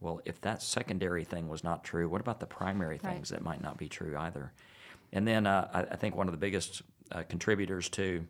well, 0.00 0.20
if 0.24 0.40
that 0.42 0.60
secondary 0.62 1.24
thing 1.24 1.48
was 1.48 1.64
not 1.64 1.82
true, 1.84 2.08
what 2.08 2.20
about 2.20 2.40
the 2.40 2.46
primary 2.46 2.98
things 2.98 3.30
right. 3.30 3.38
that 3.38 3.44
might 3.44 3.62
not 3.62 3.78
be 3.78 3.88
true 3.88 4.16
either? 4.18 4.52
And 5.12 5.26
then 5.26 5.46
uh, 5.46 5.68
I, 5.72 5.94
I, 5.94 5.96
think 5.96 6.16
one 6.16 6.26
of 6.26 6.32
the 6.32 6.38
biggest 6.38 6.82
uh, 7.14 7.22
contributors 7.22 7.88
to 7.90 8.26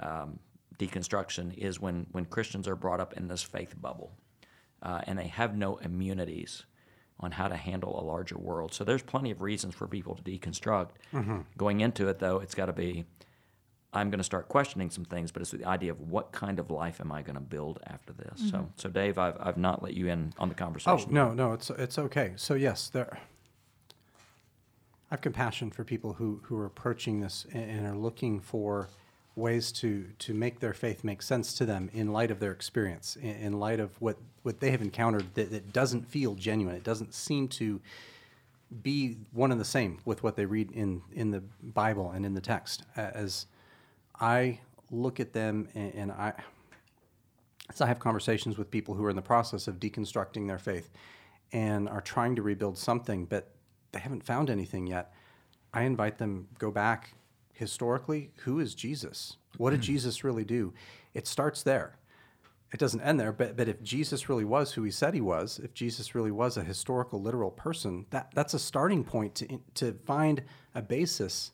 um, 0.00 0.38
deconstruction 0.78 1.56
is 1.56 1.80
when, 1.80 2.06
when 2.12 2.24
Christians 2.24 2.68
are 2.68 2.76
brought 2.76 3.00
up 3.00 3.14
in 3.14 3.26
this 3.28 3.42
faith 3.42 3.74
bubble 3.80 4.12
uh, 4.82 5.00
and 5.06 5.18
they 5.18 5.26
have 5.26 5.56
no 5.56 5.76
immunities 5.78 6.64
on 7.20 7.32
how 7.32 7.48
to 7.48 7.56
handle 7.56 8.00
a 8.00 8.04
larger 8.04 8.38
world. 8.38 8.72
So 8.72 8.84
there's 8.84 9.02
plenty 9.02 9.32
of 9.32 9.42
reasons 9.42 9.74
for 9.74 9.88
people 9.88 10.14
to 10.14 10.22
deconstruct. 10.22 10.90
Mm-hmm. 11.12 11.40
Going 11.56 11.80
into 11.80 12.08
it, 12.08 12.20
though, 12.20 12.38
it's 12.38 12.54
got 12.54 12.66
to 12.66 12.72
be 12.72 13.06
I'm 13.92 14.10
going 14.10 14.18
to 14.18 14.24
start 14.24 14.48
questioning 14.48 14.90
some 14.90 15.04
things, 15.04 15.32
but 15.32 15.40
it's 15.40 15.50
the 15.50 15.64
idea 15.64 15.92
of 15.92 16.00
what 16.00 16.30
kind 16.30 16.58
of 16.58 16.70
life 16.70 17.00
am 17.00 17.10
I 17.10 17.22
going 17.22 17.36
to 17.36 17.40
build 17.40 17.80
after 17.86 18.12
this. 18.12 18.40
Mm-hmm. 18.40 18.48
So, 18.48 18.68
so 18.76 18.88
Dave, 18.90 19.18
I've, 19.18 19.36
I've 19.40 19.56
not 19.56 19.82
let 19.82 19.94
you 19.94 20.08
in 20.08 20.34
on 20.38 20.50
the 20.50 20.54
conversation. 20.54 21.08
Oh 21.10 21.12
no, 21.12 21.32
no, 21.32 21.52
it's 21.54 21.70
it's 21.70 21.98
okay. 21.98 22.32
So 22.36 22.54
yes, 22.54 22.90
there. 22.90 23.18
I 25.10 25.14
have 25.14 25.20
compassion 25.20 25.70
for 25.70 25.84
people 25.84 26.14
who 26.14 26.40
who 26.44 26.56
are 26.58 26.66
approaching 26.66 27.20
this 27.20 27.46
and, 27.52 27.86
are 27.86 27.96
looking 27.96 28.40
for 28.40 28.88
ways 29.36 29.72
to 29.72 30.06
to 30.18 30.34
make 30.34 30.60
their 30.60 30.74
faith 30.74 31.04
make 31.04 31.22
sense 31.22 31.54
to 31.54 31.64
them 31.64 31.88
in 31.92 32.12
light 32.12 32.30
of 32.30 32.40
their 32.40 32.52
experience, 32.52 33.16
in, 33.16 33.58
light 33.58 33.80
of 33.80 34.00
what 34.00 34.18
what 34.42 34.60
they 34.60 34.70
have 34.70 34.82
encountered 34.82 35.34
that, 35.34 35.50
that 35.50 35.72
doesn't 35.72 36.06
feel 36.06 36.34
genuine. 36.34 36.76
It 36.76 36.84
doesn't 36.84 37.14
seem 37.14 37.48
to 37.48 37.80
be 38.82 39.16
one 39.32 39.50
and 39.50 39.60
the 39.60 39.64
same 39.64 39.98
with 40.04 40.22
what 40.22 40.36
they 40.36 40.44
read 40.44 40.70
in 40.72 41.00
in 41.12 41.30
the 41.30 41.42
Bible 41.62 42.10
and 42.10 42.26
in 42.26 42.34
the 42.34 42.40
text 42.40 42.82
as 42.96 43.46
I 44.20 44.60
look 44.90 45.20
at 45.20 45.32
them 45.32 45.68
and, 45.74 45.94
and 45.94 46.12
I, 46.12 46.32
as 47.70 47.80
I 47.80 47.86
have 47.86 47.98
conversations 47.98 48.58
with 48.58 48.70
people 48.70 48.94
who 48.94 49.04
are 49.04 49.10
in 49.10 49.16
the 49.16 49.22
process 49.22 49.68
of 49.68 49.78
deconstructing 49.78 50.46
their 50.46 50.58
faith 50.58 50.90
and 51.52 51.88
are 51.88 52.00
trying 52.00 52.36
to 52.36 52.42
rebuild 52.42 52.76
something, 52.76 53.24
but 53.24 53.50
they 53.92 53.98
haven't 53.98 54.24
found 54.24 54.50
anything 54.50 54.86
yet. 54.86 55.12
I 55.72 55.82
invite 55.82 56.18
them 56.18 56.48
go 56.58 56.70
back 56.70 57.14
historically. 57.52 58.30
Who 58.44 58.60
is 58.60 58.74
Jesus? 58.74 59.36
What 59.56 59.70
did 59.70 59.80
hmm. 59.80 59.92
Jesus 59.92 60.24
really 60.24 60.44
do? 60.44 60.72
It 61.14 61.26
starts 61.26 61.62
there. 61.62 61.96
It 62.72 62.78
doesn't 62.78 63.00
end 63.00 63.18
there, 63.18 63.32
but, 63.32 63.56
but 63.56 63.66
if 63.66 63.82
Jesus 63.82 64.28
really 64.28 64.44
was 64.44 64.72
who 64.72 64.82
he 64.82 64.90
said 64.90 65.14
he 65.14 65.22
was, 65.22 65.58
if 65.58 65.72
Jesus 65.72 66.14
really 66.14 66.30
was 66.30 66.58
a 66.58 66.62
historical, 66.62 67.20
literal 67.20 67.50
person, 67.50 68.04
that, 68.10 68.30
that's 68.34 68.52
a 68.52 68.58
starting 68.58 69.04
point 69.04 69.34
to, 69.36 69.60
to 69.74 69.96
find 70.04 70.42
a 70.74 70.82
basis 70.82 71.52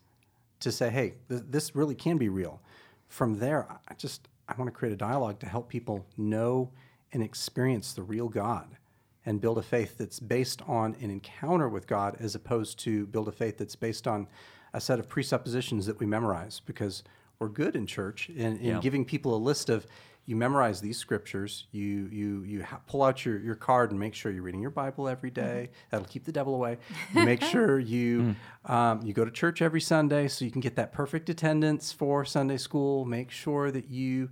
to 0.59 0.73
say, 0.73 0.89
hey, 0.89 1.13
th- 1.29 1.43
this 1.49 1.73
really 1.73 1.95
can 1.95 2.17
be 2.17 2.27
real. 2.27 2.59
From 3.07 3.39
there, 3.39 3.65
I 3.87 3.93
just 3.93 4.27
I 4.47 4.55
want 4.57 4.67
to 4.67 4.77
create 4.77 4.91
a 4.91 4.97
dialogue 4.97 5.39
to 5.39 5.47
help 5.47 5.69
people 5.69 6.05
know 6.17 6.71
and 7.13 7.23
experience 7.23 7.93
the 7.93 8.03
real 8.03 8.27
God 8.27 8.77
and 9.25 9.41
build 9.41 9.57
a 9.57 9.61
faith 9.61 9.97
that's 9.97 10.19
based 10.19 10.61
on 10.67 10.95
an 11.01 11.09
encounter 11.09 11.67
with 11.67 11.87
God 11.87 12.17
as 12.19 12.35
opposed 12.35 12.79
to 12.79 13.05
build 13.07 13.27
a 13.27 13.31
faith 13.31 13.57
that's 13.57 13.75
based 13.75 14.07
on 14.07 14.27
a 14.73 14.81
set 14.81 14.99
of 14.99 15.07
presuppositions 15.07 15.85
that 15.85 15.99
we 15.99 16.05
memorize 16.05 16.61
because 16.65 17.03
we're 17.39 17.49
good 17.49 17.75
in 17.75 17.85
church 17.87 18.29
in, 18.29 18.57
in 18.57 18.65
yeah. 18.75 18.79
giving 18.79 19.05
people 19.05 19.35
a 19.35 19.37
list 19.37 19.69
of 19.69 19.87
you 20.25 20.35
memorize 20.35 20.81
these 20.81 20.97
scriptures. 20.97 21.67
You 21.71 22.09
you 22.11 22.43
you 22.43 22.63
ha- 22.63 22.81
pull 22.87 23.03
out 23.03 23.25
your, 23.25 23.39
your 23.39 23.55
card 23.55 23.91
and 23.91 23.99
make 23.99 24.15
sure 24.15 24.31
you're 24.31 24.41
reading 24.41 24.61
your 24.61 24.71
Bible 24.71 25.07
every 25.07 25.29
day. 25.29 25.69
Mm-hmm. 25.69 25.87
That'll 25.91 26.07
keep 26.07 26.25
the 26.25 26.31
devil 26.31 26.55
away. 26.55 26.77
You 27.13 27.23
make 27.23 27.43
sure 27.43 27.79
you 27.79 28.35
mm. 28.67 28.69
um, 28.69 29.01
you 29.03 29.13
go 29.13 29.23
to 29.23 29.31
church 29.31 29.61
every 29.61 29.81
Sunday 29.81 30.27
so 30.27 30.43
you 30.43 30.51
can 30.51 30.61
get 30.61 30.75
that 30.75 30.91
perfect 30.91 31.29
attendance 31.29 31.91
for 31.91 32.25
Sunday 32.25 32.57
school. 32.57 33.05
Make 33.05 33.29
sure 33.31 33.71
that 33.71 33.89
you 33.89 34.29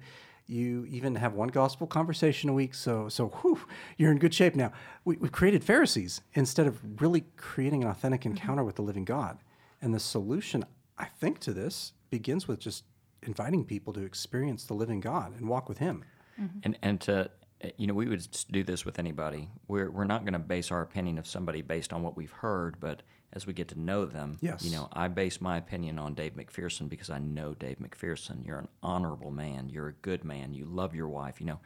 you 0.53 0.85
even 0.85 1.15
have 1.15 1.33
one 1.33 1.49
gospel 1.49 1.87
conversation 1.87 2.49
a 2.49 2.53
week. 2.53 2.73
So 2.73 3.09
so 3.09 3.29
whew, 3.41 3.59
you're 3.97 4.11
in 4.11 4.19
good 4.19 4.33
shape 4.33 4.55
now. 4.55 4.71
We, 5.03 5.17
we 5.17 5.29
created 5.29 5.63
Pharisees 5.63 6.21
instead 6.33 6.67
of 6.67 6.79
really 7.01 7.25
creating 7.35 7.83
an 7.83 7.89
authentic 7.89 8.21
mm-hmm. 8.21 8.31
encounter 8.31 8.61
mm-hmm. 8.61 8.67
with 8.67 8.75
the 8.75 8.83
living 8.83 9.05
God. 9.05 9.39
And 9.81 9.93
the 9.93 9.99
solution, 9.99 10.63
I 10.97 11.05
think, 11.05 11.39
to 11.39 11.53
this 11.53 11.93
begins 12.09 12.47
with 12.47 12.59
just 12.59 12.83
inviting 13.23 13.65
people 13.65 13.91
to 13.93 14.01
experience 14.01 14.65
the 14.65 14.73
living 14.73 14.99
God 14.99 15.35
and 15.37 15.49
walk 15.49 15.67
with 15.67 15.79
Him. 15.79 16.05
Mm-hmm. 16.39 16.59
And 16.63 16.77
and 16.81 17.01
to 17.01 17.31
you 17.77 17.87
know 17.87 17.93
we 17.93 18.07
would 18.07 18.27
do 18.51 18.63
this 18.63 18.85
with 18.85 18.99
anybody. 18.99 19.49
We're 19.67 19.89
we're 19.89 20.03
not 20.05 20.23
going 20.23 20.33
to 20.33 20.39
base 20.39 20.71
our 20.71 20.81
opinion 20.81 21.17
of 21.17 21.27
somebody 21.27 21.61
based 21.61 21.93
on 21.93 22.03
what 22.03 22.17
we've 22.17 22.31
heard, 22.31 22.79
but 22.79 23.01
as 23.33 23.47
we 23.47 23.53
get 23.53 23.67
to 23.69 23.79
know 23.79 24.05
them, 24.05 24.37
yes. 24.41 24.63
you 24.63 24.71
know, 24.71 24.89
I 24.93 25.07
base 25.07 25.41
my 25.41 25.57
opinion 25.57 25.97
on 25.97 26.13
Dave 26.13 26.35
McPherson 26.35 26.87
because 26.87 27.09
I 27.09 27.17
know 27.17 27.55
Dave 27.55 27.77
McPherson. 27.79 28.45
You're 28.45 28.59
an 28.59 28.67
honorable 28.83 29.31
man. 29.31 29.69
You're 29.69 29.87
a 29.87 29.93
good 29.93 30.23
man. 30.23 30.53
You 30.53 30.65
love 30.65 30.93
your 30.93 31.07
wife. 31.07 31.39
You 31.39 31.47
know, 31.47 31.59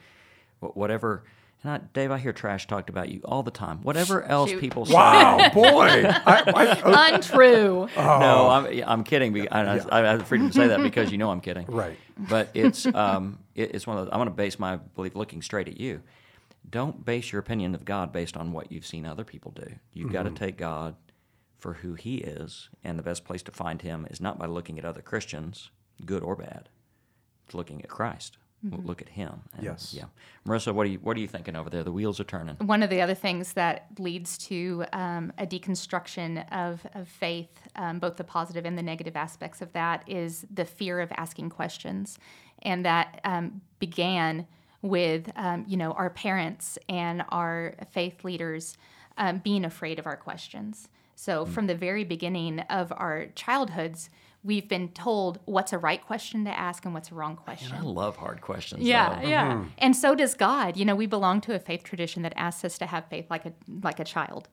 whatever 0.59 1.23
and 1.63 1.71
I, 1.71 1.79
Dave, 1.93 2.11
I 2.11 2.19
hear 2.19 2.33
trash 2.33 2.67
talked 2.67 2.89
about 2.89 3.09
you 3.09 3.21
all 3.25 3.41
the 3.41 3.51
time. 3.51 3.81
Whatever 3.81 4.23
else 4.23 4.51
Shoot. 4.51 4.61
people 4.61 4.85
say. 4.85 4.93
Wow, 4.93 5.49
boy. 5.53 5.61
I, 5.65 6.43
I, 6.45 6.81
oh. 6.83 7.15
Untrue. 7.15 7.89
Oh. 7.97 8.19
No, 8.19 8.49
I'm, 8.49 8.83
I'm 8.85 9.03
kidding. 9.03 9.35
I, 9.51 9.75
yeah. 9.75 9.85
I, 9.89 10.01
I, 10.01 10.07
have 10.07 10.19
the 10.19 10.25
freedom 10.25 10.49
to 10.49 10.53
say 10.53 10.67
that 10.67 10.83
because 10.83 11.11
you 11.11 11.17
know 11.17 11.31
I'm 11.31 11.41
kidding. 11.41 11.65
Right. 11.65 11.97
But 12.17 12.51
it's 12.53 12.85
um, 12.85 13.39
it, 13.57 13.75
it's 13.75 13.85
one 13.85 13.97
of 13.97 14.05
those, 14.05 14.13
I'm 14.13 14.19
going 14.19 14.29
to 14.29 14.35
base 14.35 14.57
my 14.57 14.77
belief 14.77 15.15
looking 15.15 15.41
straight 15.41 15.67
at 15.67 15.79
you. 15.79 16.01
Don't 16.69 17.03
base 17.03 17.31
your 17.31 17.39
opinion 17.39 17.75
of 17.75 17.85
God 17.85 18.11
based 18.13 18.37
on 18.37 18.51
what 18.51 18.71
you've 18.71 18.85
seen 18.85 19.05
other 19.05 19.23
people 19.23 19.51
do. 19.51 19.75
You've 19.93 20.07
mm-hmm. 20.07 20.13
got 20.13 20.23
to 20.23 20.31
take 20.31 20.57
God 20.57 20.95
for 21.57 21.73
who 21.73 21.95
He 21.95 22.17
is, 22.17 22.69
and 22.83 22.97
the 22.97 23.03
best 23.03 23.25
place 23.25 23.43
to 23.43 23.51
find 23.51 23.81
Him 23.81 24.07
is 24.09 24.21
not 24.21 24.37
by 24.37 24.45
looking 24.45 24.77
at 24.77 24.85
other 24.85 25.01
Christians, 25.01 25.71
good 26.05 26.23
or 26.23 26.35
bad. 26.35 26.69
It's 27.45 27.55
looking 27.55 27.81
at 27.81 27.89
Christ. 27.89 28.37
Mm-hmm. 28.65 28.87
Look 28.87 29.01
at 29.01 29.09
him. 29.09 29.41
And, 29.53 29.63
yes. 29.63 29.93
Yeah. 29.95 30.05
Marissa, 30.47 30.73
what 30.73 30.87
are 30.87 30.89
you 30.89 30.97
what 30.99 31.15
are 31.15 31.19
you 31.19 31.27
thinking 31.27 31.55
over 31.55 31.69
there? 31.69 31.83
The 31.83 31.91
wheels 31.91 32.19
are 32.19 32.23
turning. 32.23 32.55
One 32.55 32.81
of 32.81 32.89
the 32.89 33.01
other 33.01 33.13
things 33.13 33.53
that 33.53 33.85
leads 33.99 34.37
to 34.39 34.83
um, 34.93 35.31
a 35.37 35.45
deconstruction 35.45 36.43
of, 36.51 36.85
of 36.95 37.07
faith, 37.07 37.51
um, 37.75 37.99
both 37.99 38.17
the 38.17 38.23
positive 38.23 38.65
and 38.65 38.75
the 38.75 38.81
negative 38.81 39.15
aspects 39.15 39.61
of 39.61 39.73
that, 39.73 40.03
is 40.07 40.47
the 40.51 40.65
fear 40.65 40.99
of 40.99 41.11
asking 41.17 41.51
questions, 41.51 42.17
and 42.61 42.85
that 42.85 43.19
um, 43.23 43.61
began 43.79 44.47
with 44.81 45.31
um, 45.35 45.65
you 45.67 45.77
know 45.77 45.91
our 45.93 46.09
parents 46.09 46.77
and 46.87 47.23
our 47.29 47.75
faith 47.91 48.23
leaders 48.23 48.77
um, 49.17 49.39
being 49.39 49.65
afraid 49.65 49.99
of 49.99 50.05
our 50.05 50.17
questions. 50.17 50.89
So 51.15 51.45
mm. 51.45 51.49
from 51.49 51.67
the 51.67 51.75
very 51.75 52.03
beginning 52.03 52.59
of 52.61 52.93
our 52.95 53.27
childhoods 53.35 54.09
we've 54.43 54.67
been 54.69 54.87
told 54.89 55.39
what's 55.45 55.73
a 55.73 55.77
right 55.77 56.03
question 56.05 56.45
to 56.45 56.57
ask 56.57 56.85
and 56.85 56.93
what's 56.93 57.11
a 57.11 57.15
wrong 57.15 57.35
question. 57.35 57.73
I 57.73 57.81
love 57.81 58.15
hard 58.15 58.39
questions. 58.41 58.81
Yeah, 58.81 59.19
though. 59.19 59.27
yeah. 59.27 59.53
Mm-hmm. 59.53 59.67
And 59.77 59.95
so 59.95 60.15
does 60.15 60.33
God. 60.35 60.77
You 60.77 60.85
know, 60.85 60.95
we 60.95 61.05
belong 61.05 61.41
to 61.41 61.53
a 61.53 61.59
faith 61.59 61.83
tradition 61.83 62.21
that 62.21 62.33
asks 62.37 62.63
us 62.63 62.77
to 62.77 62.85
have 62.85 63.05
faith 63.07 63.25
like 63.29 63.45
a 63.45 63.53
like 63.83 63.99
a 63.99 64.05
child. 64.05 64.47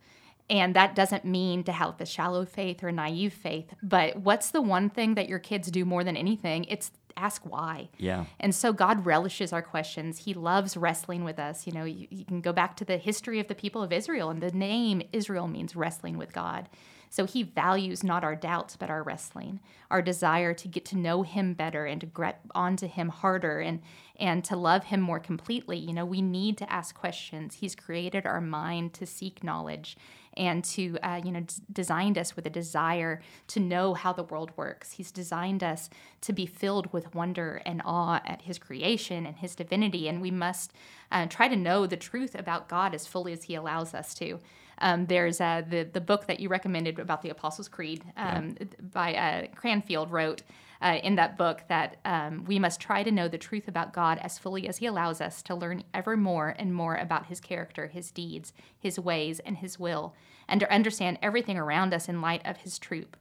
And 0.50 0.74
that 0.74 0.94
doesn't 0.94 1.24
mean 1.24 1.64
to 1.64 1.72
have 1.72 2.00
a 2.00 2.06
shallow 2.06 2.44
faith 2.44 2.84
or 2.84 2.92
naive 2.92 3.32
faith, 3.32 3.72
but 3.82 4.16
what's 4.16 4.50
the 4.50 4.60
one 4.60 4.90
thing 4.90 5.14
that 5.14 5.26
your 5.26 5.38
kids 5.38 5.70
do 5.70 5.86
more 5.86 6.04
than 6.04 6.18
anything? 6.18 6.64
It's 6.64 6.90
ask 7.16 7.42
why. 7.44 7.88
Yeah. 7.98 8.24
And 8.40 8.54
so 8.54 8.72
God 8.72 9.06
relishes 9.06 9.52
our 9.52 9.62
questions. 9.62 10.18
He 10.18 10.34
loves 10.34 10.76
wrestling 10.76 11.24
with 11.24 11.38
us. 11.38 11.66
You 11.66 11.72
know, 11.72 11.84
you, 11.84 12.06
you 12.10 12.24
can 12.24 12.40
go 12.40 12.52
back 12.52 12.76
to 12.76 12.84
the 12.84 12.96
history 12.96 13.40
of 13.40 13.48
the 13.48 13.54
people 13.54 13.82
of 13.82 13.92
Israel, 13.92 14.30
and 14.30 14.42
the 14.42 14.52
name 14.52 15.02
Israel 15.12 15.48
means 15.48 15.76
wrestling 15.76 16.18
with 16.18 16.32
God. 16.32 16.68
So 17.14 17.26
he 17.26 17.44
values 17.44 18.02
not 18.02 18.24
our 18.24 18.34
doubts, 18.34 18.74
but 18.74 18.90
our 18.90 19.04
wrestling, 19.04 19.60
our 19.88 20.02
desire 20.02 20.52
to 20.54 20.66
get 20.66 20.84
to 20.86 20.98
know 20.98 21.22
him 21.22 21.54
better 21.54 21.86
and 21.86 22.00
to 22.00 22.08
grab 22.08 22.34
onto 22.56 22.88
him 22.88 23.08
harder 23.08 23.60
and, 23.60 23.82
and 24.18 24.42
to 24.46 24.56
love 24.56 24.86
him 24.86 25.00
more 25.00 25.20
completely. 25.20 25.78
You 25.78 25.92
know, 25.92 26.04
we 26.04 26.22
need 26.22 26.58
to 26.58 26.72
ask 26.72 26.92
questions. 26.92 27.54
He's 27.60 27.76
created 27.76 28.26
our 28.26 28.40
mind 28.40 28.94
to 28.94 29.06
seek 29.06 29.44
knowledge. 29.44 29.96
And 30.36 30.64
to 30.64 30.98
uh, 31.02 31.20
you 31.24 31.32
know 31.32 31.40
d- 31.40 31.54
designed 31.72 32.18
us 32.18 32.36
with 32.36 32.46
a 32.46 32.50
desire 32.50 33.20
to 33.48 33.60
know 33.60 33.94
how 33.94 34.12
the 34.12 34.22
world 34.22 34.52
works. 34.56 34.92
He's 34.92 35.10
designed 35.10 35.62
us 35.62 35.90
to 36.22 36.32
be 36.32 36.46
filled 36.46 36.92
with 36.92 37.14
wonder 37.14 37.62
and 37.64 37.82
awe 37.84 38.20
at 38.24 38.42
His 38.42 38.58
creation 38.58 39.26
and 39.26 39.36
His 39.36 39.54
divinity, 39.54 40.08
and 40.08 40.20
we 40.20 40.30
must 40.30 40.72
uh, 41.10 41.26
try 41.26 41.48
to 41.48 41.56
know 41.56 41.86
the 41.86 41.96
truth 41.96 42.34
about 42.34 42.68
God 42.68 42.94
as 42.94 43.06
fully 43.06 43.32
as 43.32 43.44
He 43.44 43.54
allows 43.54 43.94
us 43.94 44.14
to. 44.14 44.40
Um, 44.78 45.06
there's 45.06 45.40
uh, 45.40 45.62
the 45.68 45.84
the 45.84 46.00
book 46.00 46.26
that 46.26 46.40
you 46.40 46.48
recommended 46.48 46.98
about 46.98 47.22
the 47.22 47.30
Apostles' 47.30 47.68
Creed 47.68 48.02
um, 48.16 48.56
yeah. 48.58 48.66
by 48.80 49.14
uh, 49.14 49.46
Cranfield 49.54 50.10
wrote 50.10 50.42
uh, 50.80 50.98
in 51.02 51.14
that 51.16 51.36
book 51.36 51.64
that 51.68 51.96
um, 52.04 52.44
we 52.44 52.58
must 52.58 52.80
try 52.80 53.02
to 53.02 53.10
know 53.10 53.28
the 53.28 53.38
truth 53.38 53.68
about 53.68 53.92
God 53.92 54.18
as 54.18 54.38
fully 54.38 54.68
as 54.68 54.78
He 54.78 54.86
allows 54.86 55.20
us 55.20 55.42
to 55.42 55.54
learn 55.54 55.84
ever 55.92 56.16
more 56.16 56.54
and 56.58 56.74
more 56.74 56.96
about 56.96 57.26
His 57.26 57.40
character, 57.40 57.86
His 57.86 58.10
deeds, 58.10 58.52
His 58.78 58.98
ways, 58.98 59.40
and 59.40 59.58
His 59.58 59.78
will, 59.78 60.14
and 60.48 60.60
to 60.60 60.72
understand 60.72 61.18
everything 61.22 61.56
around 61.56 61.94
us 61.94 62.08
in 62.08 62.20
light 62.20 62.42
of 62.44 62.58
His 62.58 62.78
truth. 62.78 63.16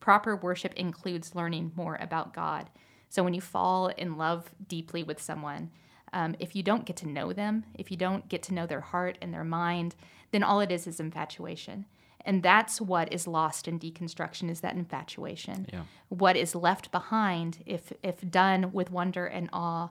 Proper 0.00 0.36
worship 0.36 0.74
includes 0.74 1.34
learning 1.34 1.72
more 1.74 1.96
about 2.00 2.34
God. 2.34 2.70
So 3.08 3.22
when 3.22 3.34
you 3.34 3.40
fall 3.40 3.88
in 3.88 4.16
love 4.16 4.50
deeply 4.66 5.02
with 5.02 5.22
someone, 5.22 5.70
um, 6.12 6.36
if 6.38 6.54
you 6.54 6.62
don't 6.62 6.84
get 6.84 6.96
to 6.98 7.08
know 7.08 7.32
them, 7.32 7.64
if 7.74 7.90
you 7.90 7.96
don't 7.96 8.28
get 8.28 8.42
to 8.44 8.54
know 8.54 8.66
their 8.66 8.80
heart 8.80 9.18
and 9.20 9.32
their 9.32 9.44
mind, 9.44 9.94
then 10.30 10.42
all 10.42 10.60
it 10.60 10.70
is 10.70 10.86
is 10.86 11.00
infatuation 11.00 11.86
and 12.24 12.42
that's 12.42 12.80
what 12.80 13.12
is 13.12 13.26
lost 13.26 13.68
in 13.68 13.78
deconstruction 13.78 14.50
is 14.50 14.60
that 14.60 14.74
infatuation 14.74 15.66
yeah. 15.72 15.82
what 16.08 16.36
is 16.36 16.54
left 16.54 16.90
behind 16.90 17.62
if 17.66 17.92
if 18.02 18.28
done 18.30 18.72
with 18.72 18.90
wonder 18.90 19.26
and 19.26 19.48
awe 19.52 19.88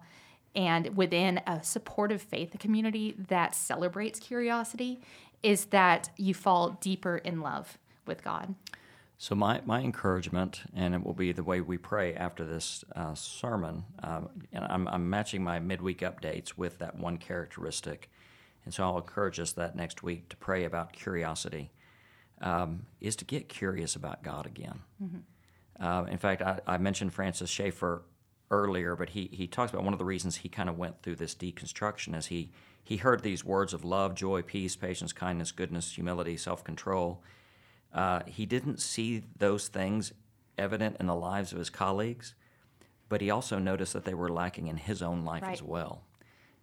and 0.55 0.95
within 0.95 1.41
a 1.47 1.63
supportive 1.63 2.21
faith 2.21 2.55
community 2.59 3.15
that 3.27 3.55
celebrates 3.55 4.19
curiosity 4.19 4.99
is 5.41 5.65
that 5.65 6.09
you 6.17 6.33
fall 6.33 6.77
deeper 6.81 7.17
in 7.17 7.41
love 7.41 7.77
with 8.05 8.23
god 8.23 8.55
so 9.19 9.35
my, 9.35 9.61
my 9.63 9.79
encouragement, 9.79 10.63
and 10.75 10.93
it 10.93 11.01
will 11.01 11.13
be 11.13 11.31
the 11.31 11.45
way 11.45 11.61
we 11.61 11.77
pray 11.77 12.13
after 12.13 12.43
this 12.43 12.83
uh, 12.93 13.13
sermon, 13.13 13.85
um, 14.01 14.27
and 14.51 14.65
I'm, 14.65 14.85
I'm 14.89 15.09
matching 15.09 15.41
my 15.41 15.59
midweek 15.59 16.01
updates 16.01 16.57
with 16.57 16.79
that 16.79 16.99
one 16.99 17.17
characteristic. 17.17 18.09
And 18.65 18.73
so 18.73 18.83
I'll 18.83 18.97
encourage 18.97 19.39
us 19.39 19.53
that 19.53 19.77
next 19.77 20.03
week 20.03 20.27
to 20.27 20.35
pray 20.35 20.65
about 20.65 20.91
curiosity 20.91 21.71
um, 22.41 22.85
is 22.99 23.15
to 23.17 23.25
get 23.25 23.49
curious 23.49 23.95
about 23.95 24.23
God 24.23 24.45
again. 24.45 24.81
Mm-hmm. 25.01 25.83
Uh, 25.83 26.03
in 26.05 26.17
fact, 26.17 26.41
I, 26.41 26.59
I, 26.67 26.77
mentioned 26.77 27.13
Francis 27.13 27.49
Schaeffer 27.49 28.03
earlier, 28.51 28.95
but 28.95 29.09
he, 29.09 29.29
he 29.31 29.47
talks 29.47 29.71
about 29.71 29.83
one 29.83 29.93
of 29.93 29.99
the 29.99 30.05
reasons 30.05 30.37
he 30.37 30.49
kind 30.49 30.69
of 30.69 30.77
went 30.77 31.01
through 31.01 31.15
this 31.15 31.33
deconstruction 31.33 32.15
is 32.15 32.27
he, 32.27 32.51
he 32.83 32.97
heard 32.97 33.23
these 33.23 33.43
words 33.43 33.73
of 33.73 33.83
love, 33.83 34.13
joy, 34.13 34.41
peace, 34.41 34.75
patience, 34.75 35.13
kindness, 35.13 35.51
goodness, 35.51 35.93
humility, 35.93 36.37
self 36.37 36.63
control. 36.63 37.23
Uh, 37.93 38.21
he 38.25 38.45
didn't 38.45 38.79
see 38.79 39.23
those 39.37 39.67
things 39.67 40.13
evident 40.57 40.97
in 40.99 41.07
the 41.07 41.15
lives 41.15 41.51
of 41.51 41.57
his 41.57 41.69
colleagues, 41.69 42.35
but 43.09 43.21
he 43.21 43.29
also 43.29 43.57
noticed 43.59 43.93
that 43.93 44.05
they 44.05 44.13
were 44.13 44.29
lacking 44.29 44.67
in 44.67 44.77
his 44.77 45.01
own 45.01 45.23
life 45.23 45.43
right. 45.43 45.53
as 45.53 45.63
well. 45.63 46.03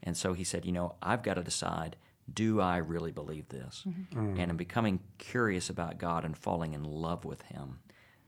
And 0.02 0.16
so 0.16 0.32
he 0.32 0.44
said, 0.44 0.64
you 0.64 0.72
know, 0.72 0.94
I've 1.02 1.22
got 1.22 1.34
to 1.34 1.42
decide 1.42 1.96
do 2.32 2.60
I 2.60 2.78
really 2.78 3.12
believe 3.12 3.48
this? 3.48 3.84
Mm-hmm. 3.86 4.34
Mm. 4.34 4.38
And 4.38 4.50
in 4.50 4.56
becoming 4.56 5.00
curious 5.18 5.70
about 5.70 5.98
God 5.98 6.24
and 6.24 6.36
falling 6.36 6.74
in 6.74 6.84
love 6.84 7.24
with 7.24 7.42
Him, 7.42 7.80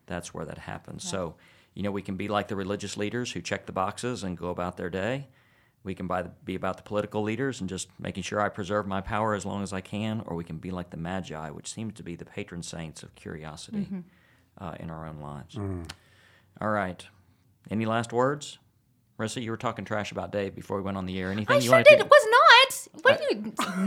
that's 0.07 0.34
where 0.34 0.44
that 0.44 0.59
happens. 0.59 1.05
Yeah. 1.05 1.11
So, 1.11 1.34
you 1.74 1.82
know, 1.82 1.90
we 1.90 2.03
can 2.03 2.16
be 2.16 2.28
like 2.28 2.48
the 2.48 2.57
religious 2.57 2.96
leaders 2.96 3.32
who 3.32 3.40
check 3.40 3.66
the 3.66 3.72
boxes 3.72 4.22
and 4.22 4.36
go 4.36 4.48
about 4.48 4.76
their 4.76 4.90
day. 4.90 5.28
We 5.84 5.94
can 5.94 6.09
be 6.44 6.55
about 6.55 6.76
the 6.76 6.82
political 6.84 7.22
leaders 7.22 7.61
and 7.61 7.68
just 7.68 7.88
making 7.98 8.22
sure 8.22 8.40
I 8.40 8.48
preserve 8.48 8.86
my 8.86 9.00
power 9.00 9.34
as 9.34 9.44
long 9.44 9.64
as 9.64 9.72
I 9.72 9.80
can, 9.80 10.22
or 10.26 10.36
we 10.36 10.44
can 10.44 10.59
be 10.59 10.70
like 10.70 10.90
the 10.90 10.96
Magi, 10.96 11.50
which 11.50 11.72
seems 11.72 11.94
to 11.94 12.05
be 12.05 12.14
the 12.14 12.24
patron 12.24 12.62
saints 12.62 13.03
of 13.03 13.14
curiosity 13.16 13.78
mm-hmm. 13.78 14.00
uh, 14.59 14.76
in 14.78 14.90
our 14.90 15.07
own 15.07 15.18
lives. 15.18 15.57
Mm. 15.57 15.90
All 16.61 16.70
right. 16.70 17.05
Any 17.68 17.84
last 17.84 18.12
words? 18.12 18.59
Marissa, 19.18 19.42
you 19.42 19.50
were 19.50 19.57
talking 19.57 19.84
trash 19.84 20.12
about 20.12 20.32
Dave 20.32 20.55
before 20.55 20.76
we 20.76 20.82
went 20.82 20.96
on 20.96 21.07
the 21.07 21.18
air. 21.18 21.30
Anything 21.30 21.55
I 21.55 21.59
you 21.59 21.62
sure 21.62 21.72
wanted 21.72 21.84
did. 21.84 21.98
to? 21.98 22.05
It 22.05 22.11
was 22.11 22.26
not. 22.30 22.32
What 23.01 23.20
are 23.20 23.34
you, 23.34 23.40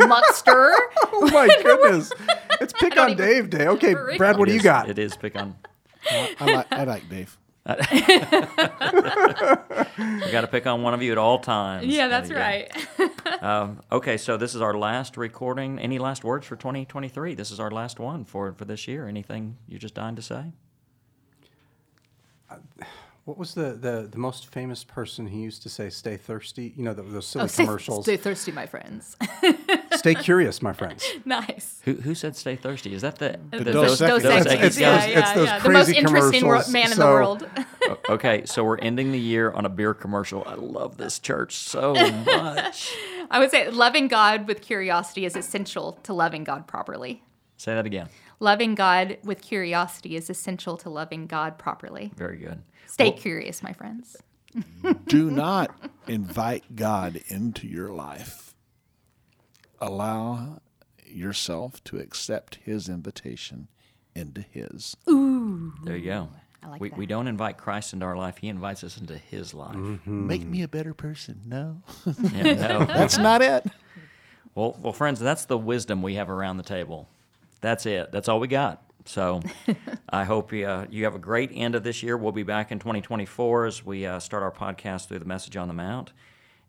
muckster? 0.08 0.74
oh 1.14 1.30
my 1.32 1.48
goodness! 1.64 2.12
It's 2.60 2.74
pick 2.74 2.98
on 2.98 3.16
Dave 3.16 3.52
Day. 3.52 3.68
Okay, 3.68 3.94
Brad, 4.18 4.38
what 4.38 4.48
do 4.48 4.54
you 4.54 4.62
got? 4.62 4.90
It 4.90 4.98
is 4.98 5.16
pick 5.16 5.36
on. 5.36 5.56
I, 6.10 6.36
I, 6.40 6.54
like, 6.54 6.72
I 6.72 6.84
like 6.84 7.10
Dave. 7.10 7.38
we 7.68 7.74
got 10.32 10.42
to 10.42 10.48
pick 10.52 10.68
on 10.68 10.84
one 10.84 10.94
of 10.94 11.02
you 11.02 11.12
at 11.12 11.18
all 11.18 11.40
times. 11.40 11.88
Yeah, 11.88 12.08
that's 12.08 12.32
right. 12.32 12.72
um, 13.42 13.82
okay, 13.92 14.18
so 14.18 14.38
this 14.38 14.54
is 14.54 14.62
our 14.62 14.76
last 14.76 15.18
recording. 15.18 15.80
Any 15.80 15.98
last 15.98 16.24
words 16.24 16.46
for 16.46 16.56
2023? 16.56 17.34
This 17.34 17.50
is 17.52 17.60
our 17.60 17.72
last 17.72 18.00
one 18.00 18.24
for 18.24 18.54
for 18.54 18.66
this 18.66 18.88
year. 18.88 19.08
Anything 19.08 19.58
you're 19.68 19.80
just 19.80 19.96
dying 19.96 20.16
to 20.16 20.22
say? 20.22 20.52
What 23.26 23.40
was 23.40 23.56
the, 23.56 23.74
the, 23.74 24.08
the 24.10 24.20
most 24.20 24.46
famous 24.52 24.84
person 24.84 25.26
he 25.26 25.40
used 25.40 25.64
to 25.64 25.70
say, 25.70 25.90
stay 25.90 26.16
thirsty? 26.16 26.74
You 26.78 26.84
know, 26.84 26.94
the, 26.94 27.02
those 27.02 27.26
silly 27.26 27.46
oh, 27.46 27.48
stay, 27.48 27.66
commercials. 27.66 28.06
Stay 28.06 28.18
thirsty, 28.18 28.52
my 28.52 28.68
friends. 28.68 29.18
stay 29.96 30.14
curious, 30.14 30.62
my 30.62 30.74
friends. 30.74 31.04
nice. 31.26 31.82
Who, 31.86 31.96
who 31.96 32.14
said 32.14 32.36
stay 32.36 32.56
thirsty? 32.56 32.94
Is 32.94 33.02
that 33.02 33.18
the, 33.18 33.40
the, 33.50 33.64
the 33.64 33.72
Dos, 33.72 33.98
Dos, 33.98 34.22
Dos 34.22 34.46
Equis? 34.46 34.62
It's, 34.62 34.80
yeah, 34.80 35.00
those, 35.00 35.10
yeah, 35.10 35.20
it's 35.20 35.32
those 35.34 35.48
yeah. 35.48 35.60
crazy 35.60 35.72
The 35.72 35.72
most 35.72 35.90
interesting 35.96 36.48
ro- 36.48 36.62
man 36.70 36.88
so, 36.90 36.92
in 36.92 37.00
the 37.00 37.06
world. 37.06 37.50
okay, 38.10 38.46
so 38.46 38.64
we're 38.64 38.78
ending 38.78 39.12
the 39.12 39.20
year 39.20 39.52
on 39.52 39.66
a 39.66 39.70
beer 39.70 39.96
commercial. 39.96 40.44
I 40.46 40.54
love 40.54 40.98
this 40.98 41.18
church 41.18 41.56
so 41.56 41.96
much. 41.96 42.96
I 43.32 43.40
would 43.40 43.50
say 43.50 43.72
loving 43.72 44.08
God 44.08 44.48
with 44.48 44.62
curiosity 44.62 45.26
is 45.26 45.36
essential 45.36 45.94
to 46.04 46.14
loving 46.14 46.44
God 46.44 46.68
properly. 46.68 47.24
Say 47.58 47.74
that 47.74 47.88
again. 47.88 48.10
Loving 48.40 48.76
God 48.76 49.18
with 49.24 49.42
curiosity 49.42 50.16
is 50.16 50.30
essential 50.30 50.78
to 50.78 50.90
loving 50.90 51.28
God 51.28 51.58
properly. 51.58 52.12
Very 52.16 52.38
good. 52.38 52.62
Stay 52.86 53.10
well, 53.10 53.18
curious, 53.18 53.64
my 53.64 53.74
friends. 53.74 54.18
do 55.08 55.30
not 55.32 55.76
invite 56.08 56.76
God 56.76 57.22
into 57.28 57.68
your 57.68 57.90
life. 57.90 58.54
Allow 59.80 60.62
yourself 61.06 61.84
to 61.86 61.98
accept 61.98 62.60
His 62.64 62.90
invitation 62.90 63.68
into 64.16 64.42
His. 64.42 64.96
Ooh. 65.10 65.74
There 65.84 65.98
you 65.98 66.06
go. 66.06 66.30
I 66.64 66.70
like 66.70 66.82
we, 66.82 66.90
that. 66.90 66.98
we 66.98 67.06
don't 67.06 67.28
invite 67.28 67.58
Christ 67.58 67.94
into 67.94 68.06
our 68.06 68.18
life. 68.18 68.38
He 68.38 68.48
invites 68.48 68.84
us 68.84 68.98
into 68.98 69.18
His 69.18 69.54
life. 69.54 69.76
Mm-hmm. 69.76 70.28
Make 70.28 70.46
me 70.46 70.64
a 70.64 70.68
better 70.68 70.94
person. 70.94 71.42
No. 71.46 71.82
yeah, 72.34 72.54
no. 72.54 72.80
That's 72.86 73.18
not 73.18 73.42
it. 73.42 73.66
Well, 74.56 74.78
well, 74.82 74.94
friends, 74.94 75.20
that's 75.20 75.44
the 75.46 75.58
wisdom 75.58 76.02
we 76.02 76.14
have 76.14 76.30
around 76.30 76.56
the 76.56 76.64
table. 76.64 77.10
That's 77.66 77.88
it. 77.88 78.12
That's 78.12 78.30
all 78.30 78.40
we 78.40 78.48
got. 78.48 78.84
So 79.06 79.42
I 80.08 80.24
hope 80.24 80.54
you, 80.54 80.68
uh, 80.68 80.86
you 80.92 81.06
have 81.06 81.16
a 81.16 81.20
great 81.20 81.50
end 81.52 81.74
of 81.74 81.84
this 81.84 82.04
year. 82.04 82.16
We'll 82.16 82.32
be 82.32 82.44
back 82.44 82.72
in 82.72 82.78
2024 82.78 83.66
as 83.66 83.84
we 83.84 84.06
uh, 84.06 84.20
start 84.20 84.44
our 84.44 84.52
podcast 84.52 85.08
through 85.08 85.18
the 85.18 85.26
Message 85.26 85.58
on 85.58 85.68
the 85.68 85.74
Mount. 85.74 86.14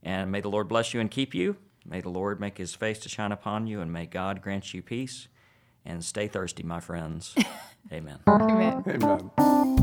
And 0.02 0.32
may 0.32 0.40
the 0.40 0.48
Lord 0.48 0.68
bless 0.68 0.94
you 0.94 1.00
and 1.00 1.10
keep 1.10 1.34
you. 1.34 1.56
May 1.84 2.00
the 2.00 2.08
Lord 2.08 2.40
make 2.40 2.56
his 2.56 2.74
face 2.74 2.98
to 3.00 3.10
shine 3.10 3.30
upon 3.30 3.66
you, 3.66 3.82
and 3.82 3.92
may 3.92 4.06
God 4.06 4.40
grant 4.40 4.72
you 4.72 4.80
peace. 4.80 5.28
And 5.84 6.02
stay 6.02 6.28
thirsty, 6.28 6.62
my 6.62 6.80
friends. 6.80 7.34
Amen. 7.92 8.20
Amen. 8.26 8.82
Amen. 8.88 9.75